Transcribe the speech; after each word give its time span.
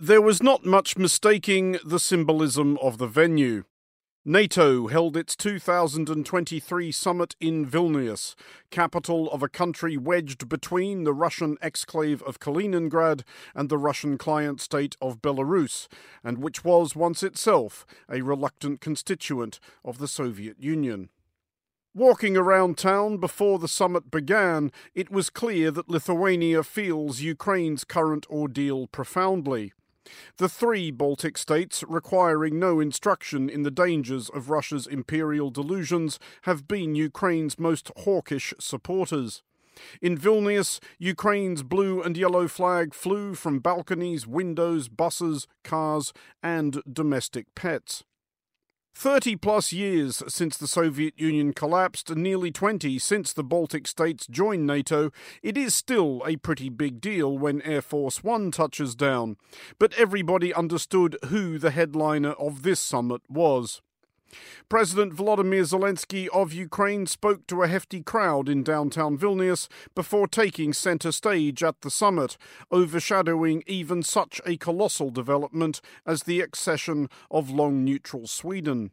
There 0.00 0.22
was 0.22 0.40
not 0.40 0.64
much 0.64 0.96
mistaking 0.96 1.76
the 1.84 1.98
symbolism 1.98 2.78
of 2.80 2.98
the 2.98 3.08
venue. 3.08 3.64
NATO 4.24 4.86
held 4.86 5.16
its 5.16 5.34
2023 5.34 6.92
summit 6.92 7.34
in 7.40 7.66
Vilnius, 7.66 8.36
capital 8.70 9.28
of 9.32 9.42
a 9.42 9.48
country 9.48 9.96
wedged 9.96 10.48
between 10.48 11.02
the 11.02 11.12
Russian 11.12 11.56
exclave 11.56 12.22
of 12.22 12.38
Kaliningrad 12.38 13.24
and 13.56 13.68
the 13.68 13.76
Russian 13.76 14.18
client 14.18 14.60
state 14.60 14.96
of 15.02 15.20
Belarus, 15.20 15.88
and 16.22 16.38
which 16.38 16.62
was 16.62 16.94
once 16.94 17.24
itself 17.24 17.84
a 18.08 18.22
reluctant 18.22 18.80
constituent 18.80 19.58
of 19.84 19.98
the 19.98 20.06
Soviet 20.06 20.60
Union. 20.60 21.08
Walking 21.92 22.36
around 22.36 22.78
town 22.78 23.16
before 23.16 23.58
the 23.58 23.66
summit 23.66 24.12
began, 24.12 24.70
it 24.94 25.10
was 25.10 25.28
clear 25.28 25.72
that 25.72 25.90
Lithuania 25.90 26.62
feels 26.62 27.20
Ukraine's 27.20 27.82
current 27.82 28.24
ordeal 28.30 28.86
profoundly. 28.86 29.72
The 30.36 30.48
three 30.48 30.90
Baltic 30.90 31.36
states, 31.38 31.84
requiring 31.88 32.58
no 32.58 32.80
instruction 32.80 33.48
in 33.48 33.62
the 33.62 33.70
dangers 33.70 34.28
of 34.28 34.50
Russia's 34.50 34.86
imperial 34.86 35.50
delusions, 35.50 36.18
have 36.42 36.68
been 36.68 36.94
Ukraine's 36.94 37.58
most 37.58 37.90
hawkish 37.96 38.54
supporters. 38.58 39.42
In 40.02 40.18
Vilnius, 40.18 40.80
Ukraine's 40.98 41.62
blue 41.62 42.02
and 42.02 42.16
yellow 42.16 42.48
flag 42.48 42.94
flew 42.94 43.34
from 43.34 43.60
balconies, 43.60 44.26
windows, 44.26 44.88
buses, 44.88 45.46
cars, 45.62 46.12
and 46.42 46.82
domestic 46.90 47.54
pets. 47.54 48.04
30 48.98 49.36
plus 49.36 49.72
years 49.72 50.24
since 50.26 50.56
the 50.56 50.66
Soviet 50.66 51.14
Union 51.16 51.52
collapsed, 51.52 52.10
and 52.10 52.20
nearly 52.20 52.50
20 52.50 52.98
since 52.98 53.32
the 53.32 53.44
Baltic 53.44 53.86
states 53.86 54.26
joined 54.26 54.66
NATO, 54.66 55.12
it 55.40 55.56
is 55.56 55.72
still 55.72 56.20
a 56.26 56.34
pretty 56.34 56.68
big 56.68 57.00
deal 57.00 57.38
when 57.38 57.62
Air 57.62 57.80
Force 57.80 58.24
One 58.24 58.50
touches 58.50 58.96
down. 58.96 59.36
But 59.78 59.94
everybody 59.94 60.52
understood 60.52 61.16
who 61.26 61.58
the 61.58 61.70
headliner 61.70 62.32
of 62.32 62.64
this 62.64 62.80
summit 62.80 63.22
was. 63.28 63.82
President 64.68 65.14
Volodymyr 65.14 65.62
Zelensky 65.62 66.28
of 66.28 66.52
Ukraine 66.52 67.06
spoke 67.06 67.46
to 67.46 67.62
a 67.62 67.68
hefty 67.68 68.02
crowd 68.02 68.48
in 68.48 68.62
downtown 68.62 69.16
Vilnius 69.16 69.68
before 69.94 70.26
taking 70.26 70.72
centre 70.72 71.12
stage 71.12 71.62
at 71.62 71.80
the 71.80 71.90
summit, 71.90 72.36
overshadowing 72.70 73.62
even 73.66 74.02
such 74.02 74.40
a 74.44 74.56
colossal 74.56 75.10
development 75.10 75.80
as 76.06 76.24
the 76.24 76.40
accession 76.40 77.08
of 77.30 77.50
long 77.50 77.84
neutral 77.84 78.26
Sweden. 78.26 78.90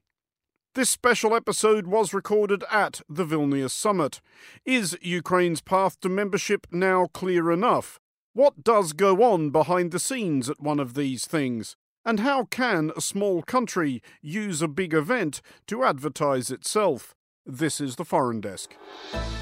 This 0.76 0.90
special 0.90 1.34
episode 1.34 1.88
was 1.88 2.14
recorded 2.14 2.66
at 2.70 3.02
the 3.08 3.26
Vilnius 3.26 3.72
summit. 3.72 4.20
Is 4.66 4.98
Ukraine's 5.02 5.62
path 5.62 6.00
to 6.02 6.10
membership 6.10 6.68
now 6.70 7.08
clear 7.14 7.50
enough? 7.50 7.98
What 8.34 8.66
does 8.66 8.92
go 8.92 9.24
on 9.24 9.52
behind 9.52 9.92
the 9.92 10.00
scenes 10.00 10.50
at 10.50 10.60
one 10.60 10.82
of 10.82 10.94
these 10.94 11.26
things? 11.26 11.78
And 12.08 12.20
how 12.20 12.44
can 12.44 12.92
a 12.96 13.02
small 13.02 13.42
country 13.42 14.00
use 14.22 14.62
a 14.62 14.68
big 14.68 14.94
event 14.94 15.42
to 15.66 15.84
advertise 15.84 16.52
itself? 16.52 17.16
This 17.48 17.82
is 17.82 17.96
the 17.96 18.06
Foreign 18.06 18.42
Desk. 18.42 18.76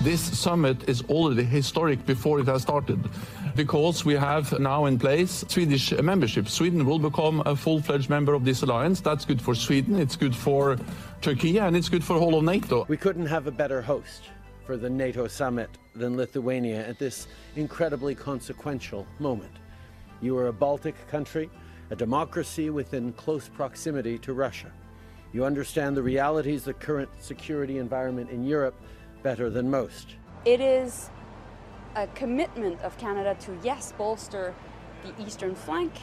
This 0.01 0.21
summit 0.39 0.87
is 0.87 1.01
already 1.09 1.43
historic 1.43 2.05
before 2.05 2.39
it 2.39 2.47
has 2.47 2.61
started 2.61 2.99
because 3.57 4.05
we 4.05 4.13
have 4.13 4.57
now 4.59 4.85
in 4.85 4.97
place 4.97 5.43
Swedish 5.49 5.91
membership. 5.91 6.47
Sweden 6.47 6.85
will 6.85 6.99
become 6.99 7.43
a 7.45 7.53
full 7.53 7.81
fledged 7.81 8.09
member 8.09 8.33
of 8.33 8.45
this 8.45 8.61
alliance. 8.61 9.01
That's 9.01 9.25
good 9.25 9.41
for 9.41 9.55
Sweden, 9.55 9.99
it's 9.99 10.15
good 10.15 10.35
for 10.35 10.77
Turkey, 11.19 11.57
and 11.57 11.75
it's 11.75 11.89
good 11.89 12.03
for 12.03 12.15
all 12.15 12.35
of 12.35 12.45
NATO. 12.45 12.85
We 12.87 12.97
couldn't 12.97 13.25
have 13.25 13.47
a 13.47 13.51
better 13.51 13.81
host 13.81 14.23
for 14.65 14.77
the 14.77 14.89
NATO 14.89 15.27
summit 15.27 15.69
than 15.95 16.15
Lithuania 16.15 16.87
at 16.87 16.97
this 16.97 17.27
incredibly 17.57 18.15
consequential 18.15 19.05
moment. 19.19 19.51
You 20.21 20.37
are 20.37 20.47
a 20.47 20.53
Baltic 20.53 20.95
country 21.09 21.49
a 21.93 21.95
democracy 21.95 22.71
within 22.71 23.13
close 23.13 23.47
proximity 23.47 24.17
to 24.17 24.33
Russia. 24.33 24.71
You 25.31 25.45
understand 25.45 25.95
the 25.95 26.01
realities 26.01 26.61
of 26.61 26.65
the 26.65 26.73
current 26.73 27.07
security 27.19 27.77
environment 27.77 28.31
in 28.31 28.43
Europe 28.43 28.73
better 29.21 29.51
than 29.51 29.69
most. 29.69 30.15
It 30.43 30.59
is 30.59 31.11
a 31.95 32.07
commitment 32.07 32.81
of 32.81 32.97
Canada 32.97 33.35
to, 33.41 33.55
yes, 33.63 33.93
bolster 33.95 34.55
the 35.03 35.23
eastern 35.23 35.53
flank 35.53 35.93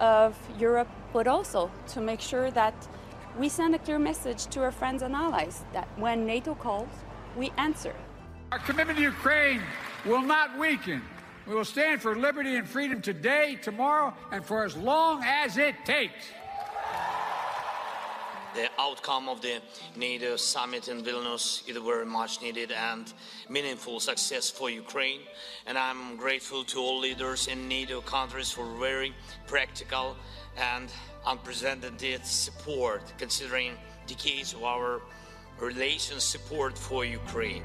of 0.00 0.36
Europe, 0.58 0.88
but 1.12 1.28
also 1.28 1.70
to 1.92 2.00
make 2.00 2.20
sure 2.20 2.50
that 2.50 2.74
we 3.38 3.48
send 3.48 3.76
a 3.76 3.78
clear 3.78 4.00
message 4.00 4.46
to 4.46 4.60
our 4.60 4.72
friends 4.72 5.02
and 5.02 5.14
allies 5.14 5.64
that 5.72 5.86
when 5.96 6.26
NATO 6.26 6.56
calls, 6.56 6.90
we 7.36 7.52
answer. 7.56 7.94
Our 8.50 8.58
commitment 8.58 8.98
to 8.98 9.04
Ukraine 9.04 9.62
will 10.04 10.22
not 10.22 10.58
weaken. 10.58 11.02
We 11.50 11.56
will 11.56 11.64
stand 11.64 12.00
for 12.00 12.14
liberty 12.14 12.54
and 12.54 12.68
freedom 12.68 13.02
today, 13.02 13.58
tomorrow, 13.60 14.14
and 14.30 14.44
for 14.44 14.64
as 14.64 14.76
long 14.76 15.24
as 15.24 15.56
it 15.56 15.74
takes. 15.84 16.26
The 18.54 18.68
outcome 18.78 19.28
of 19.28 19.40
the 19.40 19.60
NATO 19.96 20.36
summit 20.36 20.86
in 20.86 21.02
Vilnius 21.02 21.68
is 21.68 21.76
a 21.76 21.80
very 21.80 22.06
much 22.06 22.40
needed 22.40 22.70
and 22.70 23.12
meaningful 23.48 23.98
success 23.98 24.48
for 24.48 24.70
Ukraine. 24.70 25.22
And 25.66 25.76
I'm 25.76 26.16
grateful 26.16 26.62
to 26.66 26.78
all 26.78 27.00
leaders 27.00 27.48
in 27.48 27.66
NATO 27.66 28.00
countries 28.00 28.52
for 28.52 28.64
very 28.78 29.12
practical 29.48 30.16
and 30.56 30.88
unprecedented 31.26 32.24
support, 32.24 33.02
considering 33.18 33.72
decades 34.06 34.52
of 34.52 34.62
our 34.62 35.02
relations 35.58 36.22
support 36.22 36.78
for 36.78 37.04
Ukraine. 37.04 37.64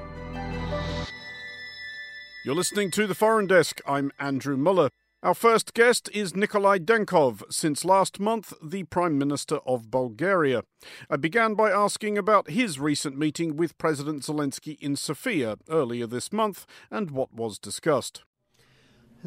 You're 2.45 2.53
listening 2.53 2.91
to 2.91 3.07
the 3.07 3.15
Foreign 3.15 3.47
Desk. 3.47 3.81
I'm 3.87 4.11
Andrew 4.19 4.55
Mueller. 4.55 4.91
Our 5.23 5.33
first 5.33 5.73
guest 5.73 6.11
is 6.13 6.35
Nikolai 6.35 6.77
Denkov, 6.77 7.41
since 7.49 7.83
last 7.83 8.19
month 8.19 8.53
the 8.61 8.83
Prime 8.83 9.17
Minister 9.17 9.55
of 9.65 9.89
Bulgaria. 9.89 10.61
I 11.09 11.15
began 11.15 11.55
by 11.55 11.71
asking 11.71 12.19
about 12.19 12.51
his 12.51 12.79
recent 12.79 13.17
meeting 13.17 13.57
with 13.57 13.79
President 13.79 14.21
Zelensky 14.21 14.77
in 14.79 14.95
Sofia 14.95 15.55
earlier 15.67 16.05
this 16.05 16.31
month 16.31 16.67
and 16.91 17.09
what 17.09 17.33
was 17.33 17.57
discussed. 17.57 18.23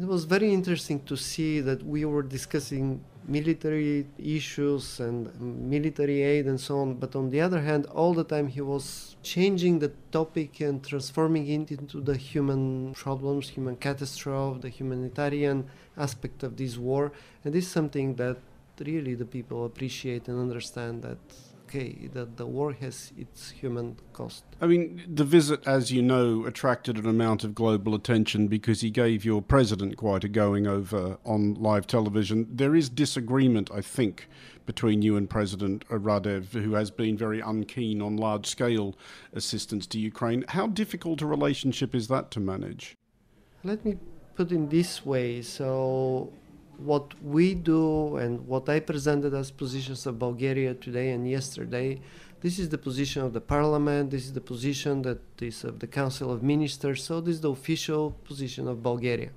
It 0.01 0.07
was 0.07 0.23
very 0.23 0.53
interesting 0.53 1.03
to 1.07 1.17
see 1.17 1.59
that 1.59 1.83
we 1.83 2.05
were 2.05 2.23
discussing 2.23 3.03
military 3.27 4.07
issues 4.17 5.01
and 5.01 5.27
um, 5.27 5.69
military 5.69 6.21
aid 6.21 6.45
and 6.45 6.57
so 6.57 6.79
on, 6.79 6.93
but 6.93 7.17
on 7.17 7.29
the 7.29 7.41
other 7.41 7.59
hand, 7.59 7.85
all 7.87 8.13
the 8.13 8.23
time 8.23 8.47
he 8.47 8.61
was 8.61 9.17
changing 9.23 9.79
the 9.79 9.91
topic 10.11 10.61
and 10.61 10.81
transforming 10.81 11.45
it 11.49 11.71
into 11.71 11.99
the 11.99 12.15
human 12.15 12.93
problems, 12.93 13.49
human 13.49 13.75
catastrophe, 13.75 14.61
the 14.61 14.69
humanitarian 14.69 15.65
aspect 15.97 16.43
of 16.43 16.55
this 16.55 16.77
war, 16.77 17.11
and 17.43 17.53
this 17.53 17.65
is 17.65 17.71
something 17.71 18.15
that 18.15 18.37
really 18.79 19.15
the 19.15 19.25
people 19.25 19.65
appreciate 19.65 20.29
and 20.29 20.39
understand 20.39 21.03
that 21.03 21.19
okay, 21.69 22.09
that 22.13 22.37
the 22.37 22.45
war 22.45 22.73
has 22.73 23.13
its 23.15 23.51
human 23.51 23.95
cost. 24.11 24.43
I 24.59 24.65
mean, 24.65 25.03
the 25.07 25.23
visit, 25.23 25.65
as 25.67 25.91
you 25.91 26.01
know, 26.01 26.45
attracted 26.45 26.97
an 26.97 27.05
amount 27.05 27.43
of 27.43 27.53
global 27.53 27.93
attention 27.93 28.47
because 28.47 28.81
he 28.81 28.89
gave 28.89 29.23
your 29.23 29.41
president 29.41 29.95
quite 29.95 30.23
a 30.23 30.29
going 30.29 30.65
over 30.65 31.17
on 31.25 31.53
live 31.55 31.85
television. 31.85 32.47
There 32.49 32.75
is 32.75 32.89
disagreement, 32.89 33.69
I 33.71 33.81
think, 33.81 34.27
between 34.65 35.03
you 35.03 35.15
and 35.15 35.29
President 35.29 35.87
Radev, 35.89 36.51
who 36.53 36.73
has 36.73 36.89
been 36.89 37.15
very 37.15 37.39
unkeen 37.39 38.01
on 38.01 38.17
large 38.17 38.47
scale 38.47 38.95
assistance 39.33 39.85
to 39.87 39.99
Ukraine. 39.99 40.45
How 40.47 40.67
difficult 40.67 41.21
a 41.21 41.27
relationship 41.27 41.93
is 41.93 42.07
that 42.07 42.31
to 42.31 42.39
manage? 42.39 42.97
Let 43.63 43.85
me 43.85 43.97
put 44.35 44.51
it 44.51 44.55
in 44.55 44.69
this 44.69 45.05
way. 45.05 45.43
So, 45.43 46.33
what 46.79 47.13
we 47.23 47.53
do 47.53 48.17
and 48.17 48.47
what 48.47 48.69
I 48.69 48.79
presented 48.79 49.33
as 49.33 49.51
positions 49.51 50.05
of 50.05 50.17
Bulgaria 50.17 50.73
today 50.73 51.11
and 51.11 51.29
yesterday, 51.29 51.99
this 52.41 52.57
is 52.57 52.69
the 52.69 52.77
position 52.77 53.21
of 53.23 53.33
the 53.33 53.41
parliament, 53.41 54.11
this 54.11 54.25
is 54.25 54.33
the 54.33 54.41
position 54.41 55.01
that 55.01 55.19
is 55.41 55.63
of 55.63 55.79
the 55.79 55.87
Council 55.87 56.31
of 56.31 56.41
Ministers, 56.41 57.03
so 57.03 57.19
this 57.19 57.35
is 57.35 57.41
the 57.41 57.51
official 57.51 58.11
position 58.23 58.67
of 58.67 58.81
Bulgaria. 58.81 59.29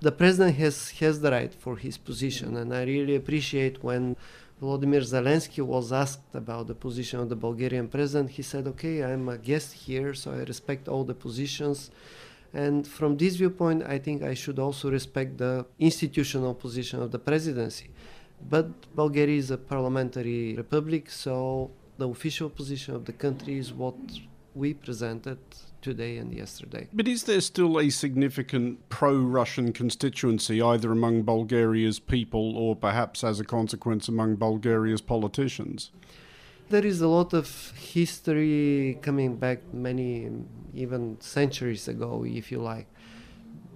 The 0.00 0.10
president 0.10 0.56
has, 0.56 0.90
has 1.02 1.20
the 1.20 1.30
right 1.30 1.54
for 1.54 1.76
his 1.76 1.96
position, 1.98 2.56
and 2.56 2.74
I 2.74 2.84
really 2.84 3.14
appreciate 3.14 3.84
when 3.84 4.16
Volodymyr 4.60 5.02
Zelensky 5.02 5.62
was 5.62 5.92
asked 5.92 6.34
about 6.34 6.66
the 6.66 6.74
position 6.74 7.20
of 7.20 7.28
the 7.28 7.36
Bulgarian 7.36 7.88
president, 7.88 8.30
he 8.30 8.42
said, 8.42 8.66
Okay, 8.66 9.02
I'm 9.02 9.28
a 9.28 9.38
guest 9.38 9.72
here, 9.72 10.12
so 10.12 10.32
I 10.32 10.38
respect 10.38 10.88
all 10.88 11.04
the 11.04 11.14
positions 11.14 11.90
and 12.52 12.86
from 12.86 13.16
this 13.16 13.36
viewpoint, 13.36 13.84
I 13.84 13.98
think 13.98 14.22
I 14.22 14.34
should 14.34 14.58
also 14.58 14.90
respect 14.90 15.38
the 15.38 15.66
institutional 15.78 16.54
position 16.54 17.00
of 17.02 17.10
the 17.10 17.18
presidency. 17.18 17.90
But 18.48 18.94
Bulgaria 18.94 19.38
is 19.38 19.50
a 19.50 19.58
parliamentary 19.58 20.56
republic, 20.56 21.10
so 21.10 21.70
the 21.98 22.08
official 22.08 22.48
position 22.50 22.94
of 22.94 23.04
the 23.04 23.12
country 23.12 23.58
is 23.58 23.72
what 23.72 23.94
we 24.54 24.74
presented 24.74 25.38
today 25.82 26.16
and 26.18 26.32
yesterday. 26.34 26.88
But 26.92 27.08
is 27.08 27.24
there 27.24 27.40
still 27.40 27.78
a 27.78 27.90
significant 27.90 28.88
pro 28.88 29.16
Russian 29.16 29.72
constituency, 29.72 30.60
either 30.60 30.90
among 30.90 31.22
Bulgaria's 31.22 31.98
people 31.98 32.56
or 32.56 32.74
perhaps 32.74 33.22
as 33.22 33.40
a 33.40 33.44
consequence 33.44 34.08
among 34.08 34.36
Bulgaria's 34.36 35.00
politicians? 35.00 35.90
There 36.70 36.86
is 36.86 37.00
a 37.00 37.08
lot 37.08 37.34
of 37.34 37.72
history 37.76 38.96
coming 39.02 39.34
back 39.34 39.74
many, 39.74 40.30
even 40.72 41.20
centuries 41.20 41.88
ago, 41.88 42.24
if 42.24 42.52
you 42.52 42.60
like. 42.60 42.86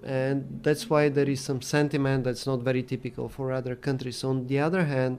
And 0.05 0.61
that's 0.63 0.89
why 0.89 1.09
there 1.09 1.29
is 1.29 1.41
some 1.41 1.61
sentiment 1.61 2.23
that's 2.23 2.47
not 2.47 2.61
very 2.61 2.85
typical 2.85 3.29
for 3.29 3.51
other 3.51 3.75
countries. 3.75 4.23
On 4.23 4.47
the 4.47 4.61
other 4.61 4.85
hand, 4.85 5.19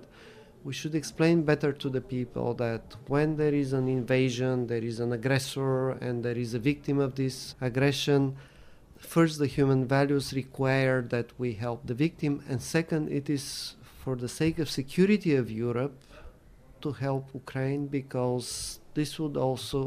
we 0.63 0.71
should 0.71 0.95
explain 0.95 1.43
better 1.43 1.73
to 1.73 1.89
the 1.89 1.99
people 1.99 2.53
that 2.53 2.95
when 3.07 3.35
there 3.35 3.53
is 3.53 3.73
an 3.73 3.89
invasion, 3.89 4.67
there 4.67 4.85
is 4.91 5.01
an 5.01 5.11
aggressor, 5.11 5.89
and 5.89 6.23
there 6.23 6.37
is 6.37 6.53
a 6.53 6.59
victim 6.59 6.97
of 6.97 7.15
this 7.15 7.55
aggression, 7.59 8.37
first, 8.97 9.37
the 9.37 9.47
human 9.47 9.85
values 9.85 10.33
require 10.33 11.01
that 11.01 11.37
we 11.37 11.51
help 11.51 11.85
the 11.85 11.93
victim, 11.93 12.41
and 12.47 12.61
second, 12.61 13.11
it 13.11 13.29
is 13.29 13.75
for 14.01 14.15
the 14.15 14.29
sake 14.29 14.59
of 14.59 14.69
security 14.69 15.35
of 15.35 15.51
Europe 15.51 15.99
to 16.85 16.91
help 17.07 17.23
Ukraine 17.43 17.83
because 17.99 18.79
this 18.97 19.11
would 19.19 19.37
also 19.47 19.79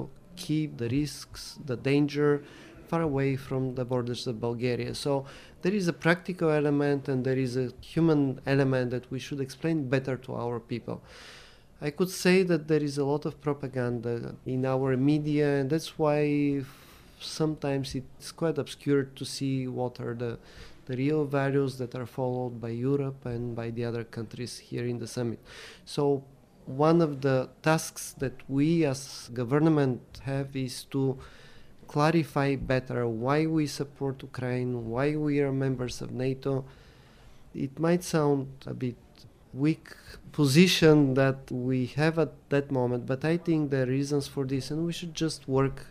keep 0.45 0.69
the 0.83 0.89
risks, 1.01 1.59
the 1.71 1.77
danger 1.77 2.31
far 2.89 3.03
away 3.03 3.31
from 3.37 3.63
the 3.79 3.85
borders 3.85 4.27
of 4.27 4.41
Bulgaria. 4.41 4.95
So 4.95 5.13
there 5.63 5.75
is 5.81 5.87
a 5.89 5.93
practical 6.07 6.51
element 6.51 7.09
and 7.09 7.19
there 7.29 7.41
is 7.47 7.57
a 7.57 7.67
human 7.81 8.41
element 8.55 8.91
that 8.95 9.05
we 9.13 9.19
should 9.25 9.41
explain 9.41 9.89
better 9.95 10.17
to 10.27 10.31
our 10.35 10.59
people. 10.73 11.03
I 11.81 11.91
could 11.91 12.11
say 12.11 12.43
that 12.51 12.67
there 12.71 12.83
is 12.83 12.99
a 12.99 13.05
lot 13.05 13.25
of 13.25 13.41
propaganda 13.41 14.35
in 14.47 14.65
our 14.67 14.97
media, 14.97 15.49
and 15.59 15.71
that's 15.71 15.97
why 15.97 16.63
sometimes 17.21 17.95
it's 17.95 18.33
quite 18.33 18.59
obscure 18.59 19.05
to 19.19 19.25
see 19.25 19.69
what 19.69 20.01
are 20.01 20.15
the, 20.15 20.39
the 20.87 20.97
real 20.97 21.25
values 21.25 21.79
that 21.79 21.95
are 21.95 22.07
followed 22.07 22.61
by 22.61 22.71
Europe 22.71 23.25
and 23.27 23.55
by 23.55 23.71
the 23.71 23.85
other 23.85 24.03
countries 24.03 24.59
here 24.59 24.87
in 24.87 24.99
the 24.99 25.07
summit. 25.07 25.39
So 25.85 26.25
one 26.69 27.01
of 27.01 27.23
the 27.23 27.49
tasks 27.63 28.15
that 28.19 28.35
we 28.47 28.85
as 28.85 29.31
government 29.33 30.03
have 30.25 30.55
is 30.55 30.85
to 30.85 31.19
clarify 31.87 32.57
better 32.57 33.09
why 33.09 33.47
we 33.47 33.67
support 33.67 34.23
Ukraine, 34.23 34.91
why 34.91 35.17
we 35.17 35.41
are 35.41 35.51
members 35.51 36.03
of 36.03 36.13
NATO. 36.13 36.67
It 37.55 37.79
might 37.79 38.05
sound 38.05 38.49
a 38.67 38.75
bit 38.75 38.97
weak 39.55 39.89
position 40.33 41.15
that 41.15 41.51
we 41.51 41.87
have 41.97 42.19
at 42.19 42.35
that 42.51 42.71
moment, 42.71 43.07
but 43.07 43.25
I 43.25 43.39
think 43.39 43.71
there 43.71 43.85
are 43.85 43.87
reasons 43.87 44.29
for 44.29 44.45
this, 44.45 44.71
and 44.71 44.85
we 44.85 44.93
should 44.93 45.15
just 45.15 45.49
work 45.49 45.87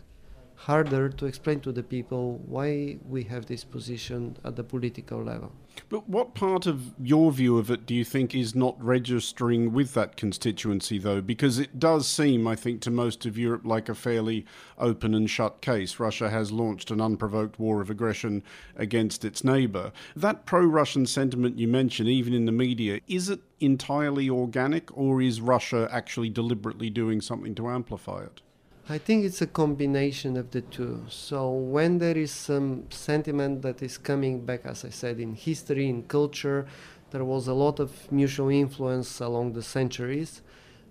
harder 0.57 1.07
to 1.07 1.27
explain 1.27 1.59
to 1.61 1.71
the 1.71 1.83
people 1.83 2.41
why 2.47 2.97
we 3.07 3.23
have 3.23 3.45
this 3.45 3.63
position 3.63 4.35
at 4.43 4.55
the 4.55 4.63
political 4.63 5.23
level. 5.23 5.51
But 5.87 6.09
what 6.09 6.33
part 6.33 6.65
of 6.65 6.95
your 6.99 7.31
view 7.31 7.59
of 7.59 7.69
it 7.69 7.85
do 7.85 7.93
you 7.93 8.03
think 8.03 8.33
is 8.33 8.55
not 8.55 8.75
registering 8.83 9.71
with 9.71 9.93
that 9.93 10.17
constituency, 10.17 10.97
though? 10.97 11.21
Because 11.21 11.59
it 11.59 11.79
does 11.79 12.07
seem, 12.07 12.47
I 12.47 12.55
think, 12.55 12.81
to 12.81 12.91
most 12.91 13.25
of 13.27 13.37
Europe 13.37 13.61
like 13.65 13.87
a 13.87 13.93
fairly 13.93 14.45
open 14.79 15.13
and 15.13 15.29
shut 15.29 15.61
case. 15.61 15.99
Russia 15.99 16.31
has 16.31 16.51
launched 16.51 16.89
an 16.89 16.99
unprovoked 16.99 17.59
war 17.59 17.79
of 17.79 17.91
aggression 17.91 18.41
against 18.75 19.23
its 19.23 19.43
neighbour. 19.43 19.91
That 20.15 20.47
pro 20.47 20.65
Russian 20.65 21.05
sentiment 21.05 21.59
you 21.59 21.67
mention, 21.67 22.07
even 22.07 22.33
in 22.33 22.45
the 22.45 22.51
media, 22.51 22.99
is 23.07 23.29
it 23.29 23.41
entirely 23.59 24.27
organic, 24.27 24.95
or 24.97 25.21
is 25.21 25.39
Russia 25.39 25.87
actually 25.91 26.29
deliberately 26.29 26.89
doing 26.89 27.21
something 27.21 27.53
to 27.53 27.69
amplify 27.69 28.23
it? 28.23 28.41
I 28.89 28.97
think 28.97 29.25
it's 29.25 29.41
a 29.41 29.47
combination 29.47 30.37
of 30.37 30.51
the 30.51 30.61
two. 30.61 31.03
So 31.09 31.51
when 31.51 31.97
there 31.97 32.17
is 32.17 32.31
some 32.31 32.85
sentiment 32.89 33.61
that 33.63 33.81
is 33.81 33.97
coming 33.97 34.45
back, 34.45 34.61
as 34.63 34.85
I 34.85 34.91
said, 34.91 35.19
in 35.19 35.35
history, 35.35 35.89
in 35.89 36.03
culture, 36.03 36.65
there 37.11 37.25
was 37.25 37.49
a 37.49 37.53
lot 37.53 37.81
of 37.81 38.09
mutual 38.09 38.47
influence 38.47 39.19
along 39.19 39.53
the 39.53 39.61
centuries, 39.61 40.41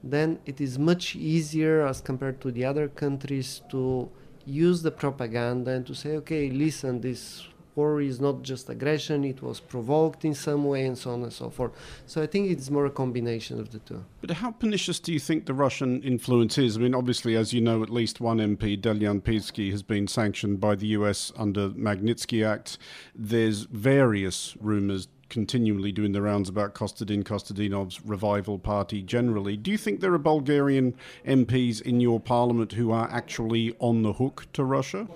then 0.05 0.41
it 0.45 0.61
is 0.61 0.79
much 0.79 1.17
easier 1.17 1.87
as 1.87 2.03
compared 2.03 2.39
to 2.43 2.51
the 2.51 2.67
other 2.67 2.87
countries 2.89 3.63
to 3.71 4.11
use 4.45 4.83
the 4.83 4.91
propaganda 4.91 5.71
and 5.71 5.87
to 5.87 5.95
say, 5.95 6.17
okay, 6.17 6.51
listen, 6.51 7.01
this 7.01 7.49
war 7.77 8.01
is 8.01 8.21
not 8.21 8.43
just 8.43 8.69
aggression, 8.69 9.25
it 9.25 9.43
was 9.43 9.61
provoked 9.61 10.25
in 10.25 10.35
some 10.35 10.65
way, 10.65 10.87
and 10.87 10.97
so 10.97 11.11
on 11.13 11.23
and 11.23 11.33
so 11.33 11.51
forth. 11.51 11.73
So 12.07 12.23
I 12.23 12.27
think 12.27 12.51
it's 12.51 12.71
more 12.71 12.87
a 12.87 12.91
combination 12.91 13.61
of 13.61 13.71
the 13.71 13.79
two. 13.81 14.05
But 14.21 14.31
how 14.31 14.51
pernicious 14.51 14.99
do 14.99 15.13
you 15.13 15.21
think 15.21 15.47
the 15.47 15.55
Russian 15.55 16.03
influence 16.03 16.59
is? 16.59 16.77
I 16.77 16.81
mean, 16.81 16.95
obviously, 16.95 17.37
as 17.37 17.53
you 17.53 17.61
know, 17.61 17.83
at 17.83 17.91
least 17.91 18.21
one 18.21 18.39
MP, 18.39 18.81
Delian 18.81 19.21
Peevski, 19.23 19.71
has 19.71 19.83
been 19.83 20.09
sanctioned 20.09 20.61
by 20.61 20.75
the 20.75 20.89
US 20.89 21.33
under 21.37 21.69
Magnitsky 21.71 22.47
Act. 22.47 22.79
There's 23.15 23.63
various 23.63 24.57
rumours 24.61 25.09
continually 25.29 25.93
doing 25.93 26.13
the 26.13 26.23
rounds 26.23 26.49
about 26.49 26.75
Kostadin 26.75 27.25
Kostadinov's 27.25 28.05
revival 28.05 28.59
party 28.59 29.03
generally. 29.03 29.57
Do 29.57 29.71
you 29.71 29.79
think 29.79 30.01
there 30.01 30.15
are 30.15 30.19
Bulgarian 30.19 30.95
MPs 31.27 31.81
in 31.83 32.01
your 32.01 32.21
parliament 32.21 32.73
who 32.73 32.93
are 32.93 33.09
actually 33.11 33.75
on 33.79 34.03
the 34.03 34.15
hook 34.15 34.47
to 34.53 34.65
Russia? 34.65 35.09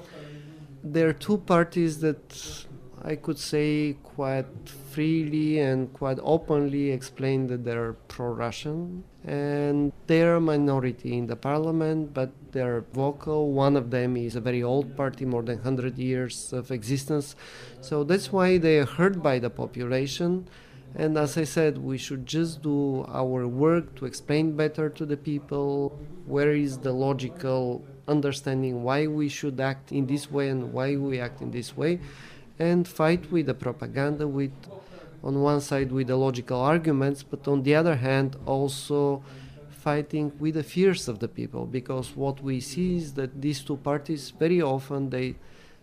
There 0.82 1.08
are 1.08 1.12
two 1.12 1.38
parties 1.38 2.00
that 2.00 2.66
I 3.02 3.16
could 3.16 3.38
say 3.38 3.96
quite 4.02 4.46
freely 4.90 5.58
and 5.58 5.92
quite 5.92 6.18
openly 6.22 6.90
explain 6.90 7.46
that 7.46 7.64
they're 7.64 7.94
pro-Russian, 8.08 9.04
and 9.24 9.92
they're 10.06 10.36
a 10.36 10.40
minority 10.40 11.16
in 11.16 11.26
the 11.26 11.36
parliament, 11.36 12.12
but 12.12 12.30
they're 12.52 12.84
vocal. 12.92 13.52
One 13.52 13.76
of 13.76 13.90
them 13.90 14.16
is 14.16 14.36
a 14.36 14.40
very 14.40 14.62
old 14.62 14.96
party, 14.96 15.24
more 15.24 15.42
than 15.42 15.56
100 15.56 15.96
years 15.96 16.52
of 16.52 16.70
existence, 16.70 17.36
so 17.80 18.04
that's 18.04 18.32
why 18.32 18.58
they 18.58 18.78
are 18.78 18.86
heard 18.86 19.22
by 19.22 19.38
the 19.38 19.50
population. 19.50 20.48
And 20.94 21.16
as 21.16 21.38
I 21.38 21.44
said, 21.44 21.78
we 21.78 21.98
should 21.98 22.26
just 22.26 22.62
do 22.62 23.04
our 23.08 23.46
work 23.46 23.94
to 23.96 24.06
explain 24.06 24.56
better 24.56 24.90
to 24.90 25.06
the 25.06 25.16
people 25.16 25.96
where 26.26 26.52
is 26.52 26.78
the 26.78 26.92
logical 26.92 27.84
understanding 28.10 28.82
why 28.82 29.06
we 29.06 29.28
should 29.28 29.58
act 29.60 29.92
in 29.92 30.06
this 30.06 30.30
way 30.30 30.48
and 30.48 30.72
why 30.72 30.96
we 30.96 31.20
act 31.20 31.40
in 31.40 31.50
this 31.50 31.76
way, 31.76 32.00
and 32.58 32.86
fight 32.86 33.30
with 33.32 33.46
the 33.46 33.54
propaganda, 33.54 34.26
with 34.26 34.52
on 35.22 35.40
one 35.40 35.60
side 35.60 35.90
with 35.92 36.06
the 36.06 36.16
logical 36.16 36.60
arguments, 36.60 37.22
but 37.22 37.46
on 37.46 37.62
the 37.62 37.74
other 37.74 37.96
hand 37.96 38.36
also 38.46 39.22
fighting 39.70 40.32
with 40.38 40.54
the 40.54 40.62
fears 40.62 41.08
of 41.08 41.18
the 41.18 41.28
people, 41.28 41.64
because 41.66 42.16
what 42.16 42.42
we 42.42 42.60
see 42.60 42.96
is 42.96 43.14
that 43.14 43.30
these 43.40 43.60
two 43.62 43.76
parties 43.76 44.22
very 44.38 44.60
often 44.60 45.10
they 45.10 45.34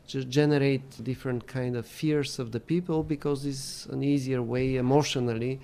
just 0.07 0.29
generate 0.29 1.03
different 1.03 1.45
kind 1.47 1.75
of 1.75 1.85
fears 1.85 2.39
of 2.39 2.51
the 2.51 2.59
people 2.59 3.03
because 3.03 3.45
it's 3.45 3.85
an 3.87 4.01
easier 4.03 4.41
way 4.41 4.75
emotionally 4.77 5.59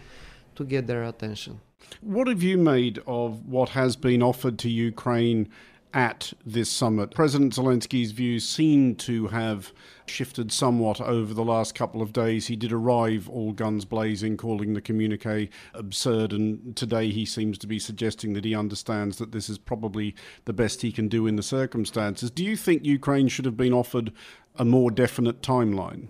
to 0.56 0.63
get 0.66 0.86
their 0.86 1.04
attention. 1.04 1.59
What 2.01 2.27
have 2.27 2.44
you 2.44 2.57
made 2.57 3.00
of 3.07 3.45
what 3.48 3.69
has 3.69 3.95
been 3.95 4.21
offered 4.21 4.57
to 4.59 4.69
Ukraine 4.69 5.50
at 5.94 6.34
this 6.45 6.69
summit. 6.69 7.13
President 7.13 7.54
Zelensky's 7.54 8.12
views 8.12 8.48
seem 8.48 8.95
to 8.95 9.28
have 9.28 9.72
shifted 10.06 10.51
somewhat 10.51 11.00
over 11.00 11.34
the 11.34 11.44
last 11.44 11.75
couple 11.75 12.01
of 12.01 12.12
days. 12.12 12.48
He 12.48 12.56
did 12.56 12.74
arrive 12.74 13.30
all 13.30 13.51
guns 13.51 13.86
blazing, 13.86 14.36
calling 14.38 14.74
the 14.74 14.81
communique 14.81 15.50
absurd, 15.74 16.34
and 16.34 16.75
today 16.75 17.10
he 17.10 17.25
seems 17.25 17.57
to 17.59 17.68
be 17.68 17.80
suggesting 17.80 18.33
that 18.33 18.45
he 18.45 18.56
understands 18.56 19.18
that 19.18 19.31
this 19.31 19.50
is 19.50 19.57
probably 19.57 20.16
the 20.45 20.54
best 20.54 20.81
he 20.81 20.92
can 20.92 21.07
do 21.07 21.28
in 21.28 21.35
the 21.35 21.44
circumstances. 21.44 22.31
Do 22.31 22.44
you 22.44 22.57
think 22.57 22.83
Ukraine 22.83 23.28
should 23.28 23.45
have 23.45 23.57
been 23.57 23.73
offered 23.73 24.12
a 24.57 24.66
more 24.66 24.92
definite 24.92 25.42
timeline? 25.42 26.07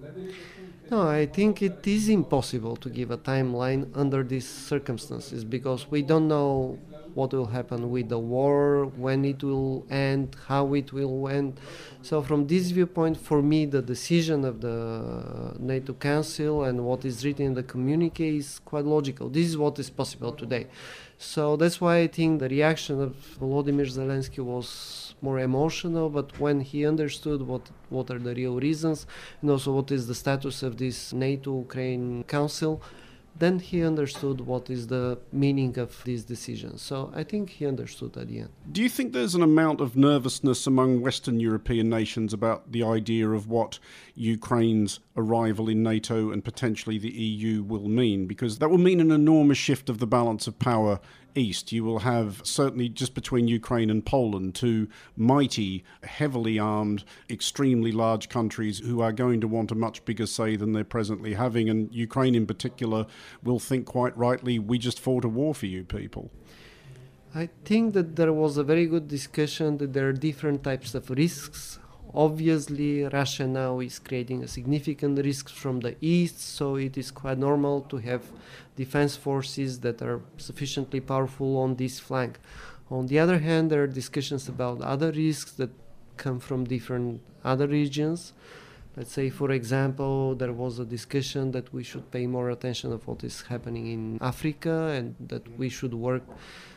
No, 0.89 1.07
I 1.07 1.25
think 1.25 1.61
it 1.61 1.85
is 1.87 2.09
impossible 2.09 2.75
to 2.77 2.89
give 2.89 3.09
a 3.09 3.17
timeline 3.17 3.89
under 3.95 4.23
these 4.23 4.47
circumstances 4.47 5.43
because 5.43 5.89
we 5.89 6.01
don't 6.01 6.27
know 6.27 6.77
what 7.15 7.33
will 7.33 7.45
happen 7.45 7.89
with 7.89 8.09
the 8.09 8.19
war, 8.19 8.85
when 8.85 9.25
it 9.25 9.43
will 9.43 9.85
end, 9.89 10.35
how 10.47 10.73
it 10.73 10.91
will 10.93 11.27
end. 11.27 11.59
So, 12.01 12.21
from 12.21 12.47
this 12.47 12.71
viewpoint, 12.71 13.17
for 13.17 13.41
me, 13.41 13.65
the 13.65 13.81
decision 13.81 14.45
of 14.45 14.61
the 14.61 15.55
NATO 15.59 15.93
Council 15.93 16.63
and 16.63 16.85
what 16.85 17.05
is 17.05 17.23
written 17.23 17.45
in 17.45 17.53
the 17.53 17.63
communique 17.63 18.37
is 18.37 18.59
quite 18.65 18.85
logical. 18.85 19.29
This 19.29 19.47
is 19.47 19.57
what 19.57 19.77
is 19.79 19.89
possible 19.89 20.33
today. 20.33 20.67
So, 21.17 21.55
that's 21.55 21.79
why 21.79 21.99
I 21.99 22.07
think 22.07 22.39
the 22.39 22.49
reaction 22.49 23.01
of 23.01 23.15
Volodymyr 23.39 23.87
Zelensky 23.87 24.43
was 24.43 25.03
more 25.23 25.39
emotional, 25.39 26.09
but 26.09 26.37
when 26.39 26.59
he 26.59 26.85
understood 26.85 27.41
what, 27.41 27.61
what 27.89 28.11
are 28.11 28.19
the 28.19 28.35
real 28.35 28.59
reasons 28.59 29.07
and 29.41 29.49
also 29.49 29.71
what 29.71 29.89
is 29.89 30.05
the 30.05 30.15
status 30.15 30.61
of 30.63 30.77
this 30.77 31.13
NATO 31.13 31.59
Ukraine 31.59 32.25
Council, 32.25 32.81
then 33.39 33.59
he 33.59 33.83
understood 33.83 34.41
what 34.41 34.69
is 34.69 34.87
the 34.87 35.17
meaning 35.31 35.77
of 35.79 36.03
these 36.03 36.23
decisions. 36.23 36.81
So 36.81 37.11
I 37.15 37.23
think 37.23 37.49
he 37.49 37.65
understood 37.65 38.15
at 38.17 38.27
the 38.27 38.39
end. 38.39 38.49
Do 38.71 38.81
you 38.81 38.89
think 38.89 39.11
there's 39.11 39.35
an 39.35 39.41
amount 39.41 39.81
of 39.81 39.95
nervousness 39.97 40.67
among 40.67 41.01
Western 41.01 41.39
European 41.39 41.89
nations 41.89 42.33
about 42.33 42.71
the 42.71 42.83
idea 42.83 43.29
of 43.29 43.47
what 43.47 43.79
Ukraine's 44.15 44.99
arrival 45.17 45.67
in 45.67 45.81
NATO 45.81 46.31
and 46.31 46.43
potentially 46.43 46.97
the 46.97 47.11
EU 47.11 47.63
will 47.63 47.87
mean? 47.87 48.27
Because 48.27 48.59
that 48.59 48.69
will 48.69 48.77
mean 48.77 48.99
an 48.99 49.11
enormous 49.11 49.57
shift 49.57 49.89
of 49.89 49.97
the 49.97 50.07
balance 50.07 50.47
of 50.47 50.59
power 50.59 50.99
east, 51.35 51.71
you 51.71 51.83
will 51.83 51.99
have 51.99 52.41
certainly 52.43 52.89
just 52.89 53.13
between 53.13 53.47
Ukraine 53.47 53.89
and 53.89 54.05
Poland 54.05 54.55
two 54.55 54.87
mighty, 55.15 55.83
heavily 56.03 56.59
armed, 56.59 57.03
extremely 57.29 57.91
large 57.91 58.29
countries 58.29 58.79
who 58.79 59.01
are 59.01 59.11
going 59.11 59.41
to 59.41 59.47
want 59.47 59.71
a 59.71 59.75
much 59.75 60.03
bigger 60.05 60.25
say 60.25 60.55
than 60.55 60.73
they're 60.73 60.83
presently 60.83 61.33
having. 61.33 61.69
And 61.69 61.93
Ukraine, 61.93 62.35
in 62.35 62.45
particular, 62.45 63.05
will 63.43 63.59
think 63.59 63.85
quite 63.85 64.17
rightly, 64.17 64.59
we 64.59 64.77
just 64.77 64.99
fought 64.99 65.25
a 65.25 65.29
war 65.29 65.53
for 65.53 65.65
you 65.65 65.83
people. 65.83 66.31
I 67.35 67.49
think 67.65 67.93
that 67.93 68.15
there 68.15 68.31
was 68.31 68.57
a 68.57 68.63
very 68.63 68.85
good 68.85 69.07
discussion 69.07 69.77
that 69.79 69.93
there 69.93 70.07
are 70.07 70.13
different 70.13 70.63
types 70.63 70.93
of 70.93 71.09
risks 71.09 71.79
Obviously, 72.15 73.03
Russia 73.05 73.47
now 73.47 73.79
is 73.79 73.97
creating 73.97 74.43
a 74.43 74.47
significant 74.47 75.17
risk 75.17 75.49
from 75.49 75.79
the 75.79 75.95
east, 75.99 76.39
so 76.39 76.75
it 76.75 76.95
is 76.95 77.09
quite 77.09 77.39
normal 77.39 77.81
to 77.81 77.97
have 77.97 78.21
defense 78.75 79.15
forces 79.15 79.79
that 79.81 80.01
are 80.01 80.21
sufficiently 80.37 80.99
powerful 80.99 81.57
on 81.57 81.75
this 81.75 81.99
flank. 81.99 82.39
On 82.89 83.07
the 83.07 83.19
other 83.19 83.39
hand, 83.39 83.69
there 83.69 83.83
are 83.83 83.87
discussions 83.87 84.47
about 84.47 84.81
other 84.81 85.11
risks 85.11 85.51
that 85.53 85.69
come 86.17 86.39
from 86.39 86.63
different 86.65 87.21
other 87.43 87.67
regions. 87.67 88.33
Let's 88.95 89.11
say, 89.11 89.29
for 89.31 89.51
example, 89.51 90.35
there 90.35 90.53
was 90.53 90.77
a 90.77 90.85
discussion 90.85 91.51
that 91.51 91.73
we 91.73 91.83
should 91.83 92.11
pay 92.11 92.27
more 92.27 92.51
attention 92.51 92.93
of 92.93 93.07
what 93.07 93.23
is 93.23 93.41
happening 93.41 93.87
in 93.87 94.19
Africa 94.21 94.93
and 94.95 95.15
that 95.19 95.57
we 95.57 95.69
should 95.69 95.95
work 95.95 96.23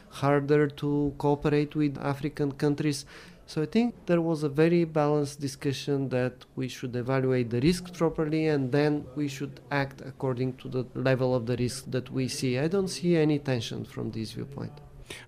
harder 0.09 0.67
to 0.69 1.15
cooperate 1.19 1.75
with 1.75 1.99
African 1.99 2.53
countries. 2.53 3.05
So 3.49 3.63
I 3.63 3.67
think 3.67 3.95
there 4.07 4.21
was 4.21 4.43
a 4.43 4.49
very 4.49 4.85
balanced 4.85 5.41
discussion 5.41 6.09
that 6.09 6.45
we 6.57 6.67
should 6.67 6.97
evaluate 6.97 7.51
the 7.51 7.61
risk 7.61 7.93
properly 7.95 8.49
and 8.49 8.73
then 8.73 9.05
we 9.15 9.29
should 9.29 9.61
act 9.71 10.01
according 10.01 10.55
to 10.55 10.69
the 10.69 10.85
level 10.95 11.33
of 11.33 11.47
the 11.47 11.57
risk 11.57 11.85
that 11.89 12.11
we 12.11 12.27
see. 12.27 12.59
I 12.59 12.67
don't 12.67 12.89
see 12.89 13.17
any 13.17 13.39
tension 13.39 13.85
from 13.85 14.11
this 14.11 14.33
viewpoint. 14.33 14.73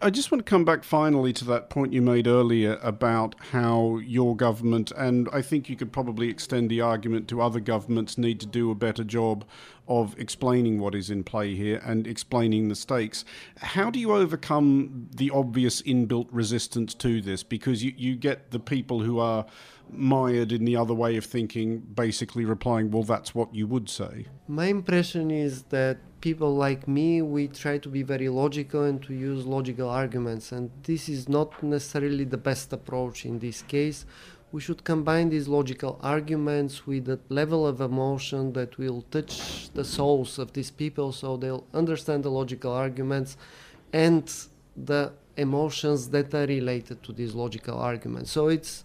I 0.01 0.11
just 0.11 0.31
want 0.31 0.45
to 0.45 0.49
come 0.49 0.65
back 0.65 0.85
finally 0.85 1.33
to 1.35 1.45
that 1.47 1.71
point 1.71 1.93
you 1.93 2.03
made 2.03 2.27
earlier 2.27 2.79
about 2.83 3.35
how 3.53 3.99
your 3.99 4.37
government, 4.37 4.91
and 4.93 5.29
I 5.33 5.43
think 5.43 5.69
you 5.69 5.77
could 5.77 5.93
probably 5.93 6.29
extend 6.29 6.71
the 6.71 6.81
argument 6.81 7.29
to 7.29 7.41
other 7.41 7.61
governments, 7.61 8.19
need 8.19 8.41
to 8.41 8.47
do 8.47 8.71
a 8.71 8.75
better 8.75 9.05
job 9.05 9.45
of 9.87 10.19
explaining 10.19 10.79
what 10.79 10.95
is 10.95 11.11
in 11.11 11.25
play 11.25 11.55
here 11.55 11.81
and 11.85 12.07
explaining 12.07 12.69
the 12.69 12.75
stakes. 12.75 13.25
How 13.59 13.91
do 13.91 13.99
you 13.99 14.13
overcome 14.13 15.09
the 15.15 15.31
obvious 15.31 15.81
inbuilt 15.83 16.29
resistance 16.31 16.95
to 16.95 17.21
this? 17.21 17.43
Because 17.43 17.83
you, 17.83 17.95
you 17.97 18.17
get 18.17 18.51
the 18.51 18.61
people 18.61 19.01
who 19.01 19.19
are 19.19 19.47
mired 19.91 20.53
in 20.53 20.65
the 20.65 20.77
other 20.77 20.95
way 20.95 21.17
of 21.17 21.25
thinking, 21.25 21.79
basically 21.79 22.45
replying, 22.45 22.91
well, 22.91 23.03
that's 23.03 23.35
what 23.35 23.55
you 23.55 23.67
would 23.67 23.89
say. 23.89 24.27
My 24.47 24.67
impression 24.67 25.31
is 25.31 25.63
that 25.65 25.99
people 26.21 26.55
like 26.55 26.89
me, 26.89 27.23
we 27.23 27.49
try 27.49 27.79
to 27.79 27.89
be 27.89 28.03
very 28.03 28.29
logical 28.29 28.85
and 28.85 29.03
to 29.03 29.15
use 29.15 29.47
logical 29.47 29.89
arguments, 29.89 30.53
and 30.53 30.71
this 30.83 31.09
is 31.09 31.29
not 31.29 31.63
necessarily 31.63 32.25
the 32.25 32.37
best 32.37 32.73
approach 32.73 33.25
in 33.25 33.39
this 33.39 33.63
case. 33.63 34.05
We 34.51 34.61
should 34.61 34.83
combine 34.83 35.29
these 35.29 35.47
logical 35.47 35.99
arguments 36.03 36.87
with 36.87 37.09
a 37.09 37.21
level 37.29 37.67
of 37.67 37.81
emotion 37.81 38.55
that 38.55 38.79
will 38.79 39.03
touch 39.11 39.71
the 39.75 39.85
souls 39.85 40.39
of 40.39 40.55
these 40.55 40.71
people 40.71 41.13
so 41.13 41.37
they'll 41.37 41.67
understand 41.75 42.25
the 42.25 42.31
logical 42.31 42.73
arguments 42.73 43.37
and 43.93 44.33
the 44.75 45.13
emotions 45.37 46.09
that 46.09 46.35
are 46.35 46.47
related 46.47 47.03
to 47.03 47.13
these 47.13 47.35
logical 47.35 47.79
arguments. 47.79 48.31
So 48.31 48.49
it's 48.49 48.85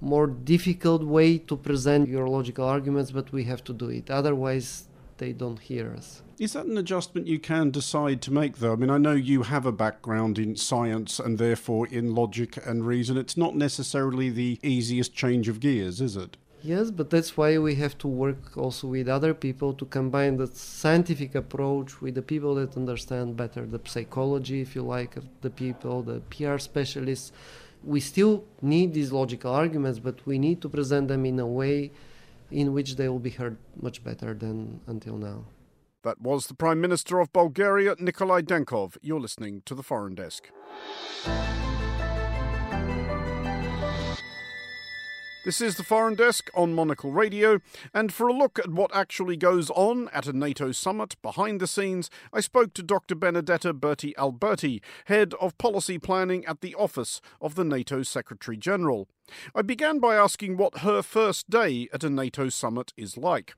more 0.00 0.26
difficult 0.26 1.02
way 1.02 1.38
to 1.38 1.56
present 1.56 2.08
your 2.08 2.28
logical 2.28 2.66
arguments, 2.66 3.10
but 3.10 3.30
we 3.32 3.44
have 3.44 3.62
to 3.64 3.74
do 3.74 3.90
it. 3.90 4.10
Otherwise, 4.10 4.88
they 5.18 5.32
don't 5.32 5.58
hear 5.58 5.92
us. 5.92 6.22
Is 6.38 6.52
that 6.52 6.66
an 6.66 6.76
adjustment 6.76 7.26
you 7.26 7.38
can 7.38 7.70
decide 7.70 8.20
to 8.22 8.30
make, 8.30 8.58
though? 8.58 8.74
I 8.74 8.76
mean, 8.76 8.90
I 8.90 8.98
know 8.98 9.12
you 9.12 9.44
have 9.44 9.64
a 9.64 9.72
background 9.72 10.38
in 10.38 10.54
science 10.54 11.18
and 11.18 11.38
therefore 11.38 11.86
in 11.86 12.14
logic 12.14 12.58
and 12.66 12.86
reason. 12.86 13.16
It's 13.16 13.38
not 13.38 13.56
necessarily 13.56 14.28
the 14.28 14.58
easiest 14.62 15.14
change 15.14 15.48
of 15.48 15.60
gears, 15.60 15.98
is 16.02 16.14
it? 16.14 16.36
Yes, 16.62 16.90
but 16.90 17.08
that's 17.08 17.38
why 17.38 17.56
we 17.56 17.76
have 17.76 17.96
to 17.98 18.08
work 18.08 18.54
also 18.54 18.88
with 18.88 19.08
other 19.08 19.32
people 19.32 19.72
to 19.74 19.86
combine 19.86 20.36
the 20.36 20.46
scientific 20.48 21.34
approach 21.34 22.02
with 22.02 22.16
the 22.16 22.22
people 22.22 22.56
that 22.56 22.76
understand 22.76 23.38
better 23.38 23.64
the 23.64 23.80
psychology, 23.86 24.60
if 24.60 24.74
you 24.74 24.82
like, 24.82 25.16
of 25.16 25.24
the 25.40 25.48
people, 25.48 26.02
the 26.02 26.20
PR 26.28 26.58
specialists. 26.58 27.32
We 27.82 28.00
still 28.00 28.44
need 28.60 28.92
these 28.92 29.10
logical 29.10 29.54
arguments, 29.54 30.00
but 30.00 30.26
we 30.26 30.38
need 30.38 30.60
to 30.60 30.68
present 30.68 31.08
them 31.08 31.24
in 31.24 31.40
a 31.40 31.46
way 31.46 31.92
in 32.50 32.74
which 32.74 32.96
they 32.96 33.08
will 33.08 33.20
be 33.20 33.30
heard 33.30 33.56
much 33.80 34.04
better 34.04 34.34
than 34.34 34.80
until 34.86 35.16
now. 35.16 35.44
That 36.06 36.22
was 36.22 36.46
the 36.46 36.54
Prime 36.54 36.80
Minister 36.80 37.18
of 37.18 37.32
Bulgaria, 37.32 37.96
Nikolai 37.98 38.42
Denkov. 38.42 38.96
You're 39.02 39.18
listening 39.18 39.62
to 39.66 39.74
the 39.74 39.82
Foreign 39.82 40.14
Desk. 40.14 40.48
This 45.44 45.60
is 45.60 45.74
the 45.74 45.82
Foreign 45.82 46.14
Desk 46.14 46.48
on 46.54 46.74
Monocle 46.74 47.10
Radio, 47.10 47.58
and 47.92 48.12
for 48.12 48.28
a 48.28 48.32
look 48.32 48.60
at 48.60 48.70
what 48.70 48.94
actually 48.94 49.36
goes 49.36 49.68
on 49.70 50.08
at 50.12 50.28
a 50.28 50.32
NATO 50.32 50.70
summit 50.70 51.20
behind 51.22 51.60
the 51.60 51.66
scenes, 51.66 52.08
I 52.32 52.38
spoke 52.38 52.72
to 52.74 52.84
Dr. 52.84 53.16
Benedetta 53.16 53.74
Berti 53.74 54.14
Alberti, 54.14 54.80
Head 55.06 55.34
of 55.40 55.58
Policy 55.58 55.98
Planning 55.98 56.46
at 56.46 56.60
the 56.60 56.76
Office 56.76 57.20
of 57.40 57.56
the 57.56 57.64
NATO 57.64 58.04
Secretary 58.04 58.56
General. 58.56 59.08
I 59.56 59.62
began 59.62 59.98
by 59.98 60.14
asking 60.14 60.56
what 60.56 60.78
her 60.78 61.02
first 61.02 61.50
day 61.50 61.88
at 61.92 62.04
a 62.04 62.10
NATO 62.10 62.48
summit 62.48 62.92
is 62.96 63.16
like. 63.16 63.56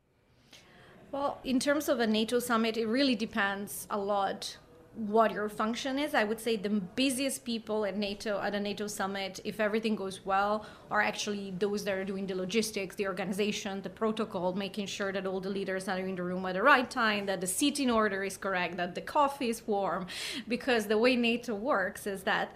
Well, 1.10 1.38
in 1.42 1.58
terms 1.58 1.88
of 1.88 2.00
a 2.00 2.06
NATO 2.06 2.38
summit, 2.38 2.76
it 2.76 2.86
really 2.86 3.14
depends 3.14 3.86
a 3.90 3.98
lot 3.98 4.58
what 4.94 5.30
your 5.30 5.48
function 5.48 5.98
is. 5.98 6.12
I 6.12 6.24
would 6.24 6.40
say 6.40 6.56
the 6.56 6.68
busiest 6.68 7.44
people 7.44 7.86
at 7.86 7.96
NATO 7.96 8.40
at 8.40 8.54
a 8.54 8.60
NATO 8.60 8.88
summit, 8.88 9.40
if 9.44 9.58
everything 9.58 9.96
goes 9.96 10.26
well, 10.26 10.66
are 10.90 11.00
actually 11.00 11.54
those 11.58 11.84
that 11.84 11.94
are 11.94 12.04
doing 12.04 12.26
the 12.26 12.34
logistics, 12.34 12.96
the 12.96 13.06
organization, 13.06 13.80
the 13.80 13.90
protocol, 13.90 14.52
making 14.54 14.86
sure 14.86 15.12
that 15.12 15.24
all 15.24 15.40
the 15.40 15.48
leaders 15.48 15.88
are 15.88 15.98
in 15.98 16.16
the 16.16 16.22
room 16.22 16.44
at 16.46 16.54
the 16.54 16.62
right 16.62 16.90
time, 16.90 17.26
that 17.26 17.40
the 17.40 17.46
seating 17.46 17.90
order 17.90 18.22
is 18.24 18.36
correct, 18.36 18.76
that 18.76 18.94
the 18.94 19.00
coffee 19.00 19.48
is 19.48 19.66
warm. 19.66 20.08
Because 20.46 20.86
the 20.88 20.98
way 20.98 21.16
NATO 21.16 21.54
works 21.54 22.06
is 22.06 22.24
that 22.24 22.52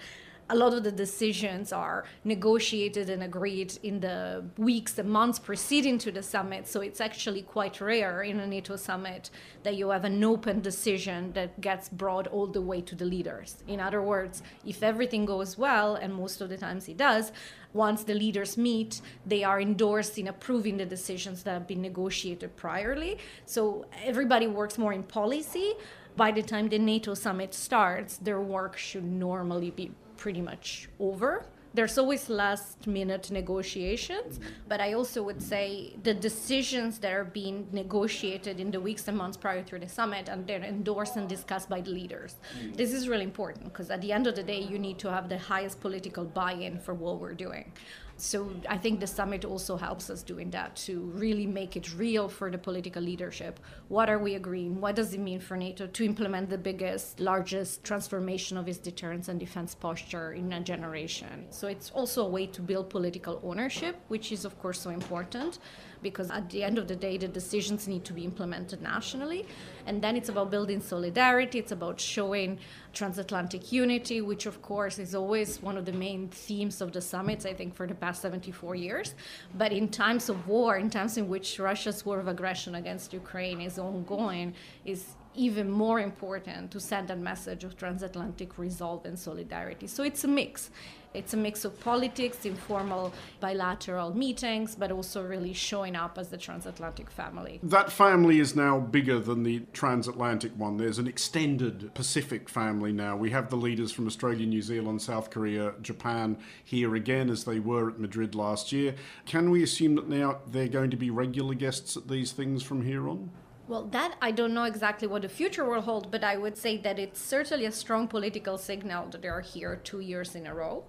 a 0.52 0.54
lot 0.54 0.74
of 0.74 0.84
the 0.84 0.92
decisions 0.92 1.72
are 1.72 2.04
negotiated 2.24 3.08
and 3.08 3.22
agreed 3.22 3.78
in 3.82 4.00
the 4.00 4.44
weeks 4.58 4.98
and 4.98 5.08
months 5.08 5.38
preceding 5.38 5.96
to 5.96 6.12
the 6.12 6.22
summit. 6.22 6.68
So 6.68 6.82
it's 6.82 7.00
actually 7.00 7.40
quite 7.40 7.80
rare 7.80 8.22
in 8.22 8.38
a 8.38 8.46
NATO 8.46 8.76
summit 8.76 9.30
that 9.62 9.76
you 9.76 9.88
have 9.88 10.04
an 10.04 10.22
open 10.22 10.60
decision 10.60 11.32
that 11.32 11.58
gets 11.62 11.88
brought 11.88 12.26
all 12.26 12.46
the 12.46 12.60
way 12.60 12.82
to 12.82 12.94
the 12.94 13.06
leaders. 13.06 13.64
In 13.66 13.80
other 13.80 14.02
words, 14.02 14.42
if 14.66 14.82
everything 14.82 15.24
goes 15.24 15.56
well, 15.56 15.94
and 15.94 16.12
most 16.12 16.42
of 16.42 16.50
the 16.50 16.58
times 16.58 16.86
it 16.86 16.98
does, 16.98 17.32
once 17.72 18.04
the 18.04 18.12
leaders 18.12 18.58
meet, 18.58 19.00
they 19.24 19.42
are 19.42 19.58
endorsing, 19.58 20.28
approving 20.28 20.76
the 20.76 20.84
decisions 20.84 21.42
that 21.44 21.52
have 21.52 21.66
been 21.66 21.80
negotiated 21.80 22.54
priorly. 22.58 23.16
So 23.46 23.86
everybody 24.04 24.48
works 24.48 24.76
more 24.76 24.92
in 24.92 25.02
policy. 25.04 25.72
By 26.14 26.30
the 26.30 26.42
time 26.42 26.68
the 26.68 26.78
NATO 26.78 27.14
summit 27.14 27.54
starts, 27.54 28.18
their 28.18 28.42
work 28.42 28.76
should 28.76 29.04
normally 29.04 29.70
be 29.70 29.92
pretty 30.22 30.40
much 30.40 30.88
over. 31.00 31.44
There's 31.74 31.98
always 31.98 32.28
last 32.28 32.86
minute 32.86 33.30
negotiations, 33.30 34.38
but 34.68 34.78
I 34.80 34.92
also 34.92 35.20
would 35.28 35.42
say 35.42 35.96
the 36.04 36.14
decisions 36.14 37.00
that 37.00 37.12
are 37.12 37.24
being 37.24 37.66
negotiated 37.72 38.60
in 38.60 38.70
the 38.70 38.80
weeks 38.80 39.08
and 39.08 39.16
months 39.16 39.36
prior 39.36 39.62
to 39.64 39.78
the 39.78 39.88
summit 39.88 40.28
and 40.28 40.46
they're 40.46 40.62
endorsed 40.62 41.16
and 41.16 41.28
discussed 41.28 41.68
by 41.68 41.80
the 41.80 41.90
leaders. 41.90 42.36
Mm. 42.36 42.76
This 42.76 42.92
is 42.92 43.08
really 43.08 43.24
important 43.24 43.64
because 43.64 43.90
at 43.90 44.00
the 44.00 44.12
end 44.12 44.26
of 44.28 44.36
the 44.36 44.44
day, 44.44 44.60
you 44.60 44.78
need 44.78 44.98
to 45.00 45.10
have 45.10 45.28
the 45.28 45.38
highest 45.38 45.80
political 45.80 46.24
buy 46.24 46.52
in 46.52 46.78
for 46.78 46.94
what 46.94 47.18
we're 47.18 47.40
doing. 47.46 47.72
So 48.16 48.50
I 48.68 48.78
think 48.78 49.00
the 49.00 49.06
summit 49.06 49.44
also 49.44 49.76
helps 49.76 50.10
us 50.10 50.22
doing 50.22 50.50
that 50.50 50.76
to 50.86 51.00
really 51.14 51.46
make 51.46 51.76
it 51.76 51.94
real 51.96 52.28
for 52.28 52.50
the 52.50 52.58
political 52.58 53.02
leadership. 53.02 53.58
What 53.88 54.08
are 54.08 54.18
we 54.18 54.34
agreeing? 54.34 54.80
What 54.80 54.96
does 54.96 55.12
it 55.12 55.20
mean 55.20 55.40
for 55.40 55.56
NATO 55.56 55.86
to 55.86 56.04
implement 56.04 56.48
the 56.50 56.58
biggest, 56.58 57.20
largest 57.20 57.84
transformation 57.84 58.56
of 58.56 58.68
its 58.68 58.78
deterrence 58.78 59.28
and 59.28 59.40
defense 59.40 59.74
posture 59.74 60.32
in 60.32 60.52
a 60.52 60.60
generation? 60.60 61.46
So 61.50 61.68
it's 61.68 61.90
also 61.90 62.24
a 62.24 62.28
way 62.28 62.46
to 62.46 62.60
build 62.60 62.90
political 62.90 63.40
ownership, 63.42 63.96
which 64.08 64.30
is, 64.32 64.44
of 64.44 64.58
course, 64.60 64.80
so 64.80 64.90
important 64.90 65.58
because 66.02 66.30
at 66.30 66.50
the 66.50 66.62
end 66.62 66.78
of 66.78 66.88
the 66.88 66.96
day, 66.96 67.16
the 67.16 67.28
decisions 67.28 67.88
need 67.88 68.04
to 68.04 68.12
be 68.12 68.24
implemented 68.24 68.82
nationally. 68.82 69.46
And 69.86 70.02
then 70.02 70.16
it's 70.16 70.28
about 70.28 70.50
building 70.50 70.80
solidarity, 70.80 71.58
it's 71.58 71.72
about 71.72 72.00
showing 72.00 72.58
transatlantic 72.92 73.72
unity, 73.72 74.20
which, 74.20 74.46
of 74.46 74.60
course, 74.62 74.98
is 74.98 75.14
always 75.14 75.62
one 75.62 75.76
of 75.76 75.84
the 75.84 75.92
main 75.92 76.28
themes 76.28 76.80
of 76.80 76.92
the 76.92 77.00
summits, 77.00 77.46
I 77.46 77.54
think, 77.54 77.74
for 77.74 77.86
the 77.86 77.94
past 77.94 78.22
74 78.22 78.74
years. 78.74 79.14
But 79.56 79.72
in 79.72 79.88
times 79.88 80.28
of 80.28 80.46
war, 80.46 80.76
in 80.76 80.90
times 80.90 81.16
in 81.16 81.28
which 81.28 81.58
Russia's 81.58 82.04
war 82.04 82.20
of 82.20 82.28
aggression 82.28 82.74
against 82.74 83.12
Ukraine 83.12 83.60
is 83.60 83.78
ongoing, 83.78 84.54
is 84.84 85.14
even 85.34 85.70
more 85.70 86.00
important 86.00 86.70
to 86.70 86.80
send 86.80 87.08
that 87.08 87.18
message 87.18 87.64
of 87.64 87.76
transatlantic 87.76 88.58
resolve 88.58 89.04
and 89.06 89.18
solidarity. 89.18 89.86
So 89.86 90.02
it's 90.02 90.24
a 90.24 90.28
mix. 90.28 90.70
It's 91.14 91.34
a 91.34 91.36
mix 91.36 91.64
of 91.66 91.78
politics, 91.80 92.46
informal 92.46 93.12
bilateral 93.38 94.14
meetings, 94.14 94.74
but 94.74 94.90
also 94.90 95.22
really 95.22 95.52
showing 95.52 95.94
up 95.94 96.16
as 96.16 96.28
the 96.28 96.38
transatlantic 96.38 97.10
family. 97.10 97.60
That 97.62 97.92
family 97.92 98.40
is 98.40 98.56
now 98.56 98.80
bigger 98.80 99.18
than 99.18 99.42
the 99.42 99.60
transatlantic 99.74 100.52
one. 100.56 100.78
There's 100.78 100.98
an 100.98 101.06
extended 101.06 101.92
Pacific 101.94 102.48
family 102.48 102.92
now. 102.92 103.16
We 103.16 103.30
have 103.30 103.50
the 103.50 103.56
leaders 103.56 103.92
from 103.92 104.06
Australia, 104.06 104.46
New 104.46 104.62
Zealand, 104.62 105.02
South 105.02 105.30
Korea, 105.30 105.74
Japan 105.82 106.38
here 106.64 106.94
again, 106.94 107.28
as 107.28 107.44
they 107.44 107.58
were 107.58 107.90
at 107.90 107.98
Madrid 107.98 108.34
last 108.34 108.72
year. 108.72 108.94
Can 109.26 109.50
we 109.50 109.62
assume 109.62 109.96
that 109.96 110.08
now 110.08 110.38
they're 110.46 110.68
going 110.68 110.90
to 110.90 110.96
be 110.96 111.10
regular 111.10 111.54
guests 111.54 111.96
at 111.96 112.08
these 112.08 112.32
things 112.32 112.62
from 112.62 112.82
here 112.82 113.08
on? 113.08 113.30
Well, 113.68 113.84
that 113.84 114.16
I 114.20 114.32
don't 114.32 114.54
know 114.54 114.64
exactly 114.64 115.08
what 115.08 115.22
the 115.22 115.28
future 115.28 115.64
will 115.64 115.80
hold, 115.80 116.10
but 116.10 116.24
I 116.24 116.36
would 116.36 116.56
say 116.56 116.78
that 116.78 116.98
it's 116.98 117.20
certainly 117.20 117.66
a 117.66 117.72
strong 117.72 118.08
political 118.08 118.58
signal 118.58 119.08
that 119.10 119.22
they 119.22 119.28
are 119.28 119.40
here 119.40 119.76
two 119.84 120.00
years 120.00 120.34
in 120.34 120.46
a 120.46 120.54
row 120.54 120.84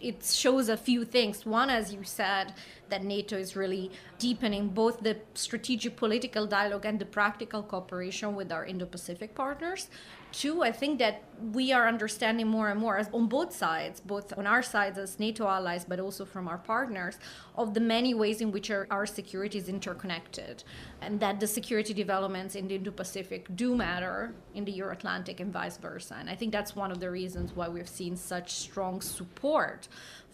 It 0.00 0.24
shows 0.24 0.68
a 0.68 0.76
few 0.76 1.04
things. 1.04 1.44
One, 1.44 1.70
as 1.70 1.92
you 1.92 2.04
said, 2.04 2.54
that 2.88 3.02
NATO 3.02 3.36
is 3.36 3.56
really 3.56 3.90
deepening 4.18 4.68
both 4.68 5.00
the 5.00 5.16
strategic 5.34 5.96
political 5.96 6.46
dialogue 6.46 6.86
and 6.86 6.98
the 6.98 7.04
practical 7.04 7.62
cooperation 7.62 8.34
with 8.34 8.52
our 8.52 8.64
Indo 8.64 8.86
Pacific 8.86 9.34
partners. 9.34 9.88
Two, 10.32 10.62
I 10.62 10.72
think 10.72 10.98
that 10.98 11.22
we 11.52 11.72
are 11.72 11.88
understanding 11.88 12.48
more 12.48 12.68
and 12.68 12.78
more 12.78 13.00
on 13.12 13.26
both 13.28 13.54
sides, 13.54 14.00
both 14.00 14.36
on 14.36 14.46
our 14.46 14.62
sides 14.62 14.98
as 14.98 15.18
NATO 15.18 15.46
allies, 15.46 15.84
but 15.84 16.00
also 16.00 16.24
from 16.24 16.48
our 16.48 16.58
partners, 16.58 17.18
of 17.56 17.74
the 17.74 17.80
many 17.80 18.12
ways 18.12 18.40
in 18.40 18.52
which 18.52 18.70
our, 18.70 18.86
our 18.90 19.06
security 19.06 19.58
is 19.58 19.68
interconnected, 19.68 20.64
and 21.00 21.18
that 21.20 21.40
the 21.40 21.46
security 21.46 21.94
developments 21.94 22.54
in 22.56 22.68
the 22.68 22.74
Indo 22.74 22.90
Pacific 22.90 23.46
do 23.56 23.74
matter 23.74 24.34
in 24.54 24.64
the 24.64 24.72
Euro 24.72 24.92
Atlantic 24.92 25.40
and 25.40 25.52
vice 25.52 25.76
versa. 25.76 26.16
And 26.18 26.28
I 26.28 26.34
think 26.34 26.52
that's 26.52 26.76
one 26.76 26.90
of 26.90 27.00
the 27.00 27.10
reasons 27.10 27.54
why 27.54 27.68
we've 27.68 27.88
seen 27.88 28.16
such 28.16 28.52
strong 28.52 29.00
support 29.00 29.88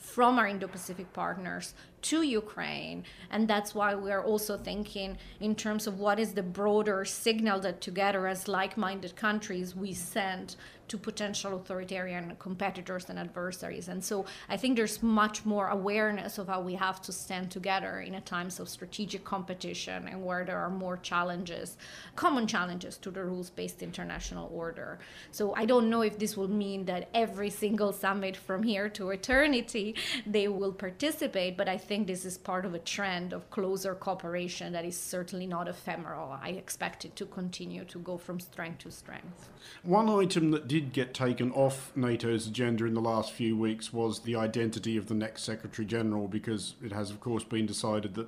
from 0.04 0.38
our 0.38 0.46
Indo 0.46 0.68
Pacific 0.68 1.12
partners 1.12 1.74
to 2.02 2.22
Ukraine. 2.22 3.04
And 3.30 3.48
that's 3.48 3.74
why 3.74 3.94
we 3.94 4.12
are 4.12 4.22
also 4.22 4.56
thinking 4.56 5.16
in 5.40 5.54
terms 5.54 5.86
of 5.86 5.98
what 5.98 6.18
is 6.18 6.34
the 6.34 6.42
broader 6.42 7.04
signal 7.04 7.58
that 7.60 7.80
together, 7.80 8.26
as 8.26 8.46
like 8.46 8.76
minded 8.76 9.16
countries, 9.16 9.74
we 9.74 9.92
send 9.94 10.56
to 10.88 10.98
potential 10.98 11.56
authoritarian 11.56 12.36
competitors 12.38 13.06
and 13.08 13.18
adversaries. 13.18 13.88
And 13.88 14.02
so 14.02 14.26
I 14.48 14.56
think 14.56 14.76
there's 14.76 15.02
much 15.02 15.44
more 15.44 15.68
awareness 15.68 16.38
of 16.38 16.48
how 16.48 16.60
we 16.60 16.74
have 16.74 17.00
to 17.02 17.12
stand 17.12 17.50
together 17.50 18.00
in 18.00 18.14
a 18.14 18.20
times 18.20 18.60
of 18.60 18.68
strategic 18.68 19.24
competition 19.24 20.08
and 20.08 20.24
where 20.24 20.44
there 20.44 20.58
are 20.58 20.70
more 20.70 20.96
challenges, 20.98 21.76
common 22.16 22.46
challenges 22.46 22.96
to 22.98 23.10
the 23.10 23.24
rules-based 23.24 23.82
international 23.82 24.50
order. 24.52 24.98
So 25.30 25.54
I 25.54 25.64
don't 25.64 25.90
know 25.90 26.02
if 26.02 26.18
this 26.18 26.36
will 26.36 26.48
mean 26.48 26.84
that 26.86 27.08
every 27.14 27.50
single 27.50 27.92
summit 27.92 28.36
from 28.36 28.62
here 28.62 28.88
to 28.90 29.10
eternity 29.10 29.94
they 30.26 30.48
will 30.48 30.72
participate, 30.72 31.56
but 31.56 31.68
I 31.68 31.78
think 31.78 32.06
this 32.06 32.24
is 32.24 32.38
part 32.38 32.64
of 32.64 32.74
a 32.74 32.78
trend 32.78 33.32
of 33.32 33.50
closer 33.50 33.94
cooperation 33.94 34.72
that 34.72 34.84
is 34.84 34.98
certainly 34.98 35.46
not 35.46 35.68
ephemeral. 35.68 36.38
I 36.42 36.50
expect 36.50 37.04
it 37.04 37.16
to 37.16 37.26
continue 37.26 37.84
to 37.84 37.98
go 37.98 38.16
from 38.16 38.40
strength 38.40 38.78
to 38.80 38.90
strength. 38.90 39.50
One 39.82 40.08
item 40.08 40.50
that 40.50 40.68
did 40.74 40.92
get 40.92 41.14
taken 41.14 41.52
off 41.52 41.92
NATO's 41.94 42.48
agenda 42.48 42.84
in 42.84 42.94
the 42.94 43.00
last 43.00 43.30
few 43.30 43.56
weeks 43.56 43.92
was 43.92 44.18
the 44.18 44.34
identity 44.34 44.96
of 44.96 45.06
the 45.06 45.14
next 45.14 45.44
Secretary 45.44 45.86
General, 45.86 46.26
because 46.26 46.74
it 46.84 46.90
has, 46.90 47.10
of 47.12 47.20
course, 47.20 47.44
been 47.44 47.64
decided 47.64 48.16
that 48.16 48.26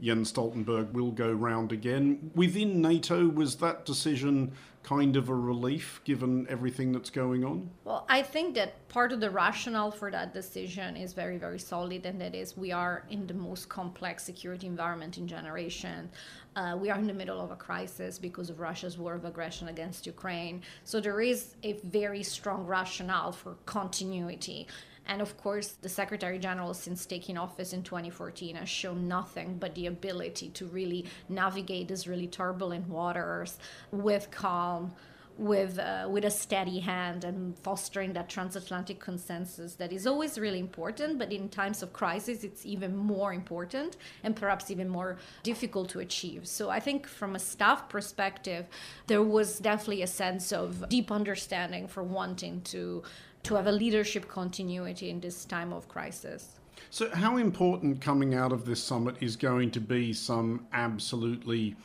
Jens 0.00 0.32
Stoltenberg 0.32 0.92
will 0.92 1.10
go 1.10 1.30
round 1.30 1.70
again. 1.70 2.30
Within 2.34 2.80
NATO, 2.80 3.28
was 3.28 3.56
that 3.56 3.84
decision 3.84 4.52
kind 4.82 5.16
of 5.16 5.28
a 5.28 5.34
relief 5.34 6.00
given 6.04 6.46
everything 6.48 6.92
that's 6.92 7.10
going 7.10 7.44
on? 7.44 7.70
Well, 7.84 8.04
I 8.08 8.22
think 8.22 8.54
that 8.56 8.88
part 8.88 9.12
of 9.12 9.20
the 9.20 9.30
rationale 9.30 9.90
for 9.90 10.10
that 10.10 10.34
decision 10.34 10.96
is 10.96 11.12
very, 11.12 11.38
very 11.38 11.58
solid, 11.58 12.04
and 12.04 12.20
that 12.20 12.34
is 12.34 12.56
we 12.56 12.72
are 12.72 13.04
in 13.08 13.26
the 13.26 13.34
most 13.34 13.68
complex 13.68 14.24
security 14.24 14.66
environment 14.66 15.18
in 15.18 15.28
generation. 15.28 16.10
Uh, 16.56 16.76
we 16.78 16.90
are 16.90 16.98
in 16.98 17.06
the 17.06 17.14
middle 17.14 17.40
of 17.40 17.50
a 17.50 17.56
crisis 17.56 18.18
because 18.18 18.50
of 18.50 18.60
Russia's 18.60 18.98
war 18.98 19.14
of 19.14 19.24
aggression 19.24 19.68
against 19.68 20.06
Ukraine. 20.06 20.62
So 20.84 21.00
there 21.00 21.20
is 21.20 21.54
a 21.62 21.74
very 21.84 22.22
strong 22.22 22.66
rationale 22.66 23.32
for 23.32 23.54
continuity. 23.64 24.66
And 25.06 25.20
of 25.20 25.36
course, 25.36 25.76
the 25.82 25.88
Secretary 25.88 26.38
General, 26.38 26.74
since 26.74 27.06
taking 27.06 27.36
office 27.36 27.72
in 27.72 27.82
2014, 27.82 28.56
has 28.56 28.68
shown 28.68 29.08
nothing 29.08 29.56
but 29.58 29.74
the 29.74 29.86
ability 29.86 30.50
to 30.50 30.66
really 30.66 31.06
navigate 31.28 31.88
these 31.88 32.06
really 32.06 32.28
turbulent 32.28 32.88
waters 32.88 33.58
with 33.90 34.30
calm, 34.30 34.92
with 35.38 35.78
uh, 35.78 36.06
with 36.10 36.24
a 36.24 36.30
steady 36.30 36.78
hand 36.80 37.24
and 37.24 37.58
fostering 37.58 38.12
that 38.12 38.28
transatlantic 38.28 39.00
consensus 39.00 39.74
that 39.74 39.92
is 39.92 40.06
always 40.06 40.38
really 40.38 40.58
important 40.58 41.18
but 41.18 41.32
in 41.32 41.48
times 41.48 41.82
of 41.82 41.92
crisis 41.92 42.44
it's 42.44 42.66
even 42.66 42.94
more 42.94 43.32
important 43.32 43.96
and 44.22 44.36
perhaps 44.36 44.70
even 44.70 44.88
more 44.88 45.16
difficult 45.42 45.88
to 45.88 46.00
achieve. 46.00 46.46
So 46.46 46.68
i 46.68 46.80
think 46.80 47.06
from 47.06 47.34
a 47.34 47.38
staff 47.38 47.88
perspective 47.88 48.66
there 49.06 49.22
was 49.22 49.58
definitely 49.58 50.02
a 50.02 50.06
sense 50.06 50.52
of 50.52 50.88
deep 50.88 51.10
understanding 51.10 51.88
for 51.88 52.02
wanting 52.02 52.60
to 52.62 53.02
to 53.44 53.54
have 53.54 53.66
a 53.66 53.72
leadership 53.72 54.28
continuity 54.28 55.10
in 55.10 55.20
this 55.20 55.44
time 55.44 55.72
of 55.72 55.88
crisis. 55.88 56.60
So, 56.90 57.10
how 57.10 57.36
important 57.36 58.00
coming 58.00 58.34
out 58.34 58.52
of 58.52 58.64
this 58.64 58.82
summit 58.82 59.16
is 59.20 59.36
going 59.36 59.70
to 59.72 59.80
be 59.80 60.12
some 60.12 60.66
absolutely 60.72 61.76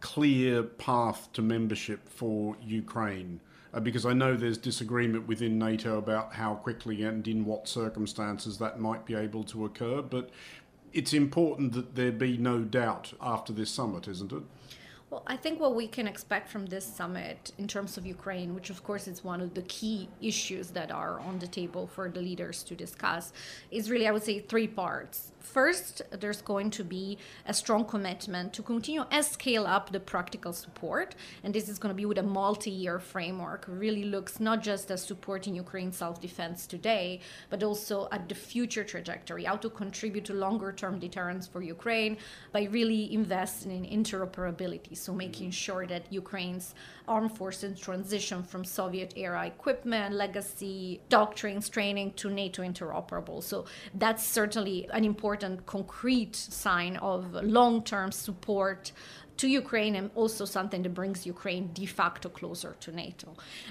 clear 0.00 0.62
path 0.62 1.28
to 1.34 1.42
membership 1.42 2.08
for 2.08 2.56
Ukraine? 2.62 3.40
Uh, 3.74 3.80
because 3.80 4.06
I 4.06 4.12
know 4.12 4.36
there's 4.36 4.58
disagreement 4.58 5.26
within 5.26 5.58
NATO 5.58 5.98
about 5.98 6.34
how 6.34 6.54
quickly 6.54 7.02
and 7.02 7.26
in 7.28 7.44
what 7.44 7.68
circumstances 7.68 8.58
that 8.58 8.80
might 8.80 9.04
be 9.04 9.14
able 9.14 9.44
to 9.44 9.66
occur, 9.66 10.00
but 10.02 10.30
it's 10.92 11.12
important 11.12 11.72
that 11.72 11.94
there 11.94 12.12
be 12.12 12.38
no 12.38 12.60
doubt 12.60 13.12
after 13.20 13.52
this 13.52 13.70
summit, 13.70 14.08
isn't 14.08 14.32
it? 14.32 14.42
Well, 15.08 15.22
I 15.24 15.36
think 15.36 15.60
what 15.60 15.76
we 15.76 15.86
can 15.86 16.08
expect 16.08 16.48
from 16.48 16.66
this 16.66 16.84
summit 16.84 17.52
in 17.58 17.68
terms 17.68 17.96
of 17.96 18.04
Ukraine, 18.04 18.56
which 18.56 18.70
of 18.70 18.82
course 18.82 19.06
is 19.06 19.22
one 19.22 19.40
of 19.40 19.54
the 19.54 19.62
key 19.62 20.08
issues 20.20 20.70
that 20.70 20.90
are 20.90 21.20
on 21.20 21.38
the 21.38 21.46
table 21.46 21.86
for 21.86 22.08
the 22.08 22.20
leaders 22.20 22.64
to 22.64 22.74
discuss, 22.74 23.32
is 23.70 23.88
really, 23.88 24.08
I 24.08 24.10
would 24.10 24.24
say, 24.24 24.40
three 24.40 24.66
parts. 24.66 25.30
First, 25.52 26.02
there's 26.10 26.42
going 26.42 26.70
to 26.72 26.84
be 26.84 27.18
a 27.46 27.54
strong 27.54 27.84
commitment 27.84 28.52
to 28.54 28.62
continue 28.62 29.04
and 29.10 29.24
scale 29.24 29.66
up 29.66 29.90
the 29.90 30.00
practical 30.00 30.52
support. 30.52 31.14
And 31.44 31.54
this 31.54 31.68
is 31.68 31.78
going 31.78 31.94
to 31.94 31.96
be 31.96 32.04
with 32.04 32.18
a 32.18 32.22
multi 32.22 32.70
year 32.70 32.98
framework. 32.98 33.64
Really 33.68 34.04
looks 34.04 34.40
not 34.40 34.60
just 34.62 34.90
at 34.90 34.98
supporting 34.98 35.54
Ukraine 35.54 35.92
self 35.92 36.20
defense 36.20 36.66
today, 36.66 37.20
but 37.48 37.62
also 37.62 38.08
at 38.12 38.28
the 38.28 38.34
future 38.34 38.84
trajectory, 38.84 39.44
how 39.44 39.56
to 39.56 39.70
contribute 39.70 40.24
to 40.26 40.34
longer 40.34 40.72
term 40.72 40.98
deterrence 40.98 41.46
for 41.46 41.62
Ukraine 41.62 42.18
by 42.52 42.64
really 42.64 43.14
investing 43.14 43.84
in 43.84 44.02
interoperability. 44.02 44.96
So, 44.96 45.14
making 45.14 45.50
mm-hmm. 45.50 45.64
sure 45.66 45.86
that 45.86 46.12
Ukraine's 46.12 46.74
armed 47.08 47.36
forces 47.36 47.78
transition 47.78 48.42
from 48.42 48.64
Soviet 48.64 49.14
era 49.16 49.46
equipment, 49.46 50.14
legacy, 50.14 51.00
doctrines, 51.08 51.68
training 51.68 52.14
to 52.14 52.30
NATO 52.30 52.62
interoperable. 52.62 53.42
So, 53.42 53.64
that's 53.94 54.24
certainly 54.26 54.88
an 54.92 55.04
important 55.04 55.35
important 55.42 55.66
concrete 55.66 56.36
sign 56.36 56.96
of 56.98 57.32
long 57.42 57.82
term 57.82 58.12
support 58.12 58.92
to 59.36 59.48
Ukraine 59.48 59.96
and 59.96 60.10
also 60.14 60.46
something 60.46 60.82
that 60.82 60.94
brings 60.94 61.26
Ukraine 61.26 61.70
de 61.74 61.84
facto 61.84 62.28
closer 62.30 62.74
to 62.80 62.90
NATO. 62.90 63.28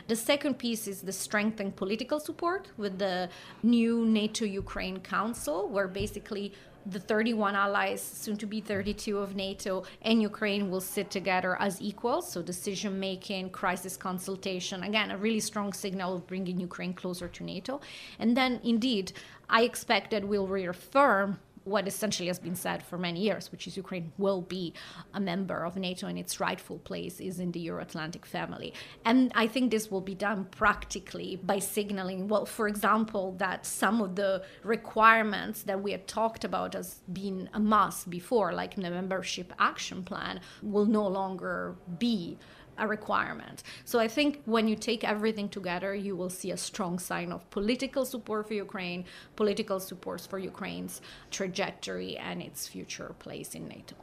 The 0.07 0.15
second 0.15 0.59
piece 0.59 0.87
is 0.87 1.01
the 1.01 1.11
strengthened 1.11 1.75
political 1.75 2.19
support 2.19 2.67
with 2.77 2.99
the 2.99 3.29
new 3.63 4.05
NATO 4.05 4.45
Ukraine 4.45 4.99
Council, 4.99 5.67
where 5.67 5.87
basically 5.87 6.53
the 6.85 6.99
31 6.99 7.55
allies, 7.55 8.01
soon 8.01 8.37
to 8.37 8.45
be 8.45 8.61
32 8.61 9.17
of 9.17 9.35
NATO, 9.35 9.83
and 10.03 10.21
Ukraine 10.21 10.69
will 10.69 10.81
sit 10.81 11.09
together 11.09 11.59
as 11.59 11.81
equals. 11.81 12.31
So, 12.31 12.43
decision 12.43 12.99
making, 12.99 13.49
crisis 13.49 13.97
consultation 13.97 14.83
again, 14.83 15.09
a 15.09 15.17
really 15.17 15.39
strong 15.39 15.73
signal 15.73 16.15
of 16.15 16.27
bringing 16.27 16.59
Ukraine 16.59 16.93
closer 16.93 17.27
to 17.27 17.43
NATO. 17.43 17.81
And 18.19 18.37
then, 18.37 18.59
indeed, 18.63 19.13
I 19.49 19.63
expect 19.63 20.11
that 20.11 20.27
we'll 20.27 20.47
reaffirm 20.47 21.39
what 21.65 21.87
essentially 21.87 22.27
has 22.27 22.39
been 22.39 22.55
said 22.55 22.81
for 22.81 22.97
many 22.97 23.19
years, 23.19 23.51
which 23.51 23.67
is 23.67 23.75
Ukraine 23.75 24.13
will 24.17 24.41
be 24.41 24.73
a 25.13 25.19
member 25.19 25.65
of 25.65 25.75
NATO 25.75 26.07
and 26.07 26.17
its 26.17 26.39
rightful 26.39 26.77
place 26.79 27.19
is 27.19 27.39
in 27.39 27.51
the 27.51 27.59
Euro 27.61 27.81
Atlantic 27.81 28.25
family. 28.25 28.73
And 29.03 29.31
I 29.35 29.47
think 29.47 29.71
this 29.71 29.91
will 29.91 30.01
be 30.01 30.15
done 30.15 30.45
practically 30.45 31.39
by 31.43 31.59
signaling, 31.59 32.27
well, 32.27 32.45
for 32.45 32.67
example, 32.67 33.35
that 33.39 33.65
some 33.65 33.99
of 33.99 34.15
the 34.15 34.43
requirements 34.63 35.63
that 35.63 35.81
we 35.81 35.91
had 35.91 36.07
talked 36.07 36.43
about 36.43 36.75
as 36.75 37.01
being 37.11 37.49
a 37.53 37.59
must 37.59 38.09
before, 38.09 38.53
like 38.53 38.75
the 38.75 38.89
membership 38.89 39.51
action 39.59 40.03
plan, 40.03 40.39
will 40.61 40.85
no 40.85 41.07
longer 41.07 41.75
be 41.97 42.37
a 42.77 42.87
requirement. 42.87 43.63
So 43.83 43.99
I 43.99 44.07
think 44.07 44.41
when 44.45 44.67
you 44.67 44.75
take 44.75 45.03
everything 45.03 45.49
together, 45.49 45.93
you 45.95 46.15
will 46.15 46.29
see 46.29 46.51
a 46.51 46.57
strong 46.57 46.99
sign 46.99 47.31
of 47.31 47.49
political 47.49 48.05
support 48.05 48.47
for 48.47 48.53
Ukraine, 48.53 49.05
political 49.35 49.79
support 49.79 50.21
for 50.21 50.39
Ukraine's 50.39 51.01
trajectory 51.31 52.17
and 52.17 52.41
its 52.41 52.67
future 52.67 53.15
place 53.19 53.55
in 53.55 53.67
NATO. 53.67 53.95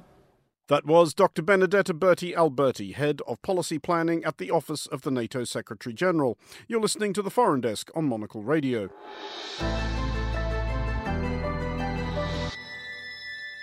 That 0.69 0.87
was 0.87 1.13
Dr. 1.13 1.43
Benedetta 1.43 1.93
Berti 1.93 2.35
Alberti, 2.35 2.95
Head 2.95 3.21
of 3.27 3.43
Policy 3.43 3.79
Planning 3.79 4.25
at 4.25 4.39
the 4.39 4.51
Office 4.51 4.87
of 4.87 5.03
the 5.03 5.11
NATO 5.11 5.45
Secretary 5.45 5.93
General. 5.93 6.39
You're 6.69 6.81
listening 6.81 7.13
to 7.15 7.23
the 7.23 7.31
Foreign 7.31 7.61
Desk 7.61 7.91
on 7.95 8.07
Monocle 8.09 8.43
Radio. 8.43 8.89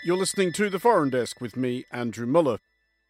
You're 0.03 0.17
listening 0.17 0.53
to 0.53 0.69
the 0.69 0.79
Foreign 0.79 1.09
Desk 1.09 1.41
with 1.41 1.57
me, 1.57 1.85
Andrew 1.91 2.25
Mueller. 2.25 2.59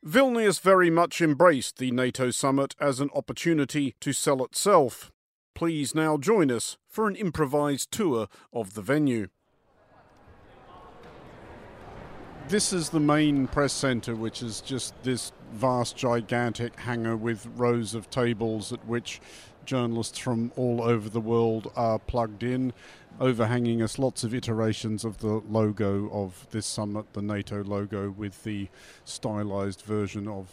Vilnius 0.06 0.62
very 0.62 0.90
much 0.90 1.20
embraced 1.20 1.78
the 1.78 1.92
NATO 1.92 2.32
summit 2.32 2.74
as 2.80 3.02
an 3.02 3.10
opportunity 3.14 3.96
to 4.00 4.14
sell 4.14 4.44
itself. 4.46 5.12
Please 5.54 5.94
now 5.94 6.16
join 6.16 6.50
us 6.50 6.78
for 6.88 7.10
an 7.10 7.18
improvised 7.18 7.92
tour 7.92 8.28
of 8.54 8.76
the 8.76 8.82
venue. 8.82 9.28
This 12.48 12.72
is 12.72 12.90
the 12.90 13.00
main 13.00 13.48
press 13.48 13.74
centre, 13.74 14.16
which 14.16 14.42
is 14.42 14.62
just 14.62 14.94
this 15.04 15.34
vast, 15.52 15.98
gigantic 15.98 16.80
hangar 16.80 17.18
with 17.18 17.46
rows 17.58 17.94
of 17.94 18.10
tables 18.10 18.72
at 18.72 18.84
which 18.88 19.20
journalists 19.70 20.18
from 20.18 20.52
all 20.56 20.82
over 20.82 21.08
the 21.10 21.22
world 21.22 21.72
are 21.76 22.00
plugged 22.00 22.42
in. 22.42 22.74
Overhanging 23.20 23.84
us, 23.84 24.00
lots 24.00 24.24
of 24.24 24.34
iterations 24.34 25.06
of 25.06 25.20
the 25.20 25.44
logo 25.48 26.10
of 26.12 26.48
this 26.50 26.66
summit, 26.66 27.14
the 27.14 27.22
NATO 27.22 27.64
logo, 27.64 28.10
with 28.10 28.44
the 28.44 28.68
stylized 29.06 29.84
version 29.84 30.28
of 30.28 30.48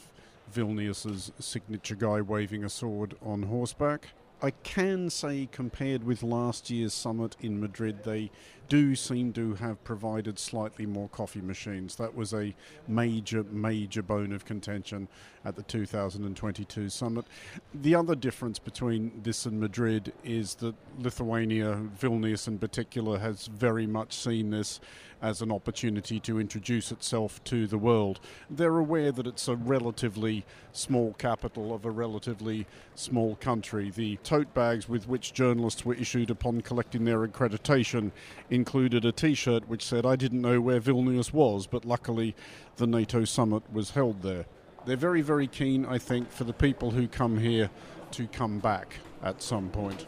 Vilnius's 0.52 1.32
signature 1.38 1.94
guy 1.94 2.20
waving 2.20 2.62
a 2.62 2.68
sword 2.68 3.14
on 3.24 3.44
horseback. 3.44 4.08
I 4.42 4.50
can 4.50 5.08
say, 5.08 5.48
compared 5.50 6.04
with 6.04 6.22
last 6.22 6.68
year's 6.68 6.92
summit 6.92 7.36
in 7.40 7.58
Madrid, 7.58 8.04
they 8.04 8.30
do 8.68 8.94
seem 8.94 9.32
to 9.34 9.54
have 9.54 9.82
provided 9.84 10.38
slightly 10.38 10.86
more 10.86 11.08
coffee 11.08 11.40
machines. 11.40 11.96
That 11.96 12.14
was 12.14 12.32
a 12.32 12.54
major, 12.88 13.44
major 13.44 14.02
bone 14.02 14.32
of 14.32 14.44
contention 14.44 15.08
at 15.44 15.56
the 15.56 15.62
2022 15.62 16.88
summit. 16.88 17.24
The 17.72 17.94
other 17.94 18.14
difference 18.14 18.58
between 18.58 19.12
this 19.22 19.46
and 19.46 19.60
Madrid 19.60 20.12
is 20.24 20.56
that 20.56 20.74
Lithuania, 20.98 21.80
Vilnius 22.00 22.48
in 22.48 22.58
particular, 22.58 23.18
has 23.18 23.46
very 23.46 23.86
much 23.86 24.12
seen 24.12 24.50
this 24.50 24.80
as 25.22 25.40
an 25.40 25.50
opportunity 25.50 26.20
to 26.20 26.38
introduce 26.38 26.92
itself 26.92 27.42
to 27.44 27.66
the 27.66 27.78
world. 27.78 28.20
They're 28.50 28.76
aware 28.76 29.12
that 29.12 29.26
it's 29.26 29.48
a 29.48 29.56
relatively 29.56 30.44
small 30.72 31.14
capital 31.14 31.74
of 31.74 31.84
a 31.84 31.90
relatively 31.90 32.66
small 32.94 33.36
country. 33.36 33.90
The 33.90 34.16
tote 34.16 34.52
bags 34.52 34.88
with 34.88 35.08
which 35.08 35.32
journalists 35.32 35.84
were 35.84 35.94
issued 35.94 36.30
upon 36.30 36.60
collecting 36.60 37.04
their 37.04 37.26
accreditation 37.26 38.12
included 38.56 39.04
a 39.04 39.12
t 39.12 39.34
shirt 39.34 39.68
which 39.68 39.84
said, 39.84 40.04
I 40.04 40.16
didn't 40.16 40.40
know 40.40 40.60
where 40.60 40.80
Vilnius 40.80 41.32
was, 41.32 41.68
but 41.68 41.84
luckily 41.84 42.34
the 42.76 42.88
NATO 42.88 43.24
summit 43.24 43.62
was 43.72 43.90
held 43.90 44.22
there. 44.22 44.46
They're 44.84 44.96
very, 44.96 45.22
very 45.22 45.46
keen, 45.46 45.86
I 45.86 45.98
think, 45.98 46.32
for 46.32 46.42
the 46.42 46.52
people 46.52 46.90
who 46.90 47.06
come 47.06 47.38
here 47.38 47.70
to 48.12 48.26
come 48.26 48.58
back 48.58 48.94
at 49.22 49.40
some 49.42 49.68
point. 49.68 50.06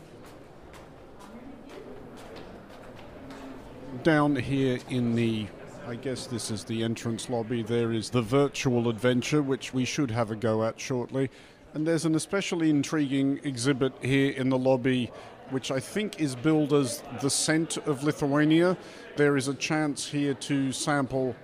Down 4.02 4.34
here 4.34 4.78
in 4.88 5.14
the 5.14 5.46
I 5.88 5.94
guess 5.94 6.26
this 6.26 6.50
is 6.50 6.64
the 6.64 6.84
entrance 6.84 7.30
lobby. 7.30 7.62
There 7.62 7.92
is 7.92 8.10
the 8.10 8.20
virtual 8.20 8.90
adventure, 8.90 9.40
which 9.40 9.72
we 9.72 9.86
should 9.86 10.10
have 10.10 10.30
a 10.30 10.36
go 10.36 10.62
at 10.62 10.78
shortly. 10.78 11.30
And 11.72 11.86
there's 11.86 12.04
an 12.04 12.14
especially 12.14 12.68
intriguing 12.68 13.40
exhibit 13.42 13.94
here 14.02 14.32
in 14.32 14.50
the 14.50 14.58
lobby, 14.58 15.10
which 15.50 15.70
I 15.70 15.80
think 15.80 16.20
is 16.20 16.34
billed 16.34 16.72
as 16.72 17.02
the 17.20 17.30
scent 17.30 17.76
of 17.78 18.04
Lithuania. 18.04 18.76
There 19.16 19.36
is 19.36 19.48
a 19.48 19.54
chance 19.54 20.06
here 20.06 20.34
to 20.34 20.72
sample 20.72 21.34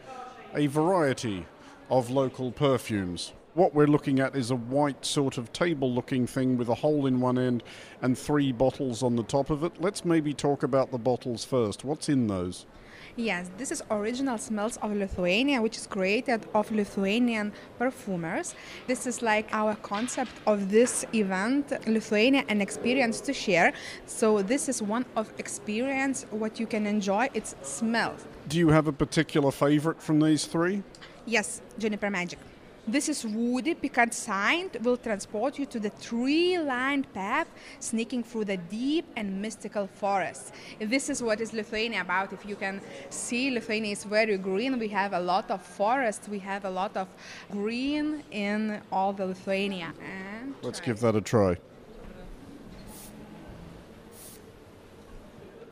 a 0.54 0.66
variety 0.66 1.46
of 1.90 2.10
local 2.10 2.52
perfumes. 2.52 3.32
What 3.54 3.74
we're 3.74 3.86
looking 3.86 4.18
at 4.18 4.34
is 4.34 4.50
a 4.50 4.56
white 4.56 5.04
sort 5.04 5.38
of 5.38 5.52
table 5.52 5.92
looking 5.92 6.26
thing 6.26 6.56
with 6.56 6.68
a 6.68 6.74
hole 6.74 7.06
in 7.06 7.20
one 7.20 7.38
end 7.38 7.62
and 8.02 8.18
three 8.18 8.50
bottles 8.50 9.02
on 9.02 9.14
the 9.14 9.22
top 9.22 9.50
of 9.50 9.62
it. 9.62 9.80
Let's 9.80 10.04
maybe 10.04 10.34
talk 10.34 10.64
about 10.64 10.90
the 10.90 10.98
bottles 10.98 11.44
first. 11.44 11.84
What's 11.84 12.08
in 12.08 12.26
those? 12.26 12.66
Yes, 13.16 13.48
this 13.58 13.70
is 13.70 13.80
original 13.92 14.38
smells 14.38 14.76
of 14.78 14.92
Lithuania, 14.92 15.62
which 15.62 15.76
is 15.76 15.86
created 15.86 16.48
of 16.52 16.72
Lithuanian 16.72 17.52
perfumers. 17.78 18.56
This 18.88 19.06
is 19.06 19.22
like 19.22 19.46
our 19.52 19.76
concept 19.76 20.32
of 20.48 20.68
this 20.68 21.04
event, 21.14 21.72
Lithuania, 21.86 22.44
an 22.48 22.60
experience 22.60 23.20
to 23.20 23.32
share. 23.32 23.72
So 24.06 24.42
this 24.42 24.68
is 24.68 24.82
one 24.82 25.06
of 25.14 25.32
experience 25.38 26.26
what 26.30 26.58
you 26.58 26.66
can 26.66 26.88
enjoy. 26.88 27.28
It's 27.34 27.54
smells. 27.62 28.24
Do 28.48 28.58
you 28.58 28.70
have 28.70 28.88
a 28.88 28.92
particular 28.92 29.52
favorite 29.52 30.02
from 30.02 30.18
these 30.18 30.46
three? 30.46 30.82
Yes, 31.24 31.62
Juniper 31.78 32.10
Magic. 32.10 32.40
This 32.86 33.08
is 33.08 33.24
woody 33.24 33.72
Picard 33.72 34.12
Saint 34.12 34.82
will 34.82 34.98
transport 34.98 35.58
you 35.58 35.64
to 35.64 35.80
the 35.80 35.88
tree-lined 35.88 37.10
path 37.14 37.48
sneaking 37.80 38.22
through 38.24 38.44
the 38.44 38.58
deep 38.58 39.06
and 39.16 39.40
mystical 39.40 39.86
forest. 39.86 40.52
This 40.78 41.08
is 41.08 41.22
what 41.22 41.40
is 41.40 41.54
Lithuania 41.54 42.02
about. 42.02 42.34
If 42.34 42.44
you 42.44 42.56
can 42.56 42.82
see, 43.08 43.50
Lithuania 43.50 43.92
is 43.92 44.04
very 44.04 44.36
green. 44.36 44.78
We 44.78 44.88
have 44.88 45.14
a 45.14 45.20
lot 45.20 45.50
of 45.50 45.62
forests. 45.62 46.28
We 46.28 46.40
have 46.40 46.66
a 46.66 46.70
lot 46.70 46.94
of 46.94 47.08
green 47.50 48.22
in 48.30 48.82
all 48.92 49.14
the 49.14 49.26
Lithuania. 49.26 49.94
And 50.02 50.54
Let's 50.62 50.80
give 50.80 51.00
that 51.00 51.16
a 51.16 51.22
try. 51.22 51.56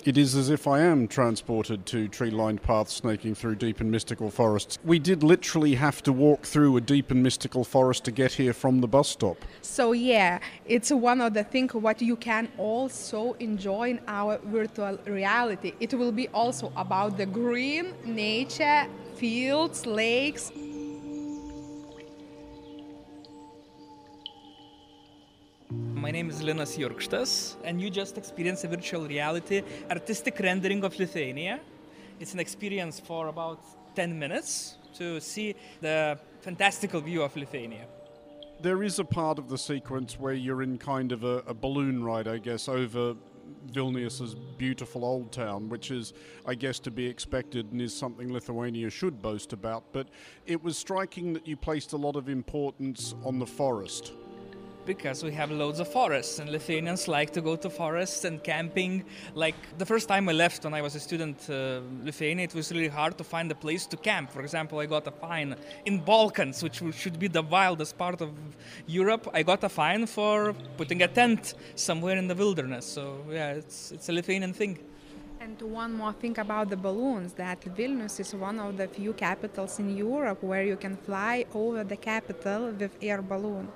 It 0.05 0.19
is 0.19 0.35
as 0.35 0.51
if 0.51 0.67
I 0.67 0.81
am 0.81 1.07
transported 1.07 1.87
to 1.87 2.09
tree 2.09 2.31
lined 2.31 2.61
paths 2.61 2.93
snaking 2.93 3.37
through 3.37 3.55
deep 3.55 3.81
and 3.81 3.89
mystical 3.89 4.31
forests. 4.31 4.77
We 4.83 4.99
did 4.99 5.23
literally 5.23 5.77
have 5.77 6.03
to 6.03 6.13
walk 6.13 6.43
through 6.43 6.77
a 6.77 6.81
deep 6.81 7.13
and 7.13 7.23
mystical 7.23 7.63
forest 7.63 8.03
to 8.07 8.11
get 8.11 8.33
here 8.33 8.53
from 8.53 8.81
the 8.81 8.89
bus 8.89 9.11
stop. 9.11 9.37
So, 9.61 9.93
yeah, 9.93 10.41
it's 10.67 10.91
one 10.91 11.21
of 11.21 11.35
the 11.35 11.45
things 11.45 11.73
what 11.75 12.03
you 12.03 12.17
can 12.17 12.49
also 12.59 13.35
enjoy 13.35 13.91
in 13.91 14.01
our 14.09 14.39
virtual 14.47 14.99
reality. 15.07 15.75
It 15.79 15.95
will 15.95 16.11
be 16.11 16.27
also 16.31 16.73
about 16.75 17.17
the 17.17 17.27
green 17.27 17.95
nature, 18.05 18.89
fields, 19.15 19.87
lakes, 19.87 20.51
My 26.03 26.11
name 26.11 26.31
is 26.31 26.43
Linas 26.43 26.77
Jurkštas, 26.77 27.55
and 27.63 27.81
you 27.81 27.89
just 27.89 28.19
experienced 28.19 28.65
a 28.65 28.69
virtual 28.69 29.07
reality 29.07 29.63
artistic 29.89 30.41
rendering 30.41 30.83
of 30.83 30.99
Lithuania. 30.99 31.61
It's 32.19 32.35
an 32.35 32.41
experience 32.41 32.99
for 32.99 33.29
about 33.29 33.61
10 33.95 34.19
minutes 34.19 34.79
to 34.99 35.21
see 35.21 35.55
the 35.81 36.19
fantastical 36.41 37.01
view 37.01 37.23
of 37.23 37.37
Lithuania. 37.37 37.87
There 38.61 38.83
is 38.83 38.99
a 38.99 39.05
part 39.05 39.39
of 39.39 39.49
the 39.49 39.57
sequence 39.57 40.19
where 40.19 40.35
you're 40.35 40.63
in 40.63 40.77
kind 40.77 41.13
of 41.13 41.23
a, 41.23 41.45
a 41.47 41.55
balloon 41.55 42.03
ride, 42.03 42.27
I 42.27 42.39
guess, 42.39 42.69
over 42.69 43.15
Vilnius's 43.71 44.35
beautiful 44.59 45.05
old 45.05 45.31
town, 45.31 45.69
which 45.69 45.93
is, 45.93 46.15
I 46.45 46.57
guess, 46.57 46.81
to 46.81 46.91
be 46.91 47.07
expected 47.07 47.71
and 47.71 47.81
is 47.81 47.95
something 47.95 48.33
Lithuania 48.33 48.91
should 48.91 49.23
boast 49.23 49.53
about. 49.53 49.85
But 49.93 50.09
it 50.47 50.65
was 50.65 50.77
striking 50.77 51.33
that 51.35 51.47
you 51.47 51.57
placed 51.57 51.93
a 51.93 51.97
lot 51.97 52.17
of 52.17 52.29
importance 52.29 53.15
on 53.25 53.39
the 53.39 53.47
forest 53.47 54.15
because 54.85 55.23
we 55.23 55.33
have 55.33 55.51
loads 55.51 55.81
of 55.81 55.89
forests 55.89 56.39
and 56.39 56.51
Lithuanians 56.51 57.09
like 57.09 57.31
to 57.33 57.41
go 57.41 57.57
to 57.57 57.71
forests 57.71 58.25
and 58.25 58.43
camping. 58.43 59.05
Like 59.35 59.55
the 59.79 59.87
first 59.87 60.09
time 60.09 60.29
I 60.29 60.33
left 60.33 60.65
when 60.65 60.75
I 60.75 60.83
was 60.83 60.95
a 60.95 61.01
student 61.01 61.39
uh, 61.49 61.81
Lithuania, 62.03 62.45
it 62.45 62.55
was 62.55 62.73
really 62.73 62.89
hard 62.89 63.19
to 63.19 63.25
find 63.25 63.51
a 63.51 63.55
place 63.55 63.87
to 63.87 63.97
camp. 63.97 64.31
For 64.31 64.41
example, 64.41 64.79
I 64.81 64.87
got 64.87 65.07
a 65.07 65.11
fine 65.11 65.57
in 65.85 66.01
Balkans, 66.01 66.63
which 66.63 66.83
should 66.95 67.19
be 67.19 67.29
the 67.29 67.43
wildest 67.43 67.97
part 67.97 68.21
of 68.21 68.31
Europe. 68.87 69.29
I 69.33 69.43
got 69.43 69.65
a 69.65 69.69
fine 69.69 70.07
for 70.07 70.55
putting 70.77 71.03
a 71.03 71.09
tent 71.09 71.55
somewhere 71.75 72.17
in 72.17 72.27
the 72.29 72.35
wilderness. 72.35 72.87
So 72.87 73.25
yeah, 73.31 73.53
it's 73.53 73.93
it's 73.93 74.09
a 74.09 74.13
Lithuanian 74.13 74.53
thing. 74.53 74.79
And 75.41 75.61
one 75.61 75.93
more 75.93 76.13
thing 76.13 76.39
about 76.39 76.71
the 76.71 76.77
balloons 76.77 77.33
that 77.33 77.61
Vilnius 77.77 78.21
is 78.21 78.33
one 78.33 78.61
of 78.61 78.77
the 78.77 78.87
few 78.87 79.13
capitals 79.13 79.81
in 79.81 79.97
Europe 79.97 80.41
where 80.41 80.63
you 80.63 80.77
can 80.77 80.97
fly 80.97 81.45
over 81.53 81.83
the 81.83 81.97
capital 81.97 82.71
with 82.71 82.97
air 83.03 83.21
balloon. 83.23 83.69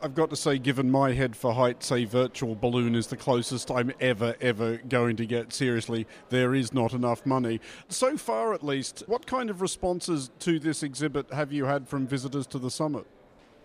I've 0.00 0.14
got 0.14 0.30
to 0.30 0.36
say, 0.36 0.58
given 0.58 0.90
my 0.90 1.12
head 1.12 1.34
for 1.34 1.52
heights, 1.52 1.90
a 1.90 2.04
virtual 2.04 2.54
balloon 2.54 2.94
is 2.94 3.08
the 3.08 3.16
closest 3.16 3.70
I'm 3.70 3.92
ever, 4.00 4.36
ever 4.40 4.76
going 4.88 5.16
to 5.16 5.26
get. 5.26 5.52
Seriously, 5.52 6.06
there 6.28 6.54
is 6.54 6.72
not 6.72 6.92
enough 6.92 7.26
money. 7.26 7.60
So 7.88 8.16
far, 8.16 8.54
at 8.54 8.62
least, 8.62 9.02
what 9.06 9.26
kind 9.26 9.50
of 9.50 9.60
responses 9.60 10.30
to 10.40 10.60
this 10.60 10.82
exhibit 10.82 11.32
have 11.32 11.52
you 11.52 11.64
had 11.64 11.88
from 11.88 12.06
visitors 12.06 12.46
to 12.48 12.58
the 12.58 12.70
summit? 12.70 13.06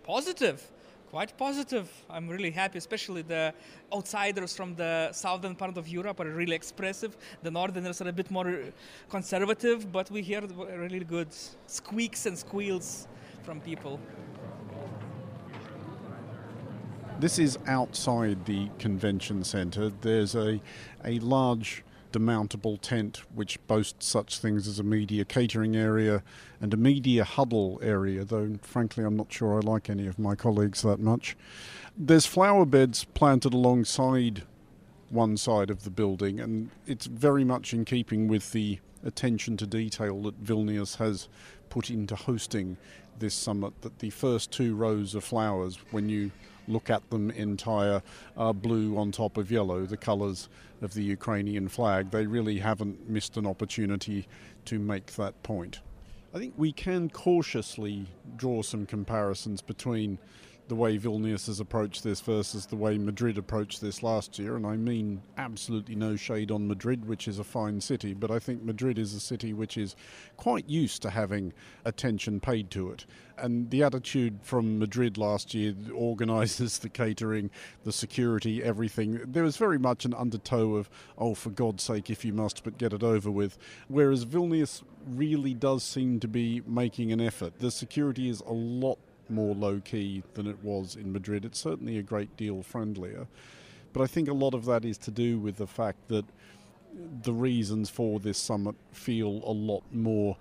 Positive. 0.04 0.72
Quite 1.12 1.38
positive. 1.38 1.92
I'm 2.10 2.28
really 2.28 2.50
happy, 2.50 2.80
especially 2.80 3.22
the 3.22 3.54
outsiders 3.94 4.56
from 4.56 4.74
the 4.74 5.12
southern 5.12 5.56
part 5.56 5.78
of 5.78 5.88
Europe 5.88 6.20
are 6.20 6.30
really 6.30 6.56
expressive. 6.56 7.16
The 7.44 7.52
northerners 7.52 8.02
are 8.02 8.08
a 8.08 8.14
bit 8.14 8.32
more 8.32 8.52
conservative, 9.10 9.92
but 9.92 10.10
we 10.10 10.24
hear 10.24 10.42
really 10.42 11.06
good 11.06 11.28
squeaks 11.68 12.26
and 12.26 12.36
squeals 12.36 13.08
from 13.44 13.62
people. 13.62 14.00
This 17.20 17.40
is 17.40 17.58
outside 17.68 18.46
the 18.46 18.70
convention 18.80 19.44
centre. 19.44 19.90
There's 20.02 20.36
a, 20.36 20.60
a 21.06 21.20
large 21.20 21.84
demountable 22.12 22.80
tent 22.82 23.24
which 23.34 23.66
boasts 23.66 24.06
such 24.06 24.40
things 24.40 24.68
as 24.68 24.78
a 24.78 24.84
media 24.84 25.24
catering 25.24 25.76
area 25.76 26.22
and 26.60 26.74
a 26.74 26.78
media 26.78 27.24
huddle 27.24 27.80
area, 27.82 28.26
though 28.26 28.56
frankly 28.62 29.04
I'm 29.04 29.16
not 29.16 29.32
sure 29.32 29.56
I 29.56 29.60
like 29.60 29.90
any 29.90 30.06
of 30.06 30.20
my 30.20 30.36
colleagues 30.36 30.82
that 30.82 31.00
much. 31.00 31.38
There's 31.98 32.26
flower 32.26 32.66
beds 32.66 33.06
planted 33.06 33.54
alongside 33.54 34.44
one 35.10 35.38
side 35.38 35.70
of 35.70 35.84
the 35.84 35.90
building, 35.92 36.40
and 36.40 36.72
it's 36.88 37.06
very 37.06 37.44
much 37.44 37.74
in 37.74 37.86
keeping 37.86 38.28
with 38.28 38.52
the 38.52 38.80
attention 39.06 39.58
to 39.58 39.68
detail 39.68 40.22
that 40.24 40.44
Vilnius 40.44 40.98
has 40.98 41.30
put 41.70 41.90
into 41.90 42.16
hosting 42.16 42.78
this 43.20 43.34
summit 43.34 43.74
that 43.82 44.00
the 44.00 44.10
first 44.10 44.52
two 44.52 44.76
rows 44.76 45.16
of 45.16 45.24
flowers, 45.24 45.78
when 45.92 46.10
you 46.10 46.32
look 46.68 46.90
at 46.90 47.10
them 47.10 47.32
entire 47.32 48.02
uh, 48.38 48.54
blue 48.54 48.98
on 48.98 49.12
top 49.12 49.38
of 49.38 49.52
yellow, 49.52 49.86
the 49.86 49.98
colours 49.98 50.50
of 50.82 50.94
the 50.94 51.04
Ukrainian 51.04 51.68
flag. 51.68 52.12
They 52.12 52.26
really 52.26 52.60
haven't 52.60 53.10
missed 53.10 53.38
an 53.38 53.46
opportunity 53.46 54.28
to 54.66 54.80
make 54.80 55.08
that 55.14 55.42
point. 55.44 55.82
I 56.34 56.40
think 56.40 56.54
we 56.58 56.72
can 56.72 57.10
cautiously 57.10 58.08
draw 58.38 58.64
some 58.64 58.86
comparisons 58.86 59.62
between 59.62 60.18
the 60.68 60.76
way 60.76 60.98
Vilnius 60.98 61.48
has 61.48 61.60
approached 61.60 62.04
this 62.04 62.22
versus 62.22 62.66
the 62.66 62.76
way 62.76 62.98
Madrid 62.98 63.38
approached 63.38 63.82
this 63.82 64.02
last 64.02 64.40
year. 64.40 64.56
And 64.56 64.66
I 64.66 64.78
mean 64.78 65.22
absolutely 65.38 65.96
no 65.96 66.16
shade 66.16 66.52
on 66.52 66.68
Madrid, 66.68 67.06
which 67.06 67.28
is 67.28 67.38
a 67.38 67.44
fine 67.44 67.82
city, 67.82 68.14
but 68.14 68.32
I 68.32 68.40
think 68.40 68.64
Madrid 68.64 68.98
is 68.98 69.14
a 69.14 69.20
city 69.20 69.54
which 69.54 69.78
is 69.78 69.96
quite 70.38 70.68
used 70.70 71.02
to 71.02 71.10
having 71.10 71.54
attention 71.86 72.40
paid 72.40 72.72
to 72.72 72.92
it. 72.92 73.06
And 73.38 73.70
the 73.70 73.84
attitude 73.84 74.40
from 74.44 74.80
Madrid 74.80 75.18
last 75.18 75.54
year, 75.54 75.74
organisers, 75.94 76.78
the 76.78 76.90
catering, 76.90 77.50
the 77.84 77.92
security, 77.92 78.64
everything, 78.64 79.22
there 79.26 79.44
was 79.44 79.58
very 79.58 79.80
much 79.80 80.06
an 80.06 80.14
undertow 80.14 80.76
of, 80.76 80.90
oh, 81.18 81.34
for 81.34 81.50
God's 81.50 81.84
sake, 81.84 82.10
if 82.10 82.24
you 82.24 82.32
must, 82.34 82.64
but 82.64 82.78
get 82.78 82.94
it 82.94 83.04
over 83.04 83.32
with. 83.32 83.58
Whereas 83.88 84.26
Vilnius 84.26 84.84
really 85.08 85.54
does 85.54 85.84
seem 85.84 86.20
to 86.20 86.28
be 86.28 86.62
making 86.68 87.12
an 87.12 87.20
effort. 87.20 87.60
The 87.60 87.72
security 87.72 88.30
is 88.30 88.42
a 88.42 88.54
lot 88.54 89.00
more 89.30 89.56
low 89.56 89.80
key 89.80 90.24
than 90.36 90.48
it 90.48 90.64
was 90.64 90.96
in 90.96 91.12
Madrid. 91.12 91.46
It's 91.46 91.60
certainly 91.60 91.98
a 91.98 92.04
great 92.04 92.36
deal 92.38 92.62
friendlier. 92.62 93.28
But 93.94 94.04
I 94.04 94.08
think 94.08 94.28
a 94.28 94.34
lot 94.34 94.54
of 94.54 94.66
that 94.66 94.86
is 94.86 94.98
to 95.00 95.12
do 95.12 95.40
with 95.40 95.58
the 95.58 95.68
fact 95.68 96.08
that 96.10 96.26
the 97.24 97.34
reasons 97.34 97.90
for 97.90 98.20
this 98.20 98.38
summit 98.38 98.76
feel 98.92 99.42
a 99.46 99.52
lot 99.52 99.84
more 99.92 100.38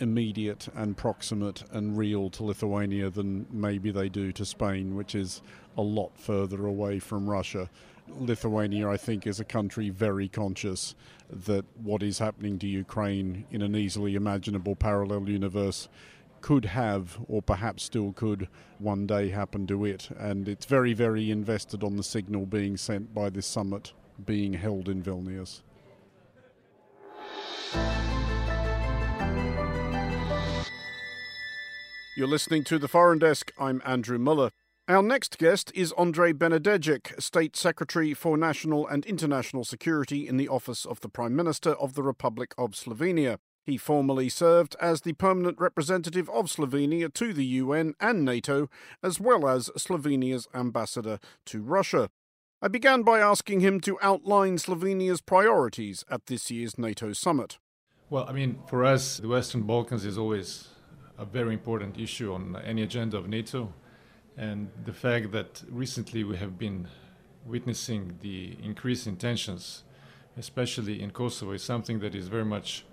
immediate 0.00 0.68
and 0.74 0.96
proximate 0.96 1.62
and 1.72 1.96
real 1.96 2.30
to 2.30 2.44
Lithuania 2.44 3.10
than 3.10 3.46
maybe 3.50 3.90
they 3.90 4.08
do 4.08 4.32
to 4.32 4.44
Spain, 4.44 4.94
which 4.94 5.14
is 5.14 5.42
a 5.76 5.82
lot 5.82 6.18
further 6.18 6.66
away 6.66 6.98
from 6.98 7.28
Russia. 7.28 7.68
Lithuania, 8.08 8.88
I 8.88 8.96
think, 8.96 9.26
is 9.26 9.40
a 9.40 9.44
country 9.44 9.90
very 9.90 10.28
conscious 10.28 10.94
that 11.30 11.64
what 11.82 12.02
is 12.02 12.18
happening 12.18 12.58
to 12.60 12.66
Ukraine 12.66 13.44
in 13.50 13.62
an 13.62 13.74
easily 13.74 14.14
imaginable 14.14 14.76
parallel 14.76 15.28
universe 15.28 15.88
could 16.40 16.66
have, 16.66 17.18
or 17.28 17.42
perhaps 17.42 17.82
still 17.82 18.12
could, 18.12 18.48
one 18.78 19.06
day 19.06 19.30
happen 19.30 19.66
to 19.66 19.84
it. 19.84 20.08
And 20.16 20.48
it's 20.48 20.66
very, 20.66 20.92
very 20.92 21.30
invested 21.30 21.82
on 21.82 21.96
the 21.96 22.04
signal 22.04 22.46
being 22.46 22.76
sent 22.76 23.12
by 23.12 23.30
this 23.30 23.46
summit 23.46 23.92
being 24.24 24.52
held 24.52 24.88
in 24.88 25.02
Vilnius. 25.02 25.62
You're 32.16 32.26
listening 32.26 32.64
to 32.64 32.78
the 32.78 32.88
Foreign 32.88 33.18
Desk. 33.18 33.52
I'm 33.58 33.82
Andrew 33.84 34.18
Mueller. 34.18 34.50
Our 34.88 35.02
next 35.02 35.36
guest 35.36 35.70
is 35.74 35.92
Andrej 35.98 36.32
Benedejcic, 36.38 37.20
State 37.20 37.54
Secretary 37.56 38.14
for 38.14 38.38
National 38.38 38.86
and 38.86 39.04
International 39.04 39.64
Security 39.64 40.26
in 40.26 40.38
the 40.38 40.48
Office 40.48 40.86
of 40.86 41.00
the 41.00 41.10
Prime 41.10 41.36
Minister 41.36 41.72
of 41.72 41.92
the 41.92 42.02
Republic 42.02 42.54
of 42.56 42.70
Slovenia. 42.70 43.36
He 43.66 43.76
formerly 43.76 44.30
served 44.30 44.76
as 44.80 45.02
the 45.02 45.12
permanent 45.12 45.60
representative 45.60 46.30
of 46.30 46.46
Slovenia 46.46 47.12
to 47.12 47.34
the 47.34 47.44
UN 47.44 47.92
and 48.00 48.24
NATO, 48.24 48.70
as 49.02 49.20
well 49.20 49.46
as 49.46 49.68
Slovenia's 49.76 50.48
ambassador 50.54 51.18
to 51.44 51.60
Russia. 51.60 52.08
I 52.62 52.68
began 52.68 53.02
by 53.02 53.20
asking 53.20 53.60
him 53.60 53.78
to 53.80 53.98
outline 54.00 54.56
Slovenia's 54.56 55.20
priorities 55.20 56.02
at 56.10 56.28
this 56.28 56.50
year's 56.50 56.78
NATO 56.78 57.12
summit. 57.12 57.58
Well, 58.08 58.24
I 58.26 58.32
mean, 58.32 58.60
for 58.68 58.86
us, 58.86 59.18
the 59.18 59.28
Western 59.28 59.64
Balkans 59.64 60.06
is 60.06 60.16
always 60.16 60.68
a 61.18 61.24
very 61.24 61.54
important 61.54 61.98
issue 61.98 62.32
on 62.32 62.56
any 62.64 62.82
agenda 62.82 63.16
of 63.16 63.28
NATO. 63.28 63.72
And 64.36 64.68
the 64.84 64.92
fact 64.92 65.32
that 65.32 65.62
recently 65.70 66.24
we 66.24 66.36
have 66.36 66.58
been 66.58 66.88
witnessing 67.44 68.18
the 68.20 68.56
increase 68.62 69.06
in 69.06 69.16
tensions, 69.16 69.84
especially 70.36 71.00
in 71.02 71.10
Kosovo, 71.10 71.52
is 71.52 71.62
something 71.62 72.00
that 72.00 72.14
is 72.14 72.28
very 72.28 72.44
much 72.44 72.84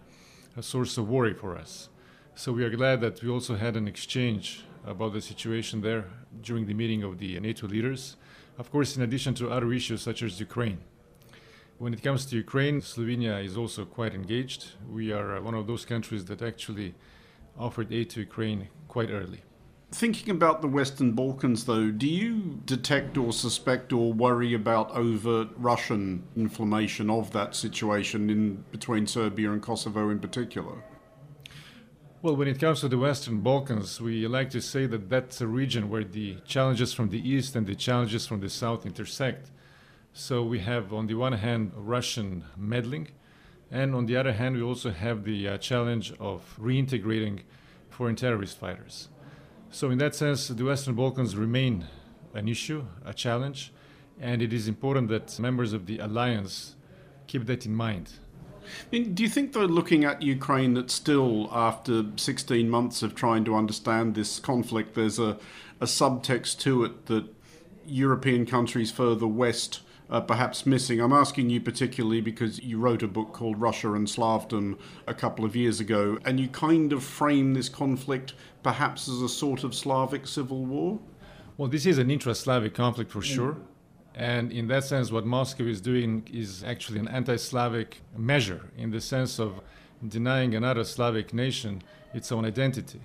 a 0.55 0.63
source 0.63 0.97
of 0.97 1.09
worry 1.09 1.33
for 1.33 1.57
us. 1.57 1.89
So 2.35 2.51
we 2.51 2.63
are 2.63 2.69
glad 2.69 3.01
that 3.01 3.21
we 3.21 3.29
also 3.29 3.55
had 3.55 3.75
an 3.75 3.87
exchange 3.87 4.63
about 4.85 5.13
the 5.13 5.21
situation 5.21 5.81
there 5.81 6.05
during 6.41 6.65
the 6.65 6.73
meeting 6.73 7.03
of 7.03 7.19
the 7.19 7.39
NATO 7.39 7.67
leaders. 7.67 8.15
Of 8.57 8.71
course, 8.71 8.95
in 8.95 9.03
addition 9.03 9.33
to 9.35 9.49
other 9.49 9.71
issues 9.73 10.01
such 10.01 10.23
as 10.23 10.39
Ukraine. 10.39 10.79
When 11.79 11.93
it 11.93 12.03
comes 12.03 12.25
to 12.27 12.35
Ukraine, 12.35 12.81
Slovenia 12.81 13.43
is 13.43 13.57
also 13.57 13.83
quite 13.83 14.13
engaged. 14.13 14.67
We 14.89 15.11
are 15.11 15.37
uh, 15.37 15.41
one 15.41 15.55
of 15.55 15.67
those 15.67 15.85
countries 15.85 16.25
that 16.25 16.41
actually 16.41 16.93
offered 17.57 17.91
aid 17.91 18.09
to 18.11 18.19
Ukraine 18.21 18.67
quite 18.87 19.09
early. 19.09 19.41
Thinking 19.91 20.31
about 20.31 20.61
the 20.63 20.67
Western 20.67 21.11
Balkans, 21.11 21.65
though, 21.65 21.91
do 21.91 22.07
you 22.07 22.61
detect 22.65 23.15
or 23.15 23.31
suspect 23.31 23.93
or 23.93 24.11
worry 24.11 24.55
about 24.55 24.89
overt 24.91 25.49
Russian 25.55 26.23
inflammation 26.35 27.11
of 27.11 27.31
that 27.33 27.53
situation 27.53 28.29
in 28.31 28.63
between 28.71 29.05
Serbia 29.05 29.51
and 29.51 29.61
Kosovo 29.61 30.09
in 30.09 30.19
particular? 30.19 30.83
Well, 32.23 32.35
when 32.35 32.47
it 32.47 32.59
comes 32.59 32.79
to 32.79 32.87
the 32.87 32.97
Western 32.97 33.41
Balkans, 33.41 34.01
we 34.01 34.25
like 34.27 34.49
to 34.51 34.61
say 34.61 34.87
that 34.87 35.09
that's 35.09 35.41
a 35.41 35.47
region 35.47 35.89
where 35.89 36.05
the 36.05 36.37
challenges 36.45 36.93
from 36.93 37.09
the 37.09 37.29
east 37.29 37.55
and 37.55 37.67
the 37.67 37.75
challenges 37.75 38.25
from 38.25 38.39
the 38.39 38.49
south 38.49 38.85
intersect. 38.85 39.51
So 40.13 40.41
we 40.41 40.59
have, 40.59 40.91
on 40.93 41.05
the 41.05 41.15
one 41.15 41.33
hand, 41.33 41.71
Russian 41.75 42.45
meddling, 42.57 43.09
and 43.73 43.95
on 43.95 44.05
the 44.05 44.15
other 44.15 44.33
hand, 44.33 44.55
we 44.55 44.61
also 44.61 44.91
have 44.91 45.23
the 45.23 45.49
uh, 45.49 45.57
challenge 45.57 46.13
of 46.19 46.55
reintegrating 46.61 47.39
foreign 47.89 48.15
terrorist 48.15 48.59
fighters. 48.59 49.07
So, 49.71 49.89
in 49.89 49.97
that 49.97 50.13
sense, 50.13 50.47
the 50.47 50.63
Western 50.63 50.93
Balkans 50.93 51.35
remain 51.35 51.87
an 52.35 52.47
issue, 52.47 52.85
a 53.03 53.15
challenge, 53.15 53.73
and 54.21 54.43
it 54.43 54.53
is 54.53 54.67
important 54.67 55.07
that 55.07 55.39
members 55.39 55.73
of 55.73 55.87
the 55.87 55.97
alliance 55.97 56.75
keep 57.25 57.47
that 57.47 57.65
in 57.65 57.75
mind. 57.75 58.13
Do 58.91 59.23
you 59.23 59.27
think, 59.27 59.53
though, 59.53 59.65
looking 59.65 60.03
at 60.03 60.21
Ukraine, 60.21 60.75
that 60.75 60.91
still, 60.91 61.49
after 61.51 62.05
16 62.15 62.69
months 62.69 63.01
of 63.01 63.15
trying 63.15 63.43
to 63.45 63.55
understand 63.55 64.13
this 64.13 64.39
conflict, 64.39 64.93
there's 64.93 65.17
a, 65.17 65.39
a 65.81 65.85
subtext 65.85 66.59
to 66.59 66.83
it 66.83 67.07
that 67.07 67.25
European 67.87 68.45
countries 68.45 68.91
further 68.91 69.25
west 69.25 69.81
are 70.13 70.21
perhaps 70.21 70.65
missing? 70.65 71.01
I'm 71.01 71.11
asking 71.11 71.49
you 71.49 71.59
particularly 71.59 72.21
because 72.21 72.61
you 72.61 72.77
wrote 72.77 73.01
a 73.01 73.07
book 73.07 73.33
called 73.33 73.59
Russia 73.59 73.93
and 73.93 74.07
Slavdom 74.07 74.77
a 75.07 75.13
couple 75.13 75.43
of 75.43 75.55
years 75.55 75.79
ago, 75.79 76.19
and 76.23 76.39
you 76.39 76.47
kind 76.47 76.93
of 76.93 77.03
frame 77.03 77.55
this 77.55 77.67
conflict 77.67 78.35
perhaps 78.61 79.09
as 79.09 79.21
a 79.21 79.27
sort 79.27 79.63
of 79.63 79.73
Slavic 79.73 80.27
civil 80.27 80.65
war? 80.65 80.99
Well, 81.57 81.67
this 81.67 81.87
is 81.87 81.97
an 81.97 82.11
intra 82.11 82.35
Slavic 82.35 82.75
conflict 82.75 83.11
for 83.11 83.19
mm. 83.19 83.35
sure. 83.35 83.57
And 84.15 84.51
in 84.51 84.67
that 84.67 84.83
sense, 84.83 85.11
what 85.11 85.25
Moscow 85.25 85.63
is 85.63 85.81
doing 85.81 86.27
is 86.31 86.63
actually 86.63 86.99
an 86.99 87.07
anti 87.07 87.35
Slavic 87.35 88.01
measure 88.15 88.69
in 88.77 88.91
the 88.91 89.01
sense 89.01 89.39
of 89.39 89.59
denying 90.07 90.53
another 90.53 90.83
Slavic 90.83 91.33
nation 91.33 91.81
its 92.13 92.31
own 92.31 92.45
identity. 92.45 93.01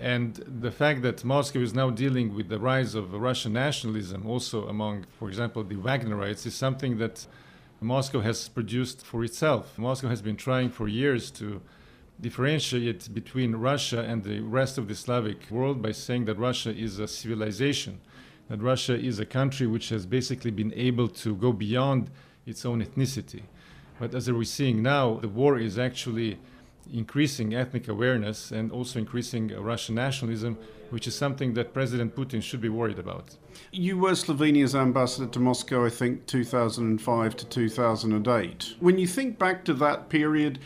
And 0.00 0.36
the 0.36 0.70
fact 0.70 1.02
that 1.02 1.24
Moscow 1.24 1.58
is 1.60 1.74
now 1.74 1.90
dealing 1.90 2.34
with 2.34 2.48
the 2.48 2.58
rise 2.58 2.94
of 2.94 3.12
Russian 3.12 3.52
nationalism, 3.52 4.26
also 4.26 4.66
among, 4.66 5.04
for 5.18 5.28
example, 5.28 5.62
the 5.62 5.74
Wagnerites, 5.74 6.46
is 6.46 6.54
something 6.54 6.96
that 6.96 7.26
Moscow 7.82 8.20
has 8.20 8.48
produced 8.48 9.04
for 9.04 9.22
itself. 9.24 9.76
Moscow 9.76 10.08
has 10.08 10.22
been 10.22 10.36
trying 10.36 10.70
for 10.70 10.88
years 10.88 11.30
to 11.32 11.60
differentiate 12.18 13.12
between 13.12 13.56
Russia 13.56 14.00
and 14.00 14.24
the 14.24 14.40
rest 14.40 14.78
of 14.78 14.88
the 14.88 14.94
Slavic 14.94 15.50
world 15.50 15.82
by 15.82 15.92
saying 15.92 16.24
that 16.24 16.38
Russia 16.38 16.74
is 16.74 16.98
a 16.98 17.06
civilization, 17.06 18.00
that 18.48 18.62
Russia 18.62 18.98
is 18.98 19.18
a 19.18 19.26
country 19.26 19.66
which 19.66 19.90
has 19.90 20.06
basically 20.06 20.50
been 20.50 20.72
able 20.74 21.08
to 21.08 21.36
go 21.36 21.52
beyond 21.52 22.10
its 22.46 22.64
own 22.64 22.82
ethnicity. 22.82 23.42
But 23.98 24.14
as 24.14 24.32
we're 24.32 24.44
seeing 24.44 24.82
now, 24.82 25.16
the 25.16 25.28
war 25.28 25.58
is 25.58 25.78
actually 25.78 26.38
increasing 26.92 27.54
ethnic 27.54 27.88
awareness 27.88 28.50
and 28.50 28.70
also 28.72 28.98
increasing 28.98 29.52
uh, 29.52 29.60
Russian 29.60 29.94
nationalism, 29.94 30.58
which 30.90 31.06
is 31.06 31.14
something 31.14 31.54
that 31.54 31.72
President 31.72 32.14
Putin 32.14 32.42
should 32.42 32.60
be 32.60 32.68
worried 32.68 32.98
about. 32.98 33.36
You 33.72 33.98
were 33.98 34.12
Slovenia's 34.12 34.74
ambassador 34.74 35.26
to 35.26 35.38
Moscow, 35.38 35.84
I 35.84 35.90
think, 35.90 36.26
2005 36.26 37.36
to 37.36 37.46
2008. 37.46 38.74
When 38.80 38.98
you 38.98 39.06
think 39.06 39.38
back 39.38 39.64
to 39.66 39.74
that 39.74 40.08
period, 40.08 40.58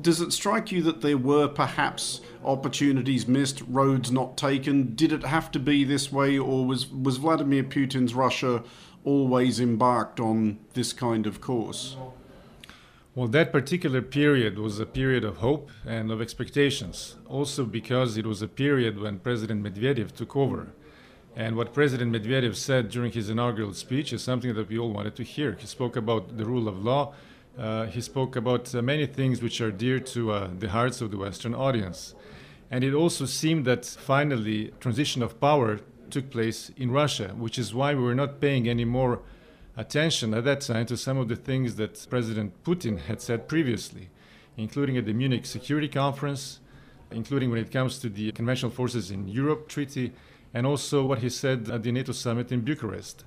does 0.00 0.20
it 0.20 0.32
strike 0.32 0.72
you 0.72 0.82
that 0.82 1.00
there 1.00 1.18
were 1.18 1.48
perhaps 1.48 2.20
opportunities 2.44 3.26
missed, 3.26 3.62
roads 3.68 4.10
not 4.10 4.36
taken? 4.36 4.94
Did 4.94 5.12
it 5.12 5.24
have 5.24 5.50
to 5.52 5.58
be 5.58 5.84
this 5.84 6.12
way, 6.12 6.38
or 6.38 6.64
was, 6.64 6.88
was 6.88 7.16
Vladimir 7.18 7.64
Putin's 7.64 8.14
Russia 8.14 8.62
always 9.04 9.60
embarked 9.60 10.20
on 10.20 10.58
this 10.74 10.92
kind 10.92 11.26
of 11.26 11.40
course? 11.40 11.96
Well, 13.16 13.28
that 13.28 13.50
particular 13.50 14.02
period 14.02 14.58
was 14.58 14.78
a 14.78 14.84
period 14.84 15.24
of 15.24 15.38
hope 15.38 15.70
and 15.86 16.10
of 16.10 16.20
expectations, 16.20 17.16
also 17.26 17.64
because 17.64 18.18
it 18.18 18.26
was 18.26 18.42
a 18.42 18.46
period 18.46 19.00
when 19.00 19.20
President 19.20 19.62
Medvedev 19.62 20.12
took 20.12 20.36
over. 20.36 20.74
And 21.34 21.56
what 21.56 21.72
President 21.72 22.12
Medvedev 22.12 22.56
said 22.56 22.90
during 22.90 23.12
his 23.12 23.30
inaugural 23.30 23.72
speech 23.72 24.12
is 24.12 24.22
something 24.22 24.52
that 24.52 24.68
we 24.68 24.78
all 24.78 24.92
wanted 24.92 25.16
to 25.16 25.22
hear. 25.22 25.56
He 25.58 25.66
spoke 25.66 25.96
about 25.96 26.36
the 26.36 26.44
rule 26.44 26.68
of 26.68 26.84
law, 26.84 27.14
uh, 27.58 27.86
he 27.86 28.02
spoke 28.02 28.36
about 28.36 28.74
uh, 28.74 28.82
many 28.82 29.06
things 29.06 29.40
which 29.40 29.62
are 29.62 29.70
dear 29.70 29.98
to 29.98 30.32
uh, 30.32 30.50
the 30.58 30.68
hearts 30.68 31.00
of 31.00 31.10
the 31.10 31.16
Western 31.16 31.54
audience. 31.54 32.14
And 32.70 32.84
it 32.84 32.92
also 32.92 33.24
seemed 33.24 33.64
that 33.64 33.86
finally 33.86 34.74
transition 34.78 35.22
of 35.22 35.40
power 35.40 35.80
took 36.10 36.28
place 36.28 36.70
in 36.76 36.90
Russia, 36.90 37.28
which 37.28 37.58
is 37.58 37.72
why 37.72 37.94
we 37.94 38.02
were 38.02 38.14
not 38.14 38.42
paying 38.42 38.68
any 38.68 38.84
more 38.84 39.22
attention 39.76 40.32
at 40.34 40.44
that 40.44 40.62
time 40.62 40.86
to 40.86 40.96
some 40.96 41.18
of 41.18 41.28
the 41.28 41.36
things 41.36 41.76
that 41.76 42.06
President 42.08 42.64
Putin 42.64 42.98
had 42.98 43.20
said 43.20 43.48
previously, 43.48 44.08
including 44.56 44.96
at 44.96 45.04
the 45.04 45.12
Munich 45.12 45.44
Security 45.44 45.88
Conference, 45.88 46.60
including 47.10 47.50
when 47.50 47.60
it 47.60 47.70
comes 47.70 47.98
to 47.98 48.08
the 48.08 48.32
conventional 48.32 48.70
forces 48.70 49.10
in 49.10 49.28
Europe 49.28 49.68
treaty, 49.68 50.12
and 50.54 50.66
also 50.66 51.04
what 51.04 51.18
he 51.18 51.28
said 51.28 51.68
at 51.68 51.82
the 51.82 51.92
NATO 51.92 52.12
summit 52.12 52.50
in 52.50 52.62
Bucharest. 52.62 53.24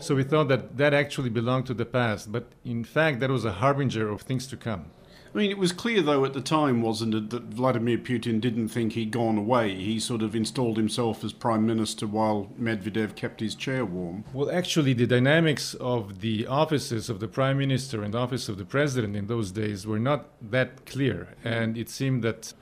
So 0.00 0.14
we 0.16 0.24
thought 0.24 0.48
that 0.48 0.76
that 0.78 0.92
actually 0.94 1.30
belonged 1.30 1.66
to 1.66 1.74
the 1.74 1.84
past, 1.84 2.32
but 2.32 2.50
in 2.64 2.82
fact, 2.82 3.20
that 3.20 3.30
was 3.30 3.44
a 3.44 3.52
harbinger 3.52 4.08
of 4.08 4.22
things 4.22 4.46
to 4.48 4.56
come. 4.56 4.86
I 5.34 5.38
mean, 5.38 5.50
it 5.50 5.56
was 5.56 5.72
clear, 5.72 6.02
though, 6.02 6.26
at 6.26 6.34
the 6.34 6.42
time, 6.42 6.82
wasn't 6.82 7.14
it, 7.14 7.30
that 7.30 7.44
Vladimir 7.44 7.96
Putin 7.96 8.38
didn't 8.38 8.68
think 8.68 8.92
he'd 8.92 9.10
gone 9.10 9.38
away. 9.38 9.74
He 9.74 9.98
sort 9.98 10.20
of 10.20 10.36
installed 10.36 10.76
himself 10.76 11.24
as 11.24 11.32
prime 11.32 11.64
minister 11.64 12.06
while 12.06 12.50
Medvedev 12.60 13.14
kept 13.14 13.40
his 13.40 13.54
chair 13.54 13.86
warm. 13.86 14.24
Well, 14.34 14.50
actually, 14.50 14.92
the 14.92 15.06
dynamics 15.06 15.72
of 15.74 16.20
the 16.20 16.46
offices 16.46 17.08
of 17.08 17.20
the 17.20 17.28
prime 17.28 17.56
minister 17.56 18.02
and 18.02 18.14
office 18.14 18.50
of 18.50 18.58
the 18.58 18.66
president 18.66 19.16
in 19.16 19.26
those 19.26 19.52
days 19.52 19.86
were 19.86 19.98
not 19.98 20.28
that 20.50 20.84
clear. 20.84 21.28
And 21.42 21.78
it 21.78 21.88
seemed 21.88 22.22
that 22.24 22.52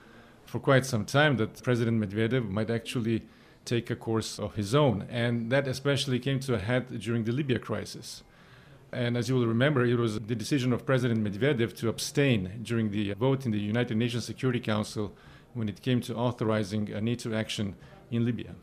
for 0.44 0.60
quite 0.60 0.86
some 0.86 1.04
time 1.04 1.38
that 1.38 1.60
President 1.62 2.00
Medvedev 2.00 2.48
might 2.48 2.70
actually 2.70 3.22
take 3.64 3.90
a 3.90 3.96
course 3.96 4.38
of 4.38 4.54
his 4.54 4.76
own. 4.76 5.06
And 5.10 5.50
that 5.50 5.66
especially 5.66 6.20
came 6.20 6.38
to 6.40 6.54
a 6.54 6.58
head 6.58 7.00
during 7.00 7.24
the 7.24 7.32
Libya 7.32 7.58
crisis. 7.58 8.22
And 8.92 9.16
as 9.16 9.28
you 9.28 9.36
will 9.36 9.46
remember, 9.46 9.84
it 9.84 9.96
was 9.96 10.14
the 10.14 10.34
decision 10.34 10.72
of 10.72 10.84
President 10.84 11.22
Medvedev 11.22 11.76
to 11.76 11.88
abstain 11.88 12.60
during 12.62 12.90
the 12.90 13.12
vote 13.12 13.46
in 13.46 13.52
the 13.52 13.58
United 13.58 13.96
Nations 13.96 14.24
Security 14.24 14.58
Council 14.58 15.12
when 15.54 15.68
it 15.68 15.80
came 15.82 16.00
to 16.02 16.14
authorizing 16.14 16.90
a 16.90 17.00
NATO 17.00 17.32
action 17.34 17.76
in 18.10 18.24
Libya. 18.24 18.54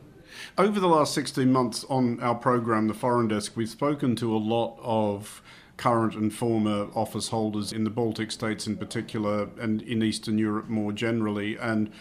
Over 0.57 0.79
the 0.79 0.87
last 0.87 1.13
16 1.13 1.51
months 1.51 1.85
on 1.89 2.19
our 2.19 2.35
program, 2.35 2.87
The 2.87 2.93
Foreign 2.93 3.29
Desk, 3.29 3.55
we've 3.55 3.69
spoken 3.69 4.15
to 4.17 4.35
a 4.35 4.37
lot 4.37 4.77
of 4.81 5.41
current 5.77 6.15
and 6.15 6.33
former 6.33 6.87
office 6.93 7.29
holders 7.29 7.71
in 7.71 7.83
the 7.83 7.89
Baltic 7.89 8.31
states 8.31 8.67
in 8.67 8.75
particular 8.75 9.49
and 9.59 9.81
in 9.83 10.03
Eastern 10.03 10.37
Europe 10.37 10.67
more 10.67 10.91
generally. 10.91 11.55
And 11.57 11.91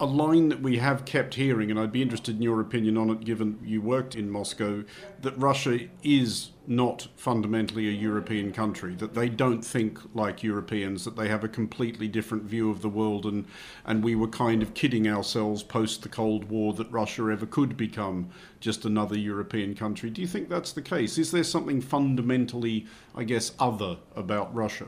a 0.00 0.06
line 0.06 0.48
that 0.48 0.62
we 0.62 0.78
have 0.78 1.04
kept 1.04 1.34
hearing, 1.34 1.70
and 1.70 1.78
I'd 1.78 1.92
be 1.92 2.00
interested 2.02 2.36
in 2.36 2.42
your 2.42 2.60
opinion 2.60 2.96
on 2.96 3.10
it 3.10 3.20
given 3.20 3.58
you 3.62 3.82
worked 3.82 4.16
in 4.16 4.30
Moscow, 4.30 4.84
that 5.20 5.36
Russia 5.38 5.78
is 6.02 6.50
not 6.70 7.08
fundamentally 7.16 7.88
a 7.88 7.90
European 7.90 8.52
country, 8.52 8.94
that 8.94 9.12
they 9.12 9.28
don't 9.28 9.62
think 9.62 9.98
like 10.14 10.44
Europeans, 10.44 11.04
that 11.04 11.16
they 11.16 11.26
have 11.26 11.42
a 11.42 11.48
completely 11.48 12.06
different 12.06 12.44
view 12.44 12.70
of 12.70 12.80
the 12.80 12.88
world, 12.88 13.26
and, 13.26 13.44
and 13.84 14.04
we 14.04 14.14
were 14.14 14.28
kind 14.28 14.62
of 14.62 14.72
kidding 14.72 15.08
ourselves 15.08 15.64
post 15.64 16.02
the 16.02 16.08
Cold 16.08 16.44
War 16.44 16.72
that 16.74 16.88
Russia 16.92 17.28
ever 17.28 17.44
could 17.44 17.76
become 17.76 18.30
just 18.60 18.84
another 18.84 19.18
European 19.18 19.74
country. 19.74 20.10
Do 20.10 20.22
you 20.22 20.28
think 20.28 20.48
that's 20.48 20.72
the 20.72 20.80
case? 20.80 21.18
Is 21.18 21.32
there 21.32 21.42
something 21.42 21.80
fundamentally, 21.80 22.86
I 23.16 23.24
guess, 23.24 23.50
other 23.58 23.96
about 24.14 24.54
Russia? 24.54 24.86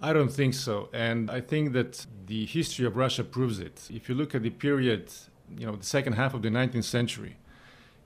I 0.00 0.14
don't 0.14 0.32
think 0.32 0.54
so. 0.54 0.88
And 0.94 1.30
I 1.30 1.42
think 1.42 1.74
that 1.74 2.06
the 2.24 2.46
history 2.46 2.86
of 2.86 2.96
Russia 2.96 3.22
proves 3.22 3.58
it. 3.58 3.86
If 3.92 4.08
you 4.08 4.14
look 4.14 4.34
at 4.34 4.42
the 4.42 4.48
period, 4.48 5.12
you 5.58 5.66
know, 5.66 5.76
the 5.76 5.84
second 5.84 6.14
half 6.14 6.32
of 6.32 6.40
the 6.40 6.48
19th 6.48 6.84
century, 6.84 7.36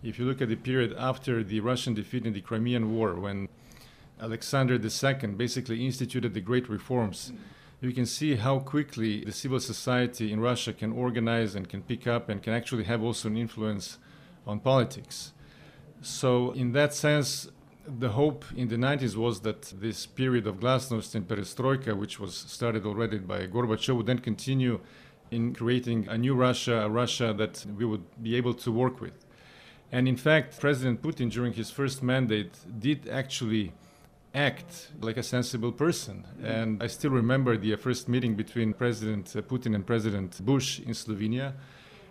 if 0.05 0.19
you 0.19 0.27
look 0.27 0.43
at 0.43 0.51
the 0.51 0.57
period 0.57 0.95
after 0.99 1.43
the 1.43 1.61
Russian 1.61 1.95
defeat 1.95 2.27
in 2.27 2.35
the 2.35 2.43
Crimean 2.43 2.95
War, 2.95 3.15
when 3.15 3.49
Alexander 4.21 4.75
II 4.75 5.29
basically 5.31 5.85
instituted 5.85 6.35
the 6.35 6.43
great 6.43 6.69
reforms, 6.69 7.33
you 7.81 7.93
can 7.93 8.05
see 8.05 8.37
how 8.37 8.59
quickly 8.59 9.25
the 9.25 9.33
civil 9.33 9.61
society 9.61 10.31
in 10.31 10.41
Russia 10.41 10.73
can 10.75 10.93
organize 10.93 11.55
and 11.55 11.69
can 11.69 11.83
pick 11.83 12.07
up 12.07 12.29
and 12.29 12.43
can 12.43 12.53
actually 12.53 12.85
have 12.85 13.03
also 13.03 13.29
an 13.29 13.37
influence 13.37 13.99
on 14.47 14.61
politics. 14.61 15.33
So, 16.03 16.53
in 16.53 16.73
that 16.73 16.93
sense, 16.93 17.49
the 17.87 18.11
hope 18.11 18.45
in 18.55 18.69
the 18.69 18.77
90s 18.77 19.17
was 19.17 19.41
that 19.41 19.63
this 19.81 20.05
period 20.05 20.47
of 20.47 20.61
glasnost 20.61 21.15
and 21.15 21.27
perestroika, 21.27 21.97
which 21.97 22.21
was 22.21 22.35
started 22.35 22.85
already 22.85 23.19
by 23.19 23.47
Gorbachev, 23.47 23.97
would 23.97 24.07
then 24.07 24.19
continue 24.19 24.81
in 25.31 25.55
creating 25.55 26.09
a 26.09 26.19
new 26.19 26.35
Russia, 26.35 26.83
a 26.83 26.91
Russia 26.91 27.35
that 27.37 27.65
we 27.77 27.87
would 27.87 28.05
be 28.23 28.37
able 28.37 28.53
to 28.55 28.71
work 28.71 29.01
with. 29.01 29.24
And 29.93 30.09
in 30.09 30.17
fact, 30.17 30.59
President 30.59 31.03
Putin, 31.03 31.31
during 31.31 31.53
his 31.53 31.71
first 31.71 32.03
mandate, 32.03 32.53
did 32.79 33.09
actually 33.09 33.73
act 34.35 34.89
like 35.01 35.17
a 35.17 35.23
sensible 35.23 35.71
person. 35.71 36.25
And 36.43 36.83
I 36.83 36.89
still 36.89 37.13
remember 37.13 37.57
the 37.57 37.77
first 37.77 38.09
meeting 38.09 38.35
between 38.35 38.73
President 38.73 39.35
uh, 39.37 39.43
Putin 39.43 39.75
and 39.75 39.87
President 39.87 40.45
Bush 40.45 40.81
in 40.81 40.93
Slovenia 40.93 41.55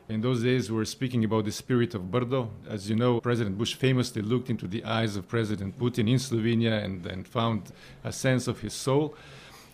in 0.10 0.20
those 0.20 0.44
days, 0.44 0.70
we 0.70 0.76
were 0.76 0.86
speaking 0.86 1.24
about 1.24 1.46
the 1.46 1.52
spirit 1.52 1.96
of 1.96 2.04
Brdo. 2.04 2.50
As 2.68 2.90
you 2.90 2.96
know, 2.96 3.22
President 3.22 3.58
Bush 3.58 3.74
famously 3.74 4.22
looked 4.22 4.50
into 4.50 4.68
the 4.68 4.84
eyes 4.84 5.16
of 5.16 5.28
President 5.30 5.80
Putin 5.80 6.10
in 6.10 6.18
Slovenia 6.18 6.84
and, 6.84 7.06
and 7.06 7.26
found 7.26 7.72
a 8.04 8.12
sense 8.12 8.48
of 8.48 8.60
his 8.60 8.74
soul. 8.74 9.16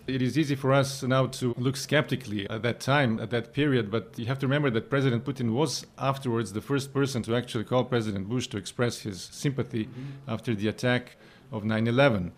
It 0.10 0.24
is 0.24 0.38
easy 0.40 0.56
for 0.56 0.74
us 0.74 1.04
now 1.04 1.28
to 1.28 1.54
look 1.58 1.78
skeptically 1.78 2.50
at 2.50 2.64
that 2.64 2.80
time, 2.80 3.20
at 3.20 3.30
that 3.30 3.54
period, 3.54 3.92
but 3.92 4.18
you 4.18 4.26
have 4.26 4.40
to 4.40 4.48
remember 4.48 4.72
that 4.72 4.90
President 4.90 5.24
Putin 5.24 5.54
was 5.54 5.86
afterwards 6.00 6.52
the 6.52 6.62
first 6.62 6.92
person 6.92 7.22
to 7.24 7.36
actually 7.36 7.64
call 7.64 7.84
President 7.84 8.28
Bush 8.28 8.48
to 8.48 8.58
express 8.58 9.02
his 9.02 9.22
sympathy 9.32 9.86
mm-hmm. 9.86 10.28
after 10.28 10.56
the 10.56 10.68
attack 10.68 11.18
of 11.52 11.64
9 11.64 11.88
11. 11.88 12.32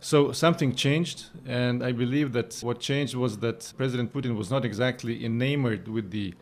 So 0.00 0.32
something 0.32 0.74
changed, 0.74 1.26
and 1.46 1.84
I 1.84 1.92
believe 1.92 2.32
that 2.32 2.58
what 2.62 2.80
changed 2.80 3.14
was 3.14 3.38
that 3.38 3.70
President 3.76 4.14
Putin 4.14 4.34
was 4.34 4.50
not 4.50 4.64
exactly 4.64 5.22
enamored 5.22 5.88
with 5.88 6.10
the 6.10 6.32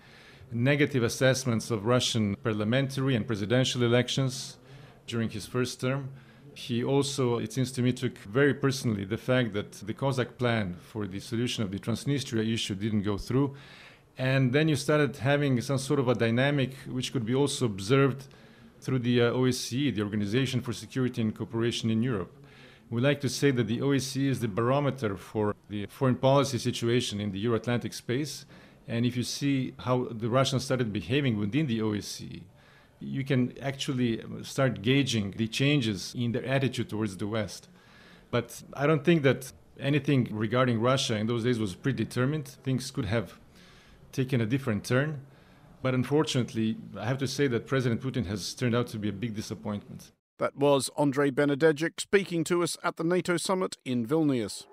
negative 0.52 1.02
assessments 1.02 1.72
of 1.72 1.86
Russian 1.86 2.36
parliamentary 2.36 3.16
and 3.16 3.26
presidential 3.26 3.82
elections 3.82 4.58
during 5.08 5.28
his 5.28 5.44
first 5.44 5.80
term. 5.80 6.10
He 6.58 6.82
also, 6.82 7.38
it 7.38 7.52
seems 7.52 7.70
to 7.72 7.82
me, 7.82 7.92
took 7.92 8.18
very 8.18 8.52
personally 8.52 9.04
the 9.04 9.16
fact 9.16 9.52
that 9.52 9.70
the 9.88 9.94
Kozak 9.94 10.38
plan 10.38 10.74
for 10.82 11.06
the 11.06 11.20
solution 11.20 11.62
of 11.62 11.70
the 11.70 11.78
Transnistria 11.78 12.52
issue 12.52 12.74
didn't 12.74 13.02
go 13.02 13.16
through. 13.16 13.54
And 14.18 14.52
then 14.52 14.66
you 14.68 14.74
started 14.74 15.16
having 15.18 15.60
some 15.60 15.78
sort 15.78 16.00
of 16.00 16.08
a 16.08 16.16
dynamic 16.16 16.74
which 16.88 17.12
could 17.12 17.24
be 17.24 17.32
also 17.32 17.66
observed 17.66 18.24
through 18.80 18.98
the 18.98 19.22
uh, 19.22 19.32
OSCE, 19.34 19.94
the 19.94 20.02
Organization 20.02 20.60
for 20.60 20.72
Security 20.72 21.22
and 21.22 21.32
Cooperation 21.32 21.90
in 21.90 22.02
Europe. 22.02 22.32
We 22.90 23.00
like 23.02 23.20
to 23.20 23.28
say 23.28 23.52
that 23.52 23.68
the 23.68 23.78
OSCE 23.78 24.26
is 24.26 24.40
the 24.40 24.48
barometer 24.48 25.16
for 25.16 25.54
the 25.68 25.86
foreign 25.86 26.16
policy 26.16 26.58
situation 26.58 27.20
in 27.20 27.30
the 27.30 27.38
Euro 27.38 27.56
Atlantic 27.56 27.92
space. 27.92 28.46
And 28.88 29.06
if 29.06 29.16
you 29.16 29.22
see 29.22 29.74
how 29.78 30.08
the 30.10 30.28
Russians 30.28 30.64
started 30.64 30.92
behaving 30.92 31.38
within 31.38 31.68
the 31.68 31.78
OSCE, 31.78 32.42
you 33.00 33.24
can 33.24 33.54
actually 33.60 34.22
start 34.42 34.82
gauging 34.82 35.32
the 35.32 35.48
changes 35.48 36.14
in 36.16 36.32
their 36.32 36.44
attitude 36.44 36.88
towards 36.88 37.16
the 37.16 37.26
West. 37.26 37.68
But 38.30 38.62
I 38.74 38.86
don't 38.86 39.04
think 39.04 39.22
that 39.22 39.52
anything 39.78 40.28
regarding 40.30 40.80
Russia 40.80 41.16
in 41.16 41.26
those 41.26 41.44
days 41.44 41.58
was 41.58 41.74
predetermined. 41.74 42.48
Things 42.48 42.90
could 42.90 43.06
have 43.06 43.38
taken 44.12 44.40
a 44.40 44.46
different 44.46 44.84
turn. 44.84 45.20
But 45.80 45.94
unfortunately, 45.94 46.76
I 46.98 47.06
have 47.06 47.18
to 47.18 47.28
say 47.28 47.46
that 47.48 47.66
President 47.66 48.00
Putin 48.00 48.26
has 48.26 48.52
turned 48.52 48.74
out 48.74 48.88
to 48.88 48.98
be 48.98 49.08
a 49.08 49.12
big 49.12 49.34
disappointment. 49.34 50.10
That 50.38 50.56
was 50.56 50.90
Andrej 50.98 51.32
Benedejcic 51.32 52.00
speaking 52.00 52.44
to 52.44 52.62
us 52.62 52.76
at 52.82 52.96
the 52.96 53.04
NATO 53.04 53.36
summit 53.36 53.76
in 53.84 54.06
Vilnius. 54.06 54.66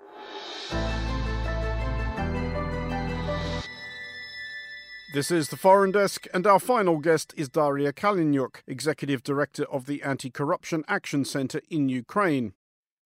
This 5.16 5.30
is 5.30 5.48
the 5.48 5.56
Foreign 5.56 5.92
Desk, 5.92 6.26
and 6.34 6.46
our 6.46 6.58
final 6.58 6.98
guest 6.98 7.32
is 7.38 7.48
Daria 7.48 7.90
Kaleniuk, 7.90 8.56
Executive 8.66 9.22
Director 9.22 9.64
of 9.64 9.86
the 9.86 10.02
Anti 10.02 10.28
Corruption 10.28 10.84
Action 10.88 11.24
Center 11.24 11.62
in 11.70 11.88
Ukraine. 11.88 12.52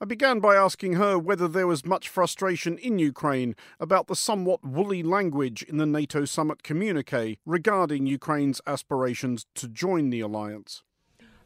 I 0.00 0.06
began 0.06 0.40
by 0.40 0.56
asking 0.56 0.94
her 0.94 1.16
whether 1.16 1.46
there 1.46 1.68
was 1.68 1.86
much 1.86 2.08
frustration 2.08 2.78
in 2.78 2.98
Ukraine 2.98 3.54
about 3.78 4.08
the 4.08 4.16
somewhat 4.16 4.64
woolly 4.64 5.04
language 5.04 5.62
in 5.62 5.76
the 5.76 5.86
NATO 5.86 6.24
summit 6.24 6.64
communique 6.64 7.38
regarding 7.46 8.08
Ukraine's 8.08 8.60
aspirations 8.66 9.46
to 9.54 9.68
join 9.68 10.10
the 10.10 10.18
alliance. 10.18 10.82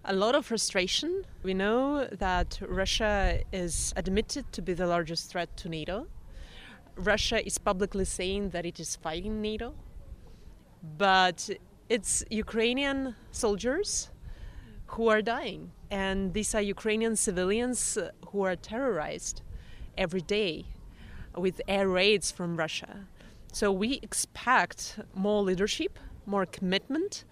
A 0.06 0.14
lot 0.14 0.34
of 0.34 0.46
frustration. 0.46 1.26
We 1.42 1.52
know 1.52 2.06
that 2.06 2.58
Russia 2.66 3.42
is 3.52 3.92
admitted 3.96 4.50
to 4.52 4.62
be 4.62 4.72
the 4.72 4.86
largest 4.86 5.30
threat 5.30 5.58
to 5.58 5.68
NATO. 5.68 6.06
Russia 6.96 7.46
is 7.46 7.58
publicly 7.58 8.06
saying 8.06 8.48
that 8.54 8.64
it 8.64 8.80
is 8.80 8.96
fighting 8.96 9.42
NATO 9.42 9.74
but 10.98 11.50
it's 11.88 12.24
Ukrainian 12.30 13.14
soldiers 13.30 14.10
who 14.88 15.08
are 15.08 15.22
dying. 15.22 15.70
And 15.90 16.34
these 16.34 16.54
are 16.54 16.62
Ukrainian 16.62 17.16
civilians 17.16 17.96
uh, 17.96 18.10
who 18.28 18.42
are 18.42 18.56
terrorized 18.56 19.42
every 19.96 20.20
day 20.20 20.66
with 21.36 21.60
air 21.68 21.88
raids 21.88 22.30
from 22.30 22.56
Russia. 22.56 23.06
So 23.52 23.70
we 23.70 24.00
expect 24.02 24.98
more 25.14 25.42
leadership, 25.42 25.98
more 26.26 26.46
commitment, 26.46 27.24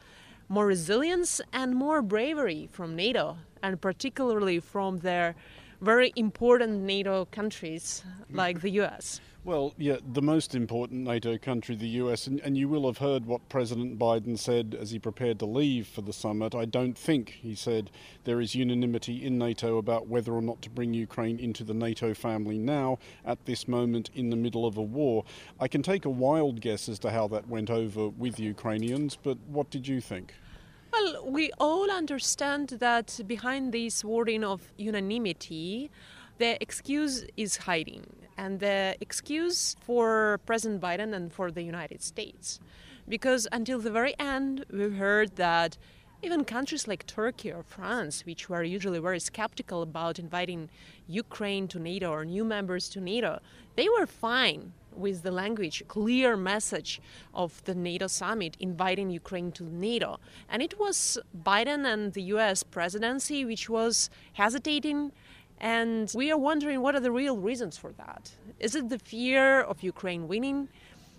more 0.48 0.66
resilience, 0.66 1.40
and 1.52 1.74
more 1.74 2.02
bravery 2.02 2.68
from 2.70 2.94
NATO, 2.94 3.38
and 3.62 3.80
particularly 3.80 4.60
from 4.60 4.98
their 4.98 5.34
very 5.80 6.12
important 6.14 6.82
NATO 6.82 7.24
countries 7.26 8.04
like 8.30 8.56
mm-hmm. 8.56 8.66
the 8.66 8.70
US. 8.82 9.20
Well, 9.44 9.74
yeah, 9.76 9.96
the 10.06 10.22
most 10.22 10.54
important 10.54 11.02
NATO 11.02 11.36
country, 11.36 11.74
the 11.74 11.88
US, 11.88 12.28
and, 12.28 12.38
and, 12.42 12.56
you 12.56 12.68
will 12.68 12.86
have 12.86 12.98
heard 12.98 13.26
what 13.26 13.48
President 13.48 13.98
Biden 13.98 14.38
said 14.38 14.76
as 14.80 14.92
he 14.92 15.00
prepared 15.00 15.40
to 15.40 15.46
leave 15.46 15.88
for 15.88 16.00
the 16.00 16.12
summit. 16.12 16.54
I 16.54 16.64
don't 16.64 16.96
think, 16.96 17.40
he 17.42 17.56
said, 17.56 17.90
there 18.22 18.40
is 18.40 18.54
unanimity 18.54 19.26
in 19.26 19.38
NATO 19.38 19.78
about 19.78 20.06
whether 20.06 20.32
or 20.32 20.42
not 20.42 20.62
to 20.62 20.70
bring 20.70 20.94
Ukraine 20.94 21.40
into 21.40 21.64
the 21.64 21.74
NATO 21.74 22.14
family 22.14 22.56
now, 22.56 23.00
at 23.24 23.44
this 23.44 23.66
moment 23.66 24.10
in 24.14 24.30
the 24.30 24.36
middle 24.36 24.64
of 24.64 24.76
a 24.76 24.82
war. 24.82 25.24
I 25.58 25.66
can 25.66 25.82
take 25.82 26.04
a 26.04 26.10
wild 26.10 26.60
guess 26.60 26.88
as 26.88 27.00
to 27.00 27.10
how 27.10 27.26
that 27.28 27.48
went 27.48 27.68
over 27.68 28.10
with 28.10 28.38
Ukrainians, 28.38 29.18
but 29.20 29.38
what 29.48 29.70
did 29.70 29.88
you 29.88 30.00
think? 30.00 30.34
Well, 30.92 31.26
we 31.26 31.50
all 31.58 31.90
understand 31.90 32.68
that 32.78 33.18
behind 33.26 33.72
this 33.72 34.04
wording 34.04 34.44
of 34.44 34.72
unanimity, 34.76 35.90
the 36.38 36.62
excuse 36.62 37.24
is 37.36 37.56
hiding, 37.56 38.06
and 38.36 38.60
the 38.60 38.96
excuse 39.00 39.76
for 39.80 40.40
President 40.46 40.80
Biden 40.80 41.14
and 41.14 41.32
for 41.32 41.50
the 41.50 41.62
United 41.62 42.02
States. 42.02 42.60
Because 43.08 43.48
until 43.52 43.78
the 43.78 43.90
very 43.90 44.14
end, 44.18 44.64
we 44.70 44.90
heard 44.90 45.36
that 45.36 45.76
even 46.22 46.44
countries 46.44 46.86
like 46.86 47.04
Turkey 47.06 47.50
or 47.50 47.64
France, 47.64 48.24
which 48.24 48.48
were 48.48 48.62
usually 48.62 49.00
very 49.00 49.18
skeptical 49.18 49.82
about 49.82 50.20
inviting 50.20 50.70
Ukraine 51.08 51.66
to 51.68 51.80
NATO 51.80 52.10
or 52.12 52.24
new 52.24 52.44
members 52.44 52.88
to 52.90 53.00
NATO, 53.00 53.40
they 53.74 53.88
were 53.88 54.06
fine 54.06 54.72
with 54.94 55.22
the 55.22 55.30
language, 55.30 55.82
clear 55.88 56.36
message 56.36 57.00
of 57.34 57.64
the 57.64 57.74
NATO 57.74 58.06
summit 58.06 58.56
inviting 58.60 59.10
Ukraine 59.10 59.50
to 59.52 59.64
NATO. 59.64 60.20
And 60.48 60.62
it 60.62 60.78
was 60.78 61.18
Biden 61.36 61.84
and 61.92 62.12
the 62.12 62.22
US 62.34 62.62
presidency 62.62 63.44
which 63.44 63.68
was 63.68 64.10
hesitating 64.34 65.12
and 65.62 66.12
we 66.14 66.30
are 66.32 66.36
wondering 66.36 66.80
what 66.82 66.96
are 66.96 67.00
the 67.00 67.12
real 67.12 67.36
reasons 67.38 67.78
for 67.78 67.92
that. 67.92 68.32
Is 68.58 68.74
it 68.74 68.88
the 68.88 68.98
fear 68.98 69.60
of 69.60 69.82
Ukraine 69.82 70.26
winning? 70.26 70.68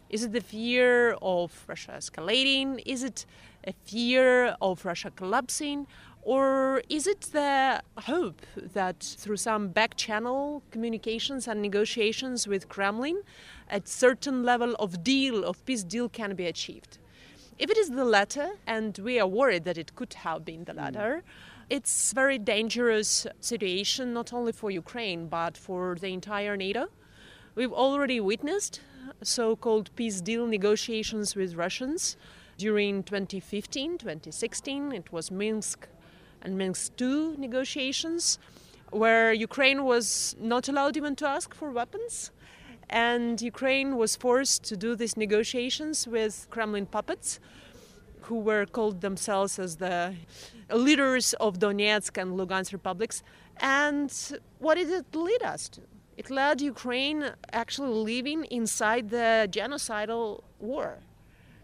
Is 0.09 0.25
it 0.25 0.33
the 0.33 0.41
fear 0.41 1.13
of 1.21 1.63
Russia 1.65 1.93
escalating? 1.97 2.83
Is 2.85 3.03
it 3.03 3.25
a 3.65 3.73
fear 3.85 4.57
of 4.61 4.83
Russia 4.83 5.11
collapsing? 5.15 5.87
Or 6.21 6.83
is 6.89 7.07
it 7.07 7.21
the 7.31 7.81
hope 7.97 8.41
that 8.55 8.99
through 8.99 9.37
some 9.37 9.69
back 9.69 9.95
channel 9.95 10.61
communications 10.71 11.47
and 11.47 11.61
negotiations 11.61 12.45
with 12.45 12.67
Kremlin, 12.67 13.23
a 13.71 13.81
certain 13.85 14.43
level 14.43 14.75
of 14.75 15.03
deal, 15.03 15.45
of 15.45 15.65
peace 15.65 15.83
deal, 15.83 16.09
can 16.09 16.35
be 16.35 16.45
achieved? 16.45 16.97
If 17.57 17.69
it 17.69 17.77
is 17.77 17.89
the 17.89 18.05
latter, 18.05 18.49
and 18.67 18.97
we 18.97 19.19
are 19.19 19.27
worried 19.27 19.63
that 19.63 19.77
it 19.77 19.95
could 19.95 20.13
have 20.15 20.43
been 20.43 20.65
the 20.65 20.73
latter, 20.73 21.23
mm 21.23 21.52
it's 21.69 22.13
very 22.13 22.37
dangerous 22.37 23.27
situation, 23.39 24.13
not 24.13 24.33
only 24.33 24.51
for 24.51 24.69
Ukraine, 24.71 25.27
but 25.27 25.57
for 25.57 25.95
the 25.99 26.07
entire 26.07 26.57
NATO. 26.57 26.87
We've 27.55 27.71
already 27.71 28.19
witnessed 28.19 28.81
so 29.21 29.55
called 29.55 29.89
peace 29.95 30.21
deal 30.21 30.47
negotiations 30.47 31.35
with 31.35 31.55
Russians 31.55 32.17
during 32.57 33.03
2015, 33.03 33.97
2016. 33.97 34.91
It 34.91 35.11
was 35.11 35.31
Minsk 35.31 35.87
and 36.41 36.57
Minsk 36.57 36.99
II 37.01 37.37
negotiations, 37.37 38.39
where 38.91 39.33
Ukraine 39.33 39.83
was 39.85 40.35
not 40.39 40.67
allowed 40.67 40.97
even 40.97 41.15
to 41.17 41.27
ask 41.27 41.53
for 41.53 41.71
weapons. 41.71 42.31
And 42.89 43.41
Ukraine 43.41 43.97
was 43.97 44.15
forced 44.15 44.63
to 44.65 44.77
do 44.77 44.95
these 44.95 45.17
negotiations 45.17 46.07
with 46.07 46.47
Kremlin 46.49 46.85
puppets 46.85 47.39
who 48.23 48.39
were 48.39 48.65
called 48.65 49.01
themselves 49.01 49.59
as 49.59 49.77
the 49.77 50.15
leaders 50.71 51.33
of 51.33 51.59
Donetsk 51.59 52.17
and 52.21 52.37
Lugansk 52.39 52.71
republics. 52.73 53.23
And 53.57 54.11
what 54.59 54.75
did 54.75 54.89
it 54.89 55.15
lead 55.15 55.43
us 55.43 55.69
to? 55.69 55.81
It 56.15 56.29
led 56.29 56.61
Ukraine 56.61 57.31
actually 57.51 57.93
living 58.13 58.45
inside 58.45 59.09
the 59.09 59.47
genocidal 59.51 60.43
war. 60.59 60.99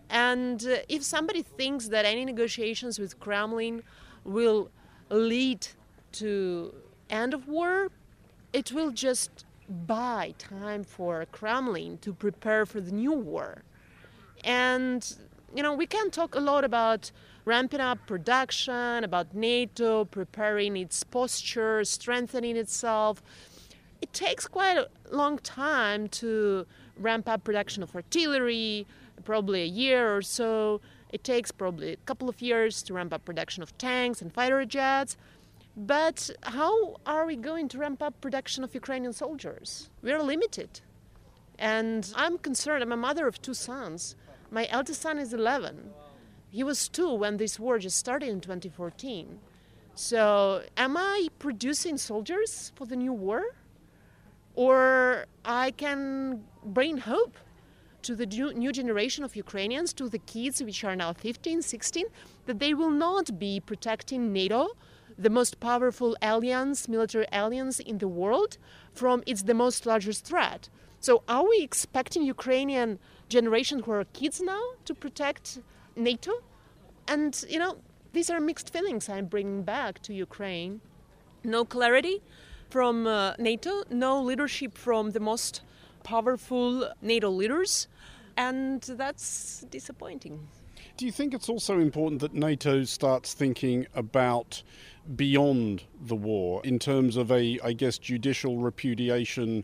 And 0.09 0.65
uh, 0.65 0.77
if 0.89 1.03
somebody 1.03 1.43
thinks 1.43 1.87
that 1.89 2.03
any 2.05 2.25
negotiations 2.25 2.97
with 2.97 3.19
Kremlin 3.19 3.83
will 4.23 4.71
lead 5.09 5.67
to 6.13 6.73
end 7.09 7.33
of 7.33 7.47
war, 7.47 7.89
it 8.53 8.71
will 8.71 8.89
just 8.89 9.45
buy 9.69 10.33
time 10.39 10.83
for 10.83 11.25
Kremlin 11.31 11.99
to 11.99 12.11
prepare 12.13 12.65
for 12.65 12.81
the 12.81 12.91
new 12.91 13.13
war. 13.13 13.63
And 14.43 15.15
you 15.55 15.63
know, 15.63 15.73
we 15.73 15.85
can 15.85 16.11
talk 16.11 16.35
a 16.35 16.39
lot 16.39 16.63
about 16.63 17.11
ramping 17.45 17.79
up 17.79 18.05
production, 18.05 19.03
about 19.03 19.33
NATO 19.33 20.05
preparing 20.05 20.77
its 20.77 21.03
posture, 21.03 21.83
strengthening 21.83 22.55
itself. 22.57 23.23
It 24.01 24.13
takes 24.13 24.47
quite 24.47 24.77
a 24.77 24.87
long 25.11 25.39
time 25.39 26.07
to 26.09 26.65
ramp 26.97 27.27
up 27.27 27.43
production 27.43 27.83
of 27.83 27.95
artillery, 27.95 28.85
probably 29.25 29.61
a 29.63 29.65
year 29.65 30.15
or 30.15 30.21
so. 30.21 30.81
It 31.11 31.23
takes 31.23 31.51
probably 31.51 31.93
a 31.93 31.97
couple 31.97 32.29
of 32.29 32.41
years 32.41 32.83
to 32.83 32.93
ramp 32.93 33.13
up 33.13 33.25
production 33.25 33.63
of 33.63 33.77
tanks 33.77 34.21
and 34.21 34.31
fighter 34.31 34.63
jets. 34.65 35.17
But 35.75 36.29
how 36.43 36.97
are 37.05 37.25
we 37.25 37.35
going 37.35 37.67
to 37.69 37.77
ramp 37.77 38.01
up 38.01 38.19
production 38.21 38.63
of 38.63 38.73
Ukrainian 38.75 39.13
soldiers? 39.13 39.89
We're 40.03 40.21
limited. 40.21 40.81
And 41.57 42.11
I'm 42.15 42.37
concerned. 42.37 42.83
I'm 42.83 42.91
a 42.91 42.97
mother 42.97 43.27
of 43.27 43.41
two 43.41 43.53
sons. 43.53 44.15
My 44.51 44.67
eldest 44.69 45.01
son 45.01 45.19
is 45.19 45.33
11. 45.33 45.91
He 46.49 46.63
was 46.63 46.89
two 46.89 47.13
when 47.13 47.37
this 47.37 47.59
war 47.59 47.77
just 47.77 47.97
started 47.97 48.29
in 48.29 48.41
2014. 48.41 49.39
So, 49.93 50.63
am 50.77 50.97
I 50.97 51.27
producing 51.37 51.97
soldiers 51.97 52.71
for 52.75 52.85
the 52.87 52.95
new 52.95 53.13
war? 53.13 53.43
Or 54.55 55.25
I 55.45 55.71
can 55.71 56.43
bring 56.63 56.97
hope 56.97 57.37
to 58.01 58.15
the 58.15 58.25
new 58.25 58.71
generation 58.71 59.23
of 59.23 59.35
Ukrainians, 59.35 59.93
to 59.93 60.09
the 60.09 60.19
kids 60.19 60.63
which 60.63 60.83
are 60.83 60.95
now 60.95 61.13
15, 61.13 61.61
16, 61.61 62.05
that 62.45 62.59
they 62.59 62.73
will 62.73 62.89
not 62.89 63.37
be 63.37 63.59
protecting 63.59 64.33
NATO, 64.33 64.69
the 65.17 65.29
most 65.29 65.59
powerful 65.59 66.15
alliance, 66.21 66.87
military 66.87 67.27
alliance 67.31 67.79
in 67.79 67.97
the 67.97 68.07
world, 68.07 68.57
from 68.93 69.21
its 69.27 69.43
the 69.43 69.53
most 69.53 69.85
largest 69.85 70.25
threat. 70.25 70.69
So, 71.01 71.23
are 71.27 71.47
we 71.47 71.61
expecting 71.61 72.23
Ukrainian 72.23 72.99
generation 73.29 73.79
who 73.79 73.91
are 73.91 74.05
kids 74.05 74.41
now 74.41 74.61
to 74.85 74.93
protect 74.93 75.59
NATO. 75.95 76.31
And, 77.07 77.43
you 77.47 77.59
know, 77.59 77.77
these 78.13 78.29
are 78.29 78.39
mixed 78.39 78.71
feelings 78.71 79.07
I'm 79.07 79.27
bringing 79.27 79.63
back 79.63 80.01
to 80.03 80.13
Ukraine. 80.13 80.81
No 81.43 81.63
clarity 81.63 82.21
from 82.69 83.07
uh, 83.07 83.33
NATO, 83.39 83.83
no 83.89 84.21
leadership 84.21 84.77
from 84.77 85.11
the 85.11 85.19
most 85.19 85.61
powerful 86.03 86.91
NATO 87.01 87.29
leaders, 87.29 87.87
and 88.37 88.81
that's 88.81 89.65
disappointing. 89.69 90.47
Do 90.97 91.05
you 91.05 91.11
think 91.11 91.33
it's 91.33 91.49
also 91.49 91.79
important 91.79 92.21
that 92.21 92.33
NATO 92.33 92.83
starts 92.83 93.33
thinking 93.33 93.87
about 93.95 94.63
beyond 95.15 95.83
the 95.99 96.15
war 96.15 96.61
in 96.63 96.77
terms 96.77 97.15
of 97.15 97.31
a, 97.31 97.59
I 97.63 97.73
guess, 97.73 97.97
judicial 97.97 98.57
repudiation 98.57 99.63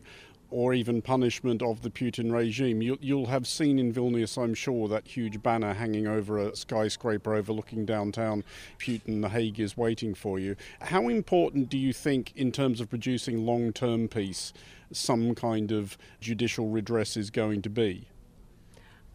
or 0.50 0.74
even 0.74 1.02
punishment 1.02 1.62
of 1.62 1.82
the 1.82 1.90
Putin 1.90 2.32
regime. 2.32 2.82
You, 2.82 3.16
will 3.16 3.26
have 3.26 3.46
seen 3.46 3.78
in 3.78 3.92
Vilnius, 3.92 4.40
I'm 4.40 4.54
sure, 4.54 4.88
that 4.88 5.06
huge 5.06 5.42
banner 5.42 5.74
hanging 5.74 6.06
over 6.06 6.38
a 6.38 6.54
skyscraper 6.54 7.34
overlooking 7.34 7.84
downtown 7.84 8.44
Putin. 8.78 9.22
The 9.22 9.28
Hague 9.28 9.60
is 9.60 9.76
waiting 9.76 10.14
for 10.14 10.38
you. 10.38 10.56
How 10.80 11.08
important 11.08 11.68
do 11.68 11.78
you 11.78 11.92
think, 11.92 12.32
in 12.36 12.52
terms 12.52 12.80
of 12.80 12.88
producing 12.88 13.44
long 13.44 13.72
term 13.72 14.08
peace, 14.08 14.52
some 14.92 15.34
kind 15.34 15.72
of 15.72 15.98
judicial 16.20 16.68
redress 16.68 17.16
is 17.16 17.30
going 17.30 17.62
to 17.62 17.70
be? 17.70 18.08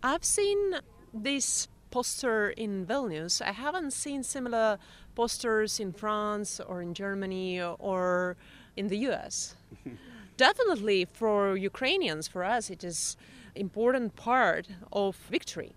I've 0.03 0.25
seen 0.25 0.75
this 1.13 1.67
poster 1.91 2.49
in 2.51 2.85
Vilnius. 2.85 3.41
I 3.41 3.51
haven't 3.51 3.91
seen 3.91 4.23
similar 4.23 4.79
posters 5.15 5.79
in 5.79 5.91
France 5.91 6.59
or 6.59 6.81
in 6.81 6.93
Germany 6.93 7.61
or 7.61 8.37
in 8.75 8.87
the 8.87 8.97
US. 9.09 9.55
definitely 10.41 11.05
for 11.05 11.55
Ukrainians, 11.55 12.27
for 12.27 12.43
us, 12.43 12.71
it 12.75 12.83
is 12.83 13.15
important 13.53 14.15
part 14.15 14.65
of 14.91 15.15
victory 15.37 15.73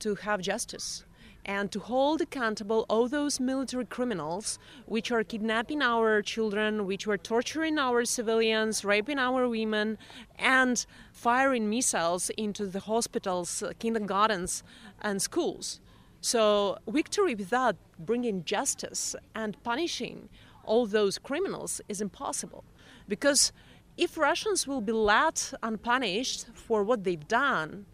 to 0.00 0.16
have 0.26 0.40
justice 0.52 1.04
and 1.44 1.70
to 1.70 1.78
hold 1.78 2.20
accountable 2.20 2.80
all 2.90 3.06
those 3.06 3.38
military 3.38 3.86
criminals 3.96 4.58
which 4.86 5.08
are 5.12 5.22
kidnapping 5.22 5.80
our 5.92 6.20
children, 6.20 6.84
which 6.90 7.06
were 7.06 7.20
torturing 7.32 7.78
our 7.78 8.04
civilians, 8.04 8.84
raping 8.84 9.20
our 9.20 9.48
women, 9.48 9.96
and 10.36 10.84
firing 11.12 11.70
missiles 11.70 12.24
into 12.44 12.66
the 12.66 12.80
hospitals, 12.92 13.62
uh, 13.62 13.72
kindergartens, 13.78 14.64
and 15.00 15.22
schools. 15.22 15.80
So, 16.20 16.78
victory 17.00 17.36
without 17.36 17.76
bringing 18.10 18.44
justice 18.44 19.14
and 19.40 19.50
punishing 19.62 20.28
all 20.64 20.84
those 20.86 21.18
criminals 21.28 21.80
is 21.88 22.00
impossible 22.00 22.64
because 23.08 23.52
if 23.98 24.16
Russians 24.16 24.66
will 24.66 24.80
be 24.80 24.92
left 24.92 25.52
unpunished 25.62 26.46
for 26.54 26.84
what 26.84 27.02
they've 27.04 27.26
done, 27.26 27.84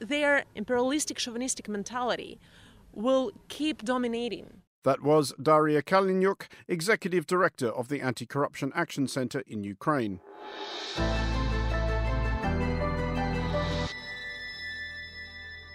their 0.00 0.44
imperialistic 0.54 1.18
chauvinistic 1.18 1.68
mentality 1.68 2.40
will 2.92 3.30
keep 3.48 3.84
dominating. 3.84 4.62
That 4.84 5.02
was 5.02 5.34
Daria 5.40 5.82
Kaleniuk, 5.82 6.46
Executive 6.66 7.26
Director 7.26 7.68
of 7.68 7.88
the 7.88 8.00
Anti 8.00 8.24
Corruption 8.24 8.72
Action 8.74 9.06
Center 9.06 9.42
in 9.46 9.64
Ukraine. 9.64 10.20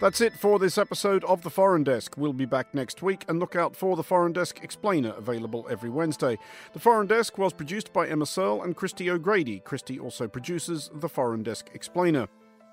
That's 0.03 0.19
it 0.19 0.33
for 0.33 0.59
this 0.59 0.77
episode 0.77 1.23
of 1.23 1.43
The 1.43 1.49
Foreign 1.49 1.85
Desk. 1.85 2.15
We'll 2.17 2.33
be 2.33 2.43
back 2.43 2.73
next 2.73 3.01
week 3.01 3.23
and 3.29 3.39
look 3.39 3.55
out 3.55 3.73
for 3.73 3.95
The 3.95 4.03
Foreign 4.03 4.33
Desk 4.33 4.61
Explainer, 4.61 5.13
available 5.15 5.65
every 5.69 5.89
Wednesday. 5.89 6.37
The 6.73 6.79
Foreign 6.79 7.07
Desk 7.07 7.37
was 7.37 7.53
produced 7.53 7.93
by 7.93 8.07
Emma 8.07 8.25
Searle 8.25 8.63
and 8.63 8.75
Christy 8.75 9.09
O'Grady. 9.09 9.61
Christy 9.61 9.97
also 9.97 10.27
produces 10.27 10.91
The 10.93 11.07
Foreign 11.07 11.41
Desk 11.41 11.69
Explainer. 11.73 12.27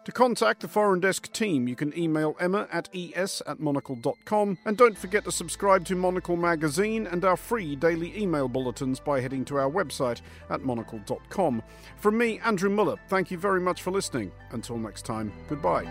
To 0.06 0.10
contact 0.10 0.58
the 0.58 0.66
Foreign 0.66 0.98
Desk 0.98 1.32
team, 1.32 1.68
you 1.68 1.76
can 1.76 1.96
email 1.96 2.34
emma 2.40 2.66
at 2.72 2.88
es 2.92 3.42
at 3.46 3.60
monocle.com. 3.60 4.58
And 4.64 4.76
don't 4.76 4.98
forget 4.98 5.22
to 5.22 5.30
subscribe 5.30 5.84
to 5.84 5.94
Monocle 5.94 6.36
Magazine 6.36 7.06
and 7.06 7.24
our 7.24 7.36
free 7.36 7.76
daily 7.76 8.12
email 8.20 8.48
bulletins 8.48 8.98
by 8.98 9.20
heading 9.20 9.44
to 9.44 9.56
our 9.56 9.70
website 9.70 10.20
at 10.48 10.62
monocle.com. 10.62 11.62
From 11.96 12.18
me, 12.18 12.40
Andrew 12.40 12.70
Mueller, 12.70 12.96
thank 13.06 13.30
you 13.30 13.38
very 13.38 13.60
much 13.60 13.82
for 13.82 13.92
listening. 13.92 14.32
Until 14.50 14.78
next 14.78 15.04
time, 15.04 15.32
goodbye. 15.48 15.86